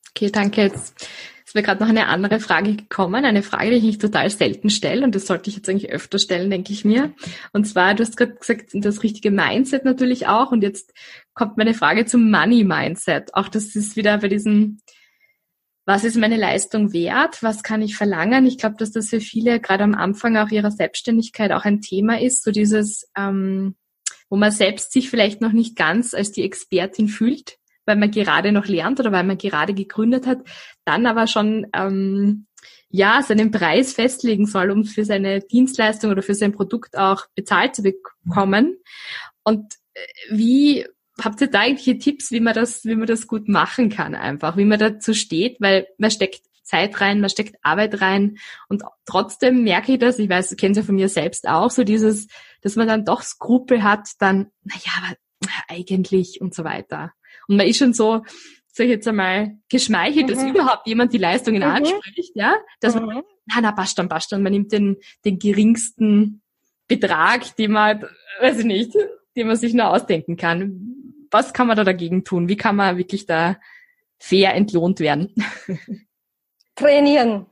Okay, 0.10 0.32
danke. 0.32 0.64
Jetzt 0.64 1.08
ist 1.54 1.56
mir 1.56 1.62
gerade 1.62 1.84
noch 1.84 1.90
eine 1.90 2.08
andere 2.08 2.40
Frage 2.40 2.76
gekommen, 2.76 3.26
eine 3.26 3.44
Frage, 3.44 3.70
die 3.70 3.78
ich 3.78 3.84
mich 3.84 3.98
total 4.00 4.28
selten 4.32 4.72
stelle 4.72 5.04
und 5.04 5.14
das 5.14 5.28
sollte 5.28 5.52
ich 5.52 5.58
jetzt 5.58 5.70
eigentlich 5.70 5.92
öfter 5.92 6.18
stellen, 6.18 6.50
denke 6.50 6.74
ich 6.74 6.84
mir. 6.84 7.14
Und 7.52 7.66
zwar, 7.66 7.94
du 7.94 8.02
hast 8.02 8.18
gerade 8.18 8.34
gesagt, 8.34 8.72
das 8.74 9.04
richtige 9.04 9.30
Mindset 9.30 9.86
natürlich 9.86 10.26
auch 10.26 10.52
und 10.52 10.64
jetzt 10.64 10.94
kommt 11.36 11.58
meine 11.58 11.76
Frage 11.76 12.08
zum 12.08 12.32
Money 12.32 12.64
Mindset. 12.64 13.36
Auch 13.36 13.50
das 13.50 13.76
ist 13.76 13.96
wieder 13.96 14.18
bei 14.18 14.30
diesem 14.30 14.80
was 15.86 16.06
ist 16.06 16.16
meine 16.16 16.38
Leistung 16.38 16.92
wert, 16.92 17.44
was 17.44 17.62
kann 17.62 17.84
ich 17.84 17.98
verlangen. 17.98 18.48
Ich 18.48 18.58
glaube, 18.58 18.78
dass 18.80 18.92
das 18.92 19.10
für 19.10 19.20
viele 19.20 19.60
gerade 19.60 19.84
am 19.84 19.94
Anfang 19.94 20.38
auch 20.38 20.50
ihrer 20.50 20.72
Selbstständigkeit 20.72 21.52
auch 21.52 21.66
ein 21.66 21.82
Thema 21.82 22.20
ist, 22.20 22.42
so 22.42 22.52
dieses, 22.52 23.12
ähm, 23.16 23.76
wo 24.28 24.38
man 24.38 24.50
selbst 24.50 24.92
sich 24.92 25.10
vielleicht 25.12 25.42
noch 25.42 25.52
nicht 25.52 25.76
ganz 25.76 26.16
als 26.16 26.32
die 26.32 26.44
Expertin 26.44 27.10
fühlt, 27.10 27.58
weil 27.86 27.96
man 27.96 28.12
gerade 28.12 28.52
noch 28.52 28.66
lernt 28.66 29.00
oder 29.00 29.12
weil 29.12 29.24
man 29.24 29.38
gerade 29.38 29.74
gegründet 29.74 30.28
hat, 30.28 30.40
dann 30.86 31.06
aber 31.06 31.28
schon 31.28 31.68
ähm, 31.74 32.48
ja 32.90 33.22
seinen 33.24 33.52
Preis 33.52 33.94
festlegen 33.94 34.46
soll, 34.46 34.72
um 34.72 34.86
für 34.86 35.06
seine 35.06 35.40
Dienstleistung 35.42 36.12
oder 36.12 36.22
für 36.22 36.36
sein 36.36 36.52
Produkt 36.52 36.98
auch 36.98 37.26
bezahlt 37.36 37.76
zu 37.76 37.84
bekommen. 37.84 38.78
Und 39.44 39.74
äh, 39.94 40.00
wie 40.30 40.86
habt 41.22 41.42
ihr 41.42 41.48
da 41.48 41.64
irgendwelche 41.64 41.98
Tipps, 41.98 42.32
wie 42.32 42.40
man 42.40 42.54
das, 42.54 42.86
wie 42.86 42.96
man 42.96 43.08
das 43.08 43.28
gut 43.28 43.48
machen 43.48 43.90
kann 43.90 44.16
einfach, 44.16 44.58
wie 44.58 44.66
man 44.66 44.80
dazu 44.80 45.14
steht, 45.14 45.58
weil 45.60 45.88
man 45.98 46.12
steckt 46.12 46.42
Zeit 46.64 47.02
rein, 47.02 47.20
man 47.20 47.30
steckt 47.30 47.58
Arbeit 47.62 48.02
rein 48.02 48.38
und 48.70 48.84
trotzdem 49.06 49.64
merke 49.64 49.94
ich 49.94 50.00
das, 50.00 50.18
ich 50.18 50.30
weiß, 50.30 50.50
du 50.50 50.56
kennst 50.56 50.78
ja 50.78 50.84
von 50.84 50.96
mir 50.96 51.10
selbst 51.10 51.48
auch, 51.48 51.70
so 51.70 51.84
dieses, 51.84 52.28
dass 52.62 52.76
man 52.76 52.88
dann 52.88 53.06
doch 53.06 53.22
Skrupel 53.22 53.84
hat, 53.84 54.10
dann, 54.20 54.48
naja, 54.64 54.92
aber 54.98 55.18
eigentlich 55.68 56.42
und 56.42 56.56
so 56.56 56.64
weiter. 56.64 57.12
Und 57.48 57.58
man 57.58 57.68
ist 57.68 57.78
schon 57.78 57.94
so, 57.94 58.24
sag 58.68 58.86
ich 58.86 58.92
jetzt 58.92 59.08
einmal, 59.08 59.58
geschmeichelt, 59.70 60.28
mhm. 60.28 60.32
dass 60.32 60.44
überhaupt 60.44 60.88
jemand 60.88 61.14
die 61.14 61.18
Leistungen 61.18 61.64
mhm. 61.64 61.76
anspricht, 61.76 62.32
ja, 62.36 62.56
dass 62.80 62.96
mhm. 62.96 63.06
man, 63.06 63.24
na, 63.46 63.62
na, 63.62 63.72
passt 63.72 63.98
dann, 64.00 64.10
passt 64.10 64.32
dann, 64.32 64.44
man 64.44 64.52
nimmt 64.52 64.72
den, 64.72 64.98
den 65.26 65.40
geringsten 65.40 66.42
Betrag, 66.88 67.56
den 67.56 67.72
man, 67.72 68.04
weiß 68.40 68.60
ich 68.60 68.66
nicht, 68.66 68.94
den 69.36 69.48
man 69.48 69.56
sich 69.56 69.74
nur 69.74 69.90
ausdenken 69.90 70.38
kann 70.38 70.94
was 71.34 71.52
kann 71.52 71.68
man 71.68 71.76
da 71.76 71.84
dagegen 71.84 72.24
tun? 72.24 72.48
Wie 72.48 72.56
kann 72.56 72.76
man 72.76 72.98
wirklich 72.98 73.26
da 73.26 73.58
fair 74.20 74.54
entlohnt 74.54 75.00
werden? 75.00 75.34
Trainieren. 76.76 77.48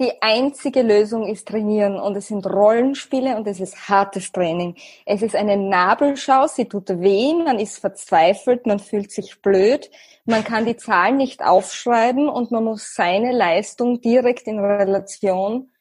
Die 0.00 0.22
einzige 0.22 0.82
Lösung 0.82 1.26
ist 1.26 1.48
trainieren 1.48 1.98
und 1.98 2.14
es 2.16 2.28
sind 2.28 2.46
Rollenspiele 2.46 3.36
und 3.36 3.48
es 3.48 3.58
ist 3.58 3.88
hartes 3.88 4.30
Training. 4.30 4.76
Es 5.04 5.22
ist 5.22 5.34
eine 5.34 5.56
Nabelschau, 5.56 6.46
sie 6.46 6.66
tut 6.66 6.88
weh, 6.88 7.34
man 7.34 7.58
ist 7.58 7.78
verzweifelt, 7.78 8.64
man 8.64 8.78
fühlt 8.78 9.10
sich 9.10 9.42
blöd, 9.42 9.90
man 10.24 10.44
kann 10.44 10.66
die 10.66 10.76
Zahlen 10.76 11.16
nicht 11.16 11.42
aufschreiben 11.42 12.28
und 12.28 12.52
man 12.52 12.62
muss 12.62 12.94
seine 12.94 13.32
Leistung 13.32 14.00
direkt 14.00 14.46
in 14.46 14.60
Relation 14.60 15.72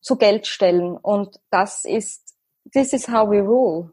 zu 0.00 0.16
Geld 0.16 0.46
stellen 0.46 0.96
und 0.96 1.40
das 1.50 1.84
ist, 1.84 2.36
this 2.72 2.92
is 2.92 3.08
how 3.08 3.28
we 3.28 3.40
rule. 3.40 3.92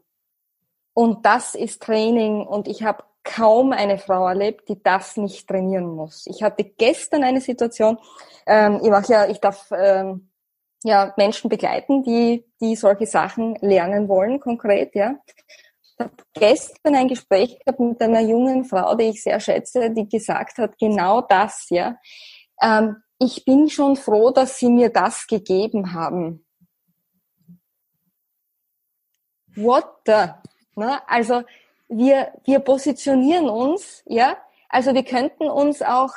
Und 0.94 1.26
das 1.26 1.54
ist 1.56 1.82
Training 1.82 2.46
und 2.46 2.68
ich 2.68 2.84
habe 2.84 3.04
kaum 3.24 3.72
eine 3.72 3.98
Frau 3.98 4.26
erlebt, 4.26 4.68
die 4.68 4.82
das 4.82 5.16
nicht 5.16 5.48
trainieren 5.48 5.86
muss. 5.86 6.26
Ich 6.26 6.42
hatte 6.42 6.64
gestern 6.64 7.24
eine 7.24 7.40
Situation, 7.40 7.98
ähm, 8.46 8.80
ich 8.82 8.90
mache 8.90 9.12
ja, 9.12 9.28
ich 9.28 9.38
darf 9.38 9.70
ähm, 9.70 10.30
ja 10.82 11.12
Menschen 11.16 11.50
begleiten, 11.50 12.02
die, 12.02 12.44
die 12.60 12.76
solche 12.76 13.06
Sachen 13.06 13.56
lernen 13.60 14.08
wollen, 14.08 14.40
konkret, 14.40 14.94
ja. 14.94 15.16
Ich 15.82 16.04
habe 16.04 16.12
gestern 16.32 16.94
ein 16.94 17.08
Gespräch 17.08 17.58
gehabt 17.58 17.80
mit 17.80 18.00
einer 18.00 18.20
jungen 18.20 18.64
Frau, 18.64 18.94
die 18.94 19.10
ich 19.10 19.22
sehr 19.22 19.40
schätze, 19.40 19.90
die 19.90 20.08
gesagt 20.08 20.58
hat, 20.58 20.78
genau 20.78 21.20
das, 21.20 21.66
ja. 21.70 21.96
Ähm, 22.62 22.96
ich 23.18 23.44
bin 23.44 23.68
schon 23.68 23.96
froh, 23.96 24.30
dass 24.30 24.58
sie 24.58 24.70
mir 24.70 24.90
das 24.90 25.26
gegeben 25.26 25.92
haben. 25.92 26.46
What 29.56 29.86
the? 30.06 30.28
Ne? 30.76 31.00
Also 31.08 31.42
wir, 31.88 32.32
wir 32.44 32.60
positionieren 32.60 33.48
uns, 33.48 34.02
ja, 34.06 34.36
also 34.68 34.94
wir 34.94 35.04
könnten 35.04 35.48
uns 35.48 35.82
auch 35.82 36.12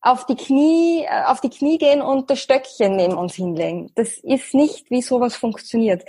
auf 0.00 0.26
die 0.26 0.36
Knie, 0.36 1.04
äh, 1.04 1.24
auf 1.24 1.40
die 1.40 1.50
Knie 1.50 1.78
gehen 1.78 2.00
und 2.00 2.30
das 2.30 2.40
Stöckchen 2.40 2.96
neben 2.96 3.14
uns 3.14 3.34
hinlegen. 3.34 3.90
Das 3.94 4.18
ist 4.18 4.54
nicht, 4.54 4.90
wie 4.90 5.02
sowas 5.02 5.34
funktioniert. 5.34 6.04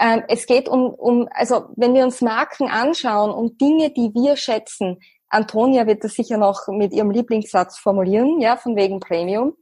Ähm, 0.00 0.22
es 0.28 0.46
geht 0.46 0.68
um, 0.68 0.86
um, 0.86 1.28
also 1.30 1.66
wenn 1.76 1.94
wir 1.94 2.04
uns 2.04 2.20
Marken 2.20 2.68
anschauen 2.68 3.30
und 3.30 3.60
Dinge, 3.60 3.90
die 3.90 4.12
wir 4.14 4.36
schätzen, 4.36 4.98
Antonia 5.28 5.86
wird 5.86 6.04
das 6.04 6.14
sicher 6.14 6.38
noch 6.38 6.68
mit 6.68 6.92
ihrem 6.92 7.10
Lieblingssatz 7.10 7.78
formulieren, 7.78 8.40
ja, 8.40 8.56
von 8.56 8.76
wegen 8.76 8.98
Premium. 8.98 9.54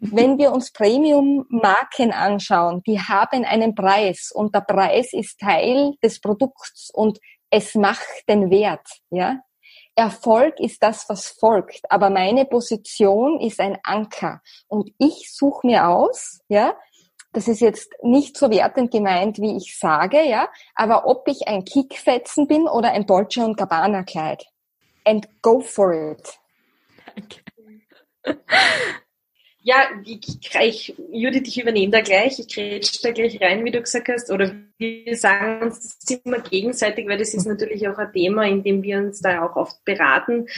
Wenn 0.00 0.36
wir 0.38 0.52
uns 0.52 0.72
Premium-Marken 0.72 2.10
anschauen, 2.10 2.82
die 2.84 2.98
haben 2.98 3.44
einen 3.44 3.74
Preis 3.76 4.32
und 4.34 4.52
der 4.52 4.62
Preis 4.62 5.12
ist 5.12 5.38
Teil 5.38 5.92
des 6.02 6.20
Produkts 6.20 6.90
und 6.92 7.20
es 7.52 7.74
macht 7.74 8.28
den 8.28 8.50
Wert, 8.50 8.88
ja. 9.10 9.40
Erfolg 9.94 10.58
ist 10.58 10.82
das, 10.82 11.06
was 11.10 11.28
folgt, 11.28 11.82
aber 11.90 12.08
meine 12.08 12.46
Position 12.46 13.38
ist 13.40 13.60
ein 13.60 13.78
Anker 13.82 14.40
und 14.68 14.90
ich 14.98 15.30
suche 15.30 15.66
mir 15.66 15.86
aus, 15.86 16.40
ja, 16.48 16.74
das 17.34 17.48
ist 17.48 17.60
jetzt 17.60 17.92
nicht 18.02 18.38
so 18.38 18.50
wertend 18.50 18.90
gemeint, 18.90 19.38
wie 19.38 19.54
ich 19.56 19.78
sage, 19.78 20.22
ja, 20.22 20.48
aber 20.74 21.06
ob 21.06 21.28
ich 21.28 21.46
ein 21.46 21.66
Kickfetzen 21.66 22.46
bin 22.46 22.66
oder 22.68 22.92
ein 22.92 23.06
Dolce 23.06 23.44
und 23.44 23.58
Gabbana 23.58 24.02
Kleid. 24.02 24.46
And 25.04 25.28
go 25.42 25.60
for 25.60 25.92
it. 25.92 26.38
Okay. 27.18 27.42
Ja, 29.64 29.88
ich, 30.04 30.40
ich, 30.60 30.94
Judith, 31.12 31.46
ich 31.46 31.60
übernehme 31.60 31.92
da 31.92 32.00
gleich, 32.00 32.40
ich 32.40 32.52
grätsch 32.52 32.98
da 33.02 33.12
gleich 33.12 33.40
rein, 33.40 33.64
wie 33.64 33.70
du 33.70 33.80
gesagt 33.80 34.08
hast, 34.08 34.30
oder 34.32 34.52
wir 34.76 35.16
sagen 35.16 35.62
uns 35.62 35.98
das 36.00 36.18
immer 36.24 36.40
gegenseitig, 36.40 37.06
weil 37.06 37.18
das 37.18 37.32
ist 37.32 37.46
natürlich 37.46 37.86
auch 37.86 37.96
ein 37.96 38.12
Thema, 38.12 38.44
in 38.44 38.64
dem 38.64 38.82
wir 38.82 38.98
uns 38.98 39.20
da 39.20 39.44
auch 39.44 39.54
oft 39.54 39.84
beraten. 39.84 40.48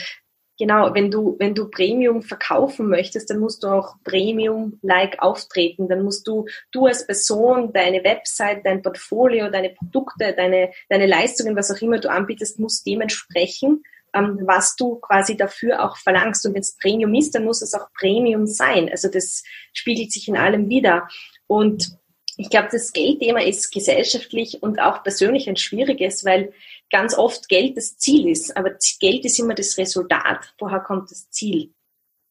Genau, 0.57 0.93
wenn 0.95 1.11
du, 1.11 1.35
wenn 1.37 1.53
du 1.53 1.69
Premium 1.69 2.23
verkaufen 2.23 2.89
möchtest, 2.89 3.29
dann 3.29 3.39
musst 3.39 3.63
du 3.63 3.67
auch 3.67 3.95
Premium-like 4.05 5.21
auftreten. 5.21 5.87
Dann 5.87 6.03
musst 6.03 6.25
du, 6.27 6.45
du 6.71 6.87
als 6.87 7.05
Person, 7.05 7.73
deine 7.73 8.03
Website, 8.03 8.65
dein 8.65 8.81
Portfolio, 8.81 9.51
deine 9.51 9.69
Produkte, 9.69 10.33
deine, 10.35 10.71
deine 10.89 11.05
Leistungen, 11.05 11.55
was 11.55 11.71
auch 11.71 11.81
immer 11.81 11.99
du 11.99 12.09
anbietest, 12.09 12.59
muss 12.59 12.83
dementsprechend 12.83 13.85
ähm, 14.15 14.39
was 14.45 14.75
du 14.75 14.95
quasi 14.95 15.37
dafür 15.37 15.83
auch 15.83 15.97
verlangst. 15.97 16.45
Und 16.45 16.53
wenn 16.53 16.61
es 16.61 16.77
Premium 16.77 17.13
ist, 17.13 17.35
dann 17.35 17.43
muss 17.43 17.61
es 17.61 17.73
auch 17.73 17.91
Premium 17.93 18.47
sein. 18.47 18.89
Also 18.89 19.09
das 19.09 19.43
spiegelt 19.73 20.11
sich 20.11 20.27
in 20.27 20.37
allem 20.37 20.69
wieder. 20.69 21.07
Und 21.47 21.97
ich 22.37 22.49
glaube, 22.49 22.69
das 22.71 22.91
Geldthema 22.91 23.41
ist 23.41 23.71
gesellschaftlich 23.71 24.61
und 24.61 24.79
auch 24.79 25.03
persönlich 25.03 25.47
ein 25.47 25.55
schwieriges, 25.55 26.25
weil 26.25 26.53
ganz 26.89 27.17
oft 27.17 27.47
Geld 27.47 27.77
das 27.77 27.97
Ziel 27.97 28.27
ist. 28.27 28.55
Aber 28.57 28.71
Geld 28.99 29.25
ist 29.25 29.39
immer 29.39 29.53
das 29.53 29.77
Resultat. 29.77 30.53
Woher 30.59 30.79
kommt 30.79 31.11
das 31.11 31.29
Ziel? 31.29 31.71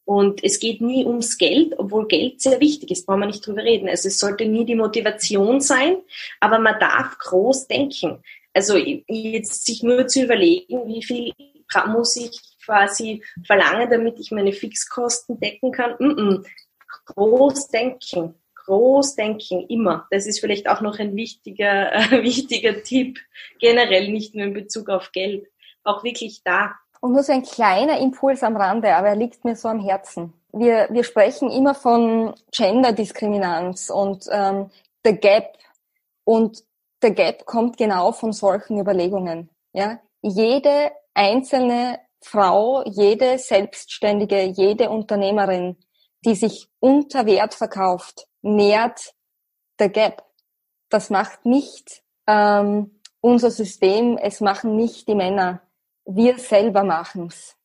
Und 0.06 0.44
es 0.44 0.60
geht 0.60 0.82
nie 0.82 1.06
ums 1.06 1.38
Geld, 1.38 1.78
obwohl 1.78 2.06
Geld 2.06 2.40
sehr 2.42 2.60
wichtig 2.60 2.90
ist, 2.90 3.06
brauchen 3.06 3.20
wir 3.20 3.26
nicht 3.26 3.46
drüber 3.46 3.62
reden. 3.62 3.88
Also 3.88 4.08
es 4.08 4.18
sollte 4.18 4.44
nie 4.44 4.66
die 4.66 4.74
Motivation 4.74 5.60
sein, 5.60 5.96
aber 6.40 6.58
man 6.58 6.78
darf 6.78 7.16
groß 7.18 7.68
denken. 7.68 8.22
Also 8.52 8.76
jetzt 8.76 9.64
sich 9.64 9.82
nur 9.82 10.06
zu 10.06 10.22
überlegen, 10.22 10.86
wie 10.86 11.02
viel 11.02 11.32
muss 11.86 12.16
ich 12.16 12.40
quasi 12.64 13.22
verlangen, 13.46 13.90
damit 13.90 14.18
ich 14.18 14.30
meine 14.30 14.52
Fixkosten 14.52 15.38
decken 15.38 15.72
kann. 15.72 15.92
Mm 15.98 16.12
-mm. 16.12 16.46
Großdenken, 17.06 18.34
Großdenken, 18.64 19.66
immer. 19.68 20.06
Das 20.10 20.26
ist 20.26 20.40
vielleicht 20.40 20.68
auch 20.68 20.80
noch 20.80 20.98
ein 20.98 21.14
wichtiger, 21.16 21.92
äh, 21.92 22.22
wichtiger 22.22 22.82
Tipp, 22.82 23.18
generell 23.58 24.10
nicht 24.10 24.34
nur 24.34 24.46
in 24.46 24.54
Bezug 24.54 24.88
auf 24.88 25.12
Geld, 25.12 25.46
auch 25.82 26.04
wirklich 26.04 26.42
da. 26.44 26.74
Und 27.00 27.12
nur 27.12 27.22
so 27.22 27.32
ein 27.32 27.42
kleiner 27.42 27.98
Impuls 27.98 28.42
am 28.42 28.56
Rande, 28.56 28.94
aber 28.94 29.08
er 29.08 29.16
liegt 29.16 29.44
mir 29.44 29.56
so 29.56 29.68
am 29.68 29.80
Herzen. 29.80 30.32
Wir, 30.52 30.88
wir 30.90 31.04
sprechen 31.04 31.50
immer 31.50 31.74
von 31.74 32.34
Gender-Diskriminanz 32.52 33.90
und 33.90 34.26
ähm, 34.30 34.70
The 35.04 35.14
Gap. 35.14 35.58
Und 36.24 36.64
The 37.02 37.12
Gap 37.12 37.44
kommt 37.44 37.76
genau 37.76 38.12
von 38.12 38.32
solchen 38.32 38.78
Überlegungen. 38.78 39.50
Ja? 39.74 40.00
Jede 40.22 40.92
einzelne 41.14 42.00
Frau, 42.20 42.84
jede 42.86 43.38
Selbstständige, 43.38 44.42
jede 44.42 44.90
Unternehmerin, 44.90 45.76
die 46.24 46.34
sich 46.34 46.68
unter 46.80 47.26
Wert 47.26 47.54
verkauft, 47.54 48.26
nährt 48.42 49.14
der 49.78 49.88
Gap. 49.88 50.24
Das 50.88 51.10
macht 51.10 51.44
nicht 51.44 52.02
ähm, 52.26 53.00
unser 53.20 53.50
System, 53.50 54.18
es 54.18 54.40
machen 54.40 54.76
nicht 54.76 55.08
die 55.08 55.14
Männer. 55.14 55.62
Wir 56.04 56.38
selber 56.38 56.84
machen's. 56.84 57.56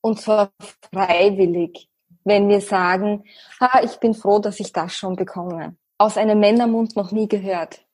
Und 0.00 0.20
zwar 0.20 0.52
freiwillig, 0.92 1.88
wenn 2.24 2.48
wir 2.48 2.60
sagen, 2.60 3.24
ah, 3.58 3.80
ich 3.82 3.98
bin 3.98 4.14
froh, 4.14 4.38
dass 4.38 4.60
ich 4.60 4.72
das 4.72 4.94
schon 4.94 5.16
bekomme. 5.16 5.76
Aus 5.98 6.16
einem 6.16 6.38
Männermund 6.38 6.94
noch 6.96 7.10
nie 7.10 7.28
gehört. 7.28 7.84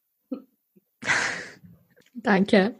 Danke. 2.14 2.74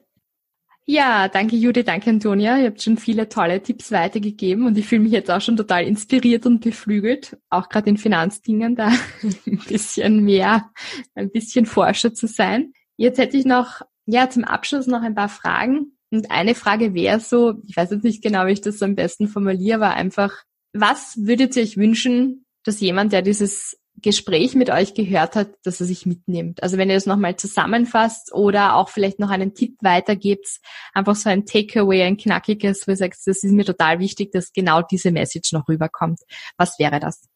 Ja, 0.87 1.28
danke 1.28 1.57
Judy, 1.57 1.82
danke 1.82 2.11
Antonia. 2.11 2.59
Ihr 2.59 2.66
habt 2.66 2.82
schon 2.82 2.99
viele 2.99 3.30
tolle 3.30 3.62
Tipps 3.62 3.91
weitergegeben 3.91 4.66
und 4.66 4.76
ich 4.76 4.87
fühle 4.87 5.01
mich 5.03 5.12
jetzt 5.12 5.30
auch 5.30 5.41
schon 5.41 5.57
total 5.57 5.85
inspiriert 5.85 6.45
und 6.45 6.61
beflügelt, 6.61 7.39
auch 7.49 7.70
gerade 7.70 7.89
in 7.89 7.97
Finanzdingen 7.97 8.76
da 8.76 8.89
ein 9.47 9.59
bisschen 9.66 10.24
mehr, 10.24 10.70
ein 11.14 11.30
bisschen 11.30 11.64
Forscher 11.64 12.12
zu 12.12 12.26
sein. 12.26 12.72
Jetzt 12.99 13.18
hätte 13.18 13.39
ich 13.39 13.47
noch, 13.47 13.80
ja, 14.05 14.28
zum 14.28 14.45
Abschluss 14.45 14.87
noch 14.87 15.01
ein 15.01 15.14
paar 15.14 15.30
Fragen. 15.30 15.97
Und 16.11 16.30
eine 16.30 16.55
Frage 16.55 16.93
wäre 16.93 17.18
so, 17.18 17.55
ich 17.66 17.76
weiß 17.76 17.91
jetzt 17.91 18.05
nicht 18.05 18.22
genau, 18.22 18.47
wie 18.47 18.53
ich 18.53 18.61
das 18.61 18.82
am 18.82 18.95
besten 18.95 19.26
formuliere, 19.26 19.76
aber 19.76 19.95
einfach, 19.95 20.45
was 20.74 21.16
würdet 21.16 21.57
ihr 21.57 21.62
euch 21.62 21.78
wünschen, 21.78 22.45
dass 22.62 22.80
jemand, 22.80 23.12
der 23.12 23.22
dieses 23.22 23.78
Gespräch 24.03 24.55
mit 24.55 24.70
euch 24.70 24.95
gehört 24.95 25.36
hat, 25.36 25.49
dass 25.62 25.80
er 25.80 25.86
sich 25.86 26.05
mitnimmt. 26.05 26.62
Also 26.62 26.76
wenn 26.78 26.90
ihr 26.90 26.97
das 26.97 27.07
nochmal 27.07 27.36
zusammenfasst 27.36 28.34
oder 28.34 28.74
auch 28.74 28.88
vielleicht 28.88 29.20
noch 29.20 29.30
einen 29.30 29.55
Tipp 29.55 29.76
weitergibt, 29.80 30.61
einfach 30.92 31.14
so 31.14 31.30
ein 31.30 31.47
Takeaway, 31.47 32.03
ein 32.03 32.16
knackiges, 32.16 32.86
wo 32.86 32.92
ihr 32.92 32.97
sagt, 32.97 33.16
das 33.24 33.42
ist 33.42 33.53
mir 33.53 33.64
total 33.64 34.01
wichtig, 34.01 34.32
dass 34.32 34.53
genau 34.53 34.82
diese 34.82 35.11
Message 35.11 35.53
noch 35.53 35.68
rüberkommt. 35.68 36.20
Was 36.57 36.78
wäre 36.78 37.01
das? 37.01 37.28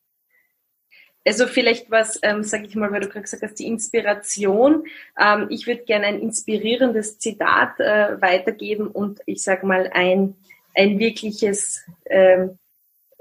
Also 1.25 1.47
vielleicht 1.47 1.91
was, 1.91 2.19
ähm, 2.23 2.43
sage 2.43 2.67
ich 2.67 2.75
mal, 2.75 2.91
weil 2.91 3.01
du 3.01 3.09
gerade 3.09 3.23
gesagt 3.23 3.43
hast, 3.43 3.59
die 3.59 3.67
Inspiration. 3.67 4.85
Ähm, 5.21 5.47
ich 5.51 5.67
würde 5.67 5.85
gerne 5.85 6.07
ein 6.07 6.21
inspirierendes 6.21 7.19
Zitat 7.19 7.79
äh, 7.81 8.21
weitergeben 8.21 8.89
und 8.89 9.21
ich 9.27 9.43
sage 9.43 9.67
mal 9.67 9.91
ein, 9.93 10.37
ein 10.75 10.99
wirkliches, 10.99 11.85
ähm, 12.07 12.59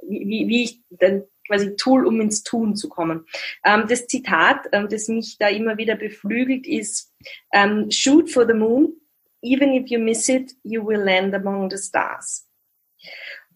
wie, 0.02 0.48
wie 0.48 0.64
ich 0.64 0.80
dann 0.90 1.24
quasi 1.48 1.76
Tool, 1.76 2.06
um 2.06 2.22
ins 2.22 2.44
Tun 2.44 2.76
zu 2.76 2.90
kommen. 2.90 3.26
Ähm, 3.66 3.86
das 3.88 4.08
Zitat, 4.08 4.68
ähm, 4.72 4.88
das 4.90 5.08
mich 5.08 5.38
da 5.38 5.50
immer 5.50 5.78
wieder 5.78 5.96
beflügelt, 5.96 6.68
ist 6.68 7.14
ähm, 7.54 7.90
Shoot 7.92 8.30
for 8.30 8.46
the 8.46 8.54
moon, 8.54 8.94
even 9.42 9.74
if 9.74 9.90
you 9.90 10.00
miss 10.00 10.30
it, 10.30 10.54
you 10.64 10.86
will 10.86 11.00
land 11.00 11.34
among 11.34 11.70
the 11.70 11.78
stars. 11.78 12.48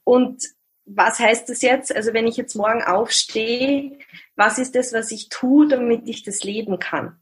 Und 0.04 0.44
was 0.86 1.20
heißt 1.20 1.48
das 1.50 1.62
jetzt? 1.62 1.96
Also 1.96 2.14
wenn 2.14 2.28
ich 2.28 2.38
jetzt 2.38 2.56
morgen 2.56 2.84
aufstehe, 2.84 3.98
was 4.36 4.58
ist 4.58 4.76
das, 4.76 4.94
was 4.94 5.12
ich 5.12 5.30
tue, 5.30 5.68
damit 5.68 6.08
ich 6.08 6.24
das 6.24 6.44
leben 6.44 6.80
kann? 6.80 7.20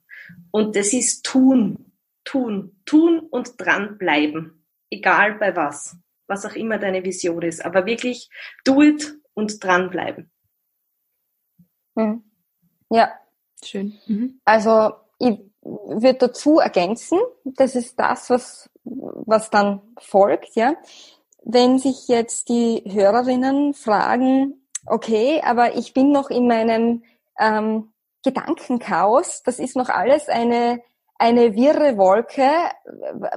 Und 0.51 0.75
das 0.75 0.93
ist 0.93 1.25
tun, 1.25 1.91
tun, 2.23 2.81
tun 2.85 3.19
und 3.19 3.53
dranbleiben. 3.57 4.65
Egal 4.89 5.35
bei 5.35 5.55
was. 5.55 5.97
Was 6.27 6.45
auch 6.45 6.55
immer 6.55 6.77
deine 6.77 7.03
Vision 7.03 7.41
ist. 7.41 7.65
Aber 7.65 7.85
wirklich 7.85 8.29
do 8.63 8.81
it 8.81 9.15
und 9.33 9.63
dranbleiben. 9.63 10.31
Mhm. 11.99 12.23
Ja. 12.89 13.11
Schön. 13.63 13.99
Mhm. 14.07 14.39
Also 14.45 14.91
ich 15.17 15.39
würde 15.61 16.19
dazu 16.19 16.59
ergänzen, 16.59 17.19
das 17.43 17.75
ist 17.75 17.99
das, 17.99 18.29
was, 18.29 18.69
was 18.83 19.49
dann 19.49 19.81
folgt, 19.97 20.55
ja. 20.55 20.75
Wenn 21.43 21.77
sich 21.77 22.07
jetzt 22.07 22.49
die 22.49 22.83
Hörerinnen 22.85 23.73
fragen, 23.73 24.65
okay, 24.85 25.41
aber 25.43 25.75
ich 25.75 25.93
bin 25.93 26.11
noch 26.11 26.29
in 26.29 26.47
meinem 26.47 27.03
ähm, 27.39 27.91
Gedankenchaos, 28.23 29.43
das 29.43 29.59
ist 29.59 29.75
noch 29.75 29.89
alles 29.89 30.27
eine, 30.27 30.81
eine 31.17 31.55
wirre 31.55 31.97
Wolke, 31.97 32.49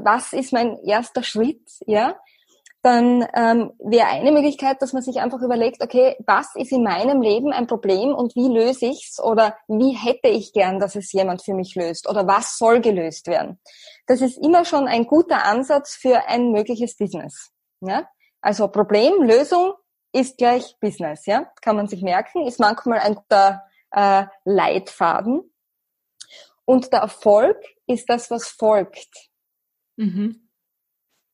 was 0.00 0.32
ist 0.32 0.52
mein 0.52 0.78
erster 0.84 1.22
Schritt, 1.22 1.80
ja? 1.86 2.16
Dann 2.82 3.24
ähm, 3.34 3.72
wäre 3.78 4.08
eine 4.08 4.32
Möglichkeit, 4.32 4.82
dass 4.82 4.92
man 4.92 5.02
sich 5.02 5.20
einfach 5.20 5.40
überlegt, 5.40 5.82
okay, 5.82 6.16
was 6.26 6.54
ist 6.56 6.72
in 6.72 6.82
meinem 6.82 7.22
Leben 7.22 7.52
ein 7.52 7.68
Problem 7.68 8.12
und 8.12 8.34
wie 8.34 8.48
löse 8.48 8.86
ich's 8.86 9.20
oder 9.20 9.56
wie 9.68 9.92
hätte 9.92 10.28
ich 10.28 10.52
gern, 10.52 10.80
dass 10.80 10.96
es 10.96 11.12
jemand 11.12 11.42
für 11.42 11.54
mich 11.54 11.76
löst 11.76 12.08
oder 12.08 12.26
was 12.26 12.58
soll 12.58 12.80
gelöst 12.80 13.28
werden. 13.28 13.60
Das 14.06 14.20
ist 14.20 14.36
immer 14.36 14.64
schon 14.64 14.88
ein 14.88 15.06
guter 15.06 15.44
Ansatz 15.44 15.94
für 15.94 16.26
ein 16.26 16.50
mögliches 16.50 16.96
Business. 16.96 17.52
Ja? 17.80 18.08
Also 18.40 18.66
Problem, 18.66 19.22
Lösung 19.22 19.74
ist 20.12 20.36
gleich 20.36 20.76
Business, 20.80 21.24
ja, 21.26 21.50
kann 21.62 21.76
man 21.76 21.86
sich 21.86 22.02
merken, 22.02 22.46
ist 22.46 22.58
manchmal 22.58 22.98
ein 22.98 23.14
guter 23.14 23.62
äh, 23.92 24.24
Leitfaden. 24.44 25.52
Und 26.64 26.92
der 26.92 27.00
Erfolg 27.00 27.58
ist 27.86 28.10
das, 28.10 28.30
was 28.30 28.48
folgt. 28.48 29.30
Mhm. 29.96 30.48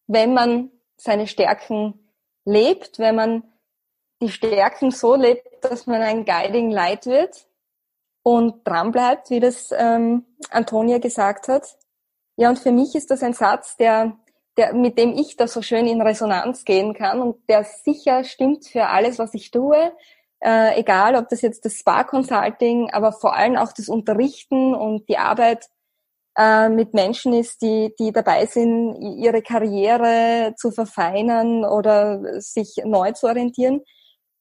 Wenn 0.06 0.34
man 0.34 0.70
seine 0.98 1.26
Stärken 1.26 2.10
lebt, 2.44 2.98
wenn 2.98 3.14
man 3.14 3.42
die 4.20 4.30
Stärken 4.30 4.90
so 4.90 5.14
lebt, 5.14 5.64
dass 5.64 5.86
man 5.86 6.02
ein 6.02 6.24
Guiding 6.24 6.70
Light 6.70 7.06
wird 7.06 7.46
und 8.22 8.66
dran 8.66 8.92
bleibt, 8.92 9.30
wie 9.30 9.40
das 9.40 9.72
ähm, 9.72 10.26
Antonia 10.50 10.98
gesagt 10.98 11.48
hat. 11.48 11.78
Ja, 12.36 12.48
und 12.50 12.58
für 12.58 12.72
mich 12.72 12.94
ist 12.94 13.10
das 13.10 13.22
ein 13.22 13.32
Satz, 13.32 13.76
der, 13.76 14.16
der, 14.56 14.74
mit 14.74 14.98
dem 14.98 15.12
ich 15.12 15.36
da 15.36 15.46
so 15.46 15.62
schön 15.62 15.86
in 15.86 16.02
Resonanz 16.02 16.64
gehen 16.64 16.94
kann 16.94 17.20
und 17.20 17.48
der 17.48 17.64
sicher 17.64 18.24
stimmt 18.24 18.66
für 18.66 18.86
alles, 18.88 19.18
was 19.18 19.34
ich 19.34 19.50
tue. 19.50 19.92
Äh, 20.40 20.78
egal, 20.78 21.16
ob 21.16 21.28
das 21.28 21.42
jetzt 21.42 21.64
das 21.64 21.74
Spa 21.74 22.04
Consulting, 22.04 22.90
aber 22.92 23.12
vor 23.12 23.34
allem 23.34 23.56
auch 23.56 23.72
das 23.72 23.88
Unterrichten 23.88 24.74
und 24.74 25.08
die 25.08 25.18
Arbeit 25.18 25.68
äh, 26.38 26.68
mit 26.68 26.94
Menschen 26.94 27.32
ist, 27.32 27.60
die, 27.62 27.92
die 27.98 28.12
dabei 28.12 28.46
sind, 28.46 28.94
ihre 29.18 29.42
Karriere 29.42 30.54
zu 30.56 30.70
verfeinern 30.70 31.64
oder 31.64 32.40
sich 32.40 32.76
neu 32.84 33.10
zu 33.12 33.26
orientieren. 33.26 33.82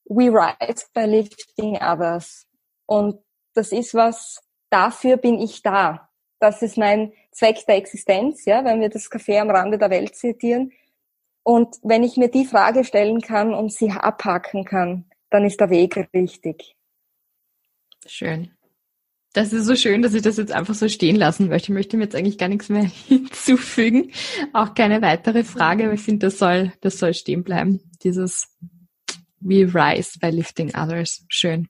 We 0.06 0.32
rise 0.32 0.86
by 0.94 1.06
lifting 1.06 1.76
others. 1.82 2.46
Und 2.86 3.20
das 3.56 3.72
ist 3.72 3.96
was, 3.96 4.40
dafür 4.70 5.18
bin 5.18 5.40
ich 5.40 5.64
da. 5.64 6.10
Das 6.40 6.62
ist 6.62 6.78
mein 6.78 7.14
Zweck 7.32 7.66
der 7.68 7.78
Existenz, 7.78 8.46
ja, 8.46 8.64
wenn 8.64 8.80
wir 8.80 8.90
das 8.90 9.10
Café 9.10 9.42
am 9.42 9.50
Rande 9.50 9.80
der 9.80 9.90
Welt 9.90 10.16
zitieren. 10.16 10.72
Und 11.44 11.78
wenn 11.82 12.04
ich 12.04 12.18
mir 12.18 12.30
die 12.30 12.46
Frage 12.46 12.84
stellen 12.84 13.22
kann 13.22 13.54
und 13.54 13.74
sie 13.74 13.90
abhaken 13.90 14.66
kann, 14.66 15.06
dann 15.30 15.46
ist 15.46 15.60
der 15.60 15.70
Weg 15.70 15.98
richtig. 16.14 16.76
Schön. 18.06 18.57
Das 19.38 19.54
ist 19.54 19.66
so 19.66 19.76
schön, 19.76 20.02
dass 20.02 20.16
ich 20.16 20.24
das 20.24 20.38
jetzt 20.38 20.52
einfach 20.52 20.74
so 20.74 20.90
stehen 20.90 21.16
lassen 21.16 21.48
möchte. 21.48 21.66
Ich 21.66 21.76
möchte 21.76 21.96
mir 21.96 22.06
jetzt 22.06 22.16
eigentlich 22.16 22.40
gar 22.40 22.50
nichts 22.50 22.70
mehr 22.70 22.86
hinzufügen. 23.08 24.12
Auch 24.52 24.74
keine 24.74 25.04
weitere 25.04 25.44
Frage, 25.44 25.84
aber 25.84 25.94
ich 25.94 26.02
finde, 26.02 26.26
das 26.26 26.40
soll, 26.40 26.74
das 26.82 26.98
soll 26.98 27.14
stehen 27.14 27.44
bleiben. 27.44 27.80
Dieses 28.02 28.48
We 29.40 29.72
rise 29.72 30.18
by 30.18 30.32
lifting 30.32 30.74
others. 30.76 31.24
Schön. 31.30 31.68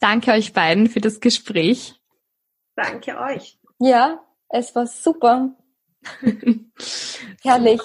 Danke 0.00 0.32
euch 0.32 0.52
beiden 0.52 0.88
für 0.88 1.00
das 1.00 1.20
Gespräch. 1.20 1.94
Danke 2.74 3.16
euch. 3.20 3.56
Ja, 3.78 4.26
es 4.48 4.74
war 4.74 4.88
super. 4.88 5.56
Herrlich. 7.44 7.80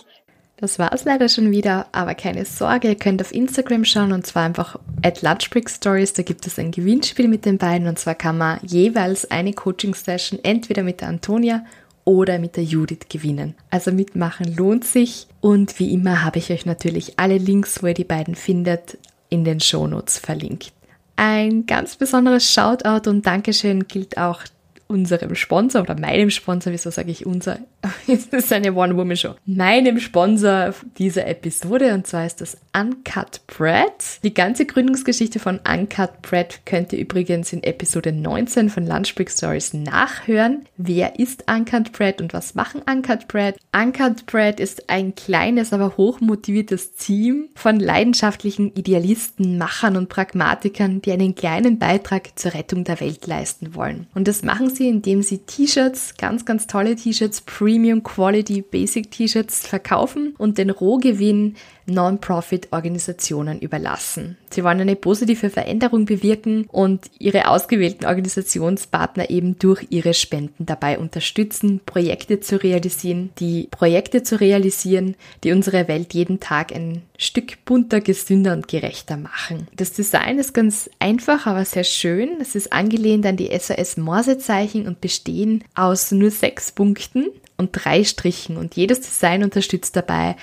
Das 0.58 0.80
war 0.80 0.94
es 0.94 1.04
leider 1.04 1.28
schon 1.28 1.52
wieder, 1.52 1.88
aber 1.92 2.16
keine 2.16 2.46
Sorge, 2.46 2.88
ihr 2.88 2.96
könnt 2.96 3.22
auf 3.22 3.34
Instagram 3.34 3.84
schauen 3.84 4.14
und 4.14 4.26
zwar 4.26 4.46
einfach 4.46 4.80
at 5.02 5.22
Lunchbreak 5.22 5.70
Stories. 5.70 6.14
Da 6.14 6.24
gibt 6.24 6.48
es 6.48 6.58
ein 6.58 6.72
Gewinnspiel 6.72 7.28
mit 7.28 7.44
den 7.44 7.58
beiden 7.58 7.88
und 7.88 8.00
zwar 8.00 8.16
kann 8.16 8.38
man 8.38 8.60
jeweils 8.66 9.30
eine 9.30 9.52
Coaching-Session 9.52 10.40
entweder 10.44 10.84
mit 10.84 11.02
der 11.02 11.10
Antonia 11.10 11.66
oder 12.06 12.40
mit 12.40 12.56
der 12.56 12.64
Judith 12.64 13.10
gewinnen. 13.10 13.56
Also 13.70 13.92
mitmachen 13.92 14.56
lohnt 14.56 14.86
sich 14.86 15.28
und 15.42 15.78
wie 15.78 15.94
immer 15.94 16.24
habe 16.24 16.40
ich 16.40 16.50
euch 16.52 16.66
natürlich 16.66 17.20
alle 17.20 17.38
Links, 17.38 17.84
wo 17.84 17.88
ihr 17.88 17.94
die 17.94 18.06
beiden 18.06 18.36
findet, 18.36 18.98
in 19.28 19.44
den 19.44 19.60
Shownotes 19.60 20.20
verlinkt. 20.20 20.72
Ein 21.18 21.66
ganz 21.66 21.98
besonderes 21.98 22.50
Shoutout 22.50 23.10
und 23.10 23.26
Dankeschön 23.26 23.88
gilt 23.88 24.18
auch 24.18 24.42
unserem 24.88 25.36
Sponsor 25.36 25.82
oder 25.82 26.00
meinem 26.00 26.30
Sponsor, 26.30 26.72
wieso 26.72 26.92
sage 26.92 27.12
ich 27.12 27.26
unser? 27.26 27.60
Es 28.08 28.26
ist 28.28 28.54
eine 28.54 28.74
One-Woman-Show. 28.74 29.36
Meinem 29.46 30.00
Sponsor 30.00 30.74
dieser 30.98 31.28
Episode 31.28 31.94
und 31.94 32.08
zwar 32.08 32.26
ist 32.26 32.42
das 32.42 32.58
Uncut 32.78 33.42
Bread. 33.48 34.24
Die 34.24 34.34
ganze 34.34 34.66
Gründungsgeschichte 34.66 35.40
von 35.40 35.60
Uncut 35.68 36.22
Bread 36.22 36.62
könnt 36.66 36.94
ihr 36.94 37.00
übrigens 37.00 37.54
in 37.54 37.64
Episode 37.64 38.12
19 38.12 38.70
von 38.70 38.86
Lunchbreak 38.86 39.32
Stories 39.32 39.74
nachhören. 39.74 40.66
Wer 40.78 41.20
ist 41.20 41.46
Uncut 41.50 41.92
Bread 41.92 42.22
und 42.22 42.34
was 42.34 42.56
machen 42.56 42.82
Uncut 42.90 43.28
Bread? 43.28 43.58
Uncut 43.76 44.26
Bread 44.26 44.60
ist 44.60 44.90
ein 44.90 45.16
kleines, 45.16 45.74
aber 45.74 45.98
hochmotiviertes 45.98 46.96
Team 46.96 47.50
von 47.56 47.80
leidenschaftlichen 47.80 48.74
Idealisten, 48.74 49.58
Machern 49.58 49.98
und 49.98 50.10
Pragmatikern, 50.10 51.02
die 51.02 51.12
einen 51.12 51.36
kleinen 51.36 51.80
Beitrag 51.80 52.38
zur 52.38 52.54
Rettung 52.54 52.84
der 52.84 53.00
Welt 53.00 53.28
leisten 53.28 53.76
wollen. 53.76 54.08
Und 54.16 54.28
das 54.28 54.44
machen 54.44 54.70
sie, 54.70 54.90
indem 54.90 55.22
sie 55.22 55.40
T-Shirts, 55.40 56.16
ganz, 56.18 56.46
ganz 56.46 56.68
tolle 56.68 56.96
T-Shirts, 56.96 57.42
Premium 57.76 58.04
Quality 58.04 58.62
Basic 58.62 59.12
T-Shirts 59.12 59.68
verkaufen 59.68 60.34
und 60.38 60.58
den 60.58 60.70
Rohgewinn 60.70 61.58
Non-Profit-Organisationen 61.88 63.60
überlassen. 63.60 64.38
Sie 64.50 64.64
wollen 64.64 64.82
eine 64.82 64.96
positive 64.96 65.50
Veränderung 65.50 66.06
bewirken 66.06 66.66
und 66.72 67.10
ihre 67.20 67.50
ausgewählten 67.50 68.06
Organisationspartner 68.06 69.30
eben 69.30 69.60
durch 69.60 69.88
ihre 69.90 70.14
Spenden 70.14 70.66
dabei 70.66 70.98
unterstützen, 70.98 71.82
Projekte 71.86 72.40
zu 72.40 72.62
realisieren, 72.62 73.32
die 73.40 73.68
Projekte 73.70 74.24
zu 74.24 74.40
realisieren, 74.40 75.16
die 75.44 75.52
unsere 75.52 75.88
Welt 75.88 76.14
jeden 76.14 76.40
Tag 76.40 76.74
ein 76.74 77.02
Stück 77.18 77.64
bunter, 77.66 78.02
gesünder 78.02 78.54
und 78.54 78.68
gerechter 78.68 79.18
machen. 79.18 79.68
Das 79.76 79.92
Design 79.94 80.40
ist 80.40 80.54
ganz 80.54 80.90
einfach, 81.00 81.46
aber 81.48 81.66
sehr 81.66 81.84
schön. 81.84 82.38
Es 82.42 82.56
ist 82.56 82.74
angelehnt 82.74 83.26
an 83.26 83.38
die 83.38 83.58
SAS 83.58 83.98
Morsezeichen 83.98 84.88
und 84.88 85.02
bestehen 85.02 85.64
aus 85.76 86.12
nur 86.12 86.32
sechs 86.32 86.72
Punkten 86.72 87.28
und 87.58 87.70
drei 87.72 88.04
Strichen 88.04 88.58
und 88.58 88.76
jedes 88.76 89.02
Design 89.02 89.44
unterstützt 89.44 89.96
dabei 89.96 90.36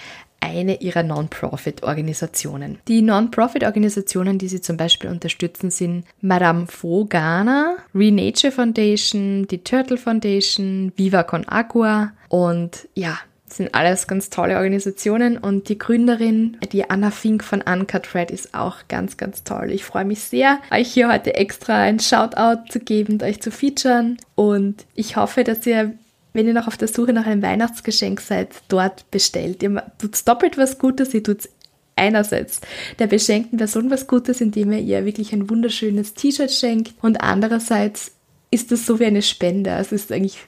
eine 0.42 0.80
ihrer 0.80 1.02
Non-Profit-Organisationen. 1.02 2.78
Die 2.88 3.00
Non-Profit-Organisationen, 3.00 4.38
die 4.38 4.48
sie 4.48 4.60
zum 4.60 4.76
Beispiel 4.76 5.08
unterstützen, 5.08 5.70
sind 5.70 6.04
Madame 6.20 6.66
Fogana, 6.66 7.76
Renature 7.94 8.52
Foundation, 8.52 9.46
die 9.46 9.62
Turtle 9.62 9.96
Foundation, 9.96 10.92
Viva 10.96 11.22
Con 11.22 11.48
Agua 11.48 12.12
und 12.28 12.88
ja, 12.94 13.18
sind 13.56 13.74
alles 13.74 14.06
ganz 14.06 14.30
tolle 14.30 14.56
Organisationen 14.56 15.36
und 15.36 15.68
die 15.68 15.78
Gründerin, 15.78 16.56
die 16.72 16.88
Anna 16.88 17.10
Fink 17.10 17.44
von 17.44 17.62
Uncut 17.62 18.14
Red, 18.14 18.30
ist 18.30 18.54
auch 18.54 18.76
ganz, 18.88 19.16
ganz 19.16 19.44
toll. 19.44 19.70
Ich 19.70 19.84
freue 19.84 20.04
mich 20.04 20.20
sehr, 20.20 20.58
euch 20.70 20.92
hier 20.92 21.12
heute 21.12 21.34
extra 21.34 21.76
ein 21.76 22.00
Shoutout 22.00 22.70
zu 22.70 22.80
geben 22.80 23.14
und 23.14 23.22
euch 23.22 23.40
zu 23.40 23.50
featuren 23.50 24.16
und 24.34 24.86
ich 24.94 25.16
hoffe, 25.16 25.44
dass 25.44 25.66
ihr 25.66 25.94
wenn 26.32 26.46
ihr 26.46 26.54
noch 26.54 26.66
auf 26.66 26.76
der 26.76 26.88
Suche 26.88 27.12
nach 27.12 27.26
einem 27.26 27.42
Weihnachtsgeschenk 27.42 28.20
seid, 28.20 28.48
dort 28.68 29.10
bestellt. 29.10 29.62
Ihr 29.62 29.82
tut 29.98 30.16
doppelt 30.26 30.58
was 30.58 30.78
Gutes, 30.78 31.12
ihr 31.14 31.22
tut 31.22 31.48
einerseits 31.96 32.60
der 32.98 33.06
beschenkten 33.06 33.58
Person 33.58 33.90
was 33.90 34.06
Gutes, 34.06 34.40
indem 34.40 34.72
ihr 34.72 34.80
ihr 34.80 35.04
wirklich 35.04 35.32
ein 35.32 35.50
wunderschönes 35.50 36.14
T-Shirt 36.14 36.50
schenkt 36.50 36.94
und 37.02 37.20
andererseits 37.20 38.12
ist 38.50 38.72
das 38.72 38.86
so 38.86 38.98
wie 39.00 39.06
eine 39.06 39.22
Spende. 39.22 39.70
Es 39.70 39.92
ist 39.92 40.12
eigentlich 40.12 40.38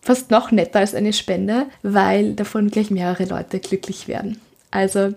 fast 0.00 0.30
noch 0.30 0.50
netter 0.50 0.80
als 0.80 0.94
eine 0.94 1.12
Spende, 1.12 1.66
weil 1.82 2.34
davon 2.34 2.70
gleich 2.70 2.90
mehrere 2.90 3.24
Leute 3.24 3.58
glücklich 3.60 4.08
werden. 4.08 4.40
Also 4.70 5.14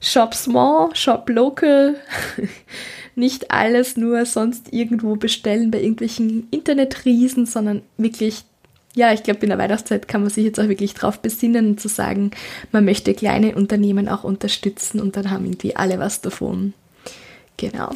shop 0.00 0.34
small, 0.34 0.94
shop 0.94 1.28
local, 1.28 1.96
nicht 3.14 3.50
alles 3.50 3.96
nur 3.96 4.24
sonst 4.26 4.72
irgendwo 4.72 5.16
bestellen 5.16 5.70
bei 5.70 5.80
irgendwelchen 5.80 6.48
Internetriesen, 6.50 7.46
sondern 7.46 7.82
wirklich 7.96 8.44
ja, 8.98 9.12
ich 9.12 9.22
glaube, 9.22 9.40
in 9.40 9.50
der 9.50 9.58
Weihnachtszeit 9.58 10.08
kann 10.08 10.22
man 10.22 10.30
sich 10.30 10.44
jetzt 10.44 10.58
auch 10.58 10.68
wirklich 10.68 10.92
drauf 10.92 11.20
besinnen 11.20 11.68
und 11.68 11.80
zu 11.80 11.88
sagen, 11.88 12.32
man 12.72 12.84
möchte 12.84 13.14
kleine 13.14 13.54
Unternehmen 13.54 14.08
auch 14.08 14.24
unterstützen 14.24 15.00
und 15.00 15.16
dann 15.16 15.30
haben 15.30 15.44
irgendwie 15.44 15.76
alle 15.76 16.00
was 16.00 16.20
davon. 16.20 16.74
Genau. 17.56 17.90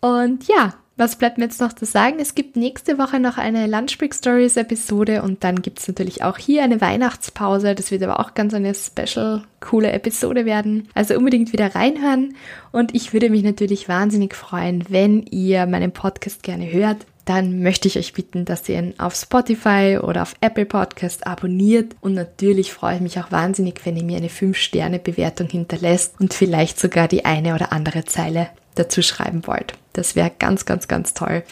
Und 0.00 0.46
ja, 0.46 0.74
was 0.98 1.16
bleibt 1.16 1.38
mir 1.38 1.44
jetzt 1.44 1.60
noch 1.60 1.72
zu 1.72 1.86
sagen? 1.86 2.18
Es 2.20 2.34
gibt 2.34 2.54
nächste 2.54 2.98
Woche 2.98 3.18
noch 3.18 3.38
eine 3.38 3.66
Lunchbreak 3.66 4.14
Stories 4.14 4.58
Episode 4.58 5.22
und 5.22 5.42
dann 5.42 5.62
gibt 5.62 5.78
es 5.78 5.88
natürlich 5.88 6.22
auch 6.22 6.36
hier 6.36 6.62
eine 6.62 6.82
Weihnachtspause. 6.82 7.74
Das 7.74 7.90
wird 7.90 8.02
aber 8.02 8.20
auch 8.20 8.34
ganz 8.34 8.52
eine 8.52 8.74
special, 8.74 9.42
coole 9.60 9.90
Episode 9.90 10.44
werden. 10.44 10.88
Also 10.94 11.16
unbedingt 11.16 11.54
wieder 11.54 11.74
reinhören 11.74 12.34
und 12.72 12.94
ich 12.94 13.14
würde 13.14 13.30
mich 13.30 13.42
natürlich 13.42 13.88
wahnsinnig 13.88 14.34
freuen, 14.34 14.84
wenn 14.90 15.22
ihr 15.22 15.64
meinen 15.64 15.92
Podcast 15.92 16.42
gerne 16.42 16.70
hört 16.70 17.06
dann 17.24 17.62
möchte 17.62 17.88
ich 17.88 17.98
euch 17.98 18.12
bitten, 18.12 18.44
dass 18.44 18.68
ihr 18.68 18.78
ihn 18.78 18.94
auf 18.98 19.14
Spotify 19.14 19.98
oder 20.02 20.22
auf 20.22 20.34
Apple 20.40 20.66
Podcast 20.66 21.26
abonniert. 21.26 21.94
Und 22.00 22.14
natürlich 22.14 22.72
freue 22.72 22.96
ich 22.96 23.00
mich 23.00 23.20
auch 23.20 23.30
wahnsinnig, 23.30 23.80
wenn 23.84 23.96
ihr 23.96 24.04
mir 24.04 24.16
eine 24.16 24.28
5-Sterne-Bewertung 24.28 25.48
hinterlässt 25.48 26.20
und 26.20 26.34
vielleicht 26.34 26.80
sogar 26.80 27.08
die 27.08 27.24
eine 27.24 27.54
oder 27.54 27.72
andere 27.72 28.04
Zeile 28.04 28.48
dazu 28.74 29.02
schreiben 29.02 29.46
wollt. 29.46 29.74
Das 29.92 30.16
wäre 30.16 30.32
ganz, 30.38 30.64
ganz, 30.64 30.88
ganz 30.88 31.14
toll. 31.14 31.42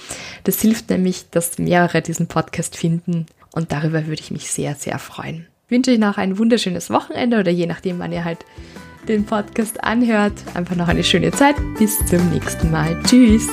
Das 0.45 0.61
hilft 0.61 0.91
nämlich, 0.91 1.31
dass 1.31 1.59
mehrere 1.59 2.03
diesen 2.03 2.27
Podcast 2.27 2.77
finden 2.77 3.27
und 3.53 3.73
darüber 3.73 4.07
würde 4.07 4.23
ich 4.23 4.31
mich 4.31 4.51
sehr, 4.51 4.75
sehr 4.75 4.99
freuen. 4.99 5.47
Ich 5.67 5.73
wünsche 5.73 5.93
euch 5.93 5.99
noch 5.99 6.19
ein 6.19 6.39
wunderschönes 6.39 6.91
Wochenende 6.91 7.39
oder 7.39 7.51
je 7.51 7.67
nachdem, 7.67 7.99
wann 7.99 8.13
ihr 8.13 8.25
halt 8.25 8.45
den 9.09 9.25
Podcast 9.25 9.83
anhört. 9.85 10.33
Einfach 10.55 10.77
noch 10.77 10.89
eine 10.89 11.05
schöne 11.05 11.31
Zeit. 11.31 11.57
Bis 11.79 11.99
zum 12.07 12.29
nächsten 12.31 12.71
Mal. 12.71 13.01
Tschüss. 13.05 13.49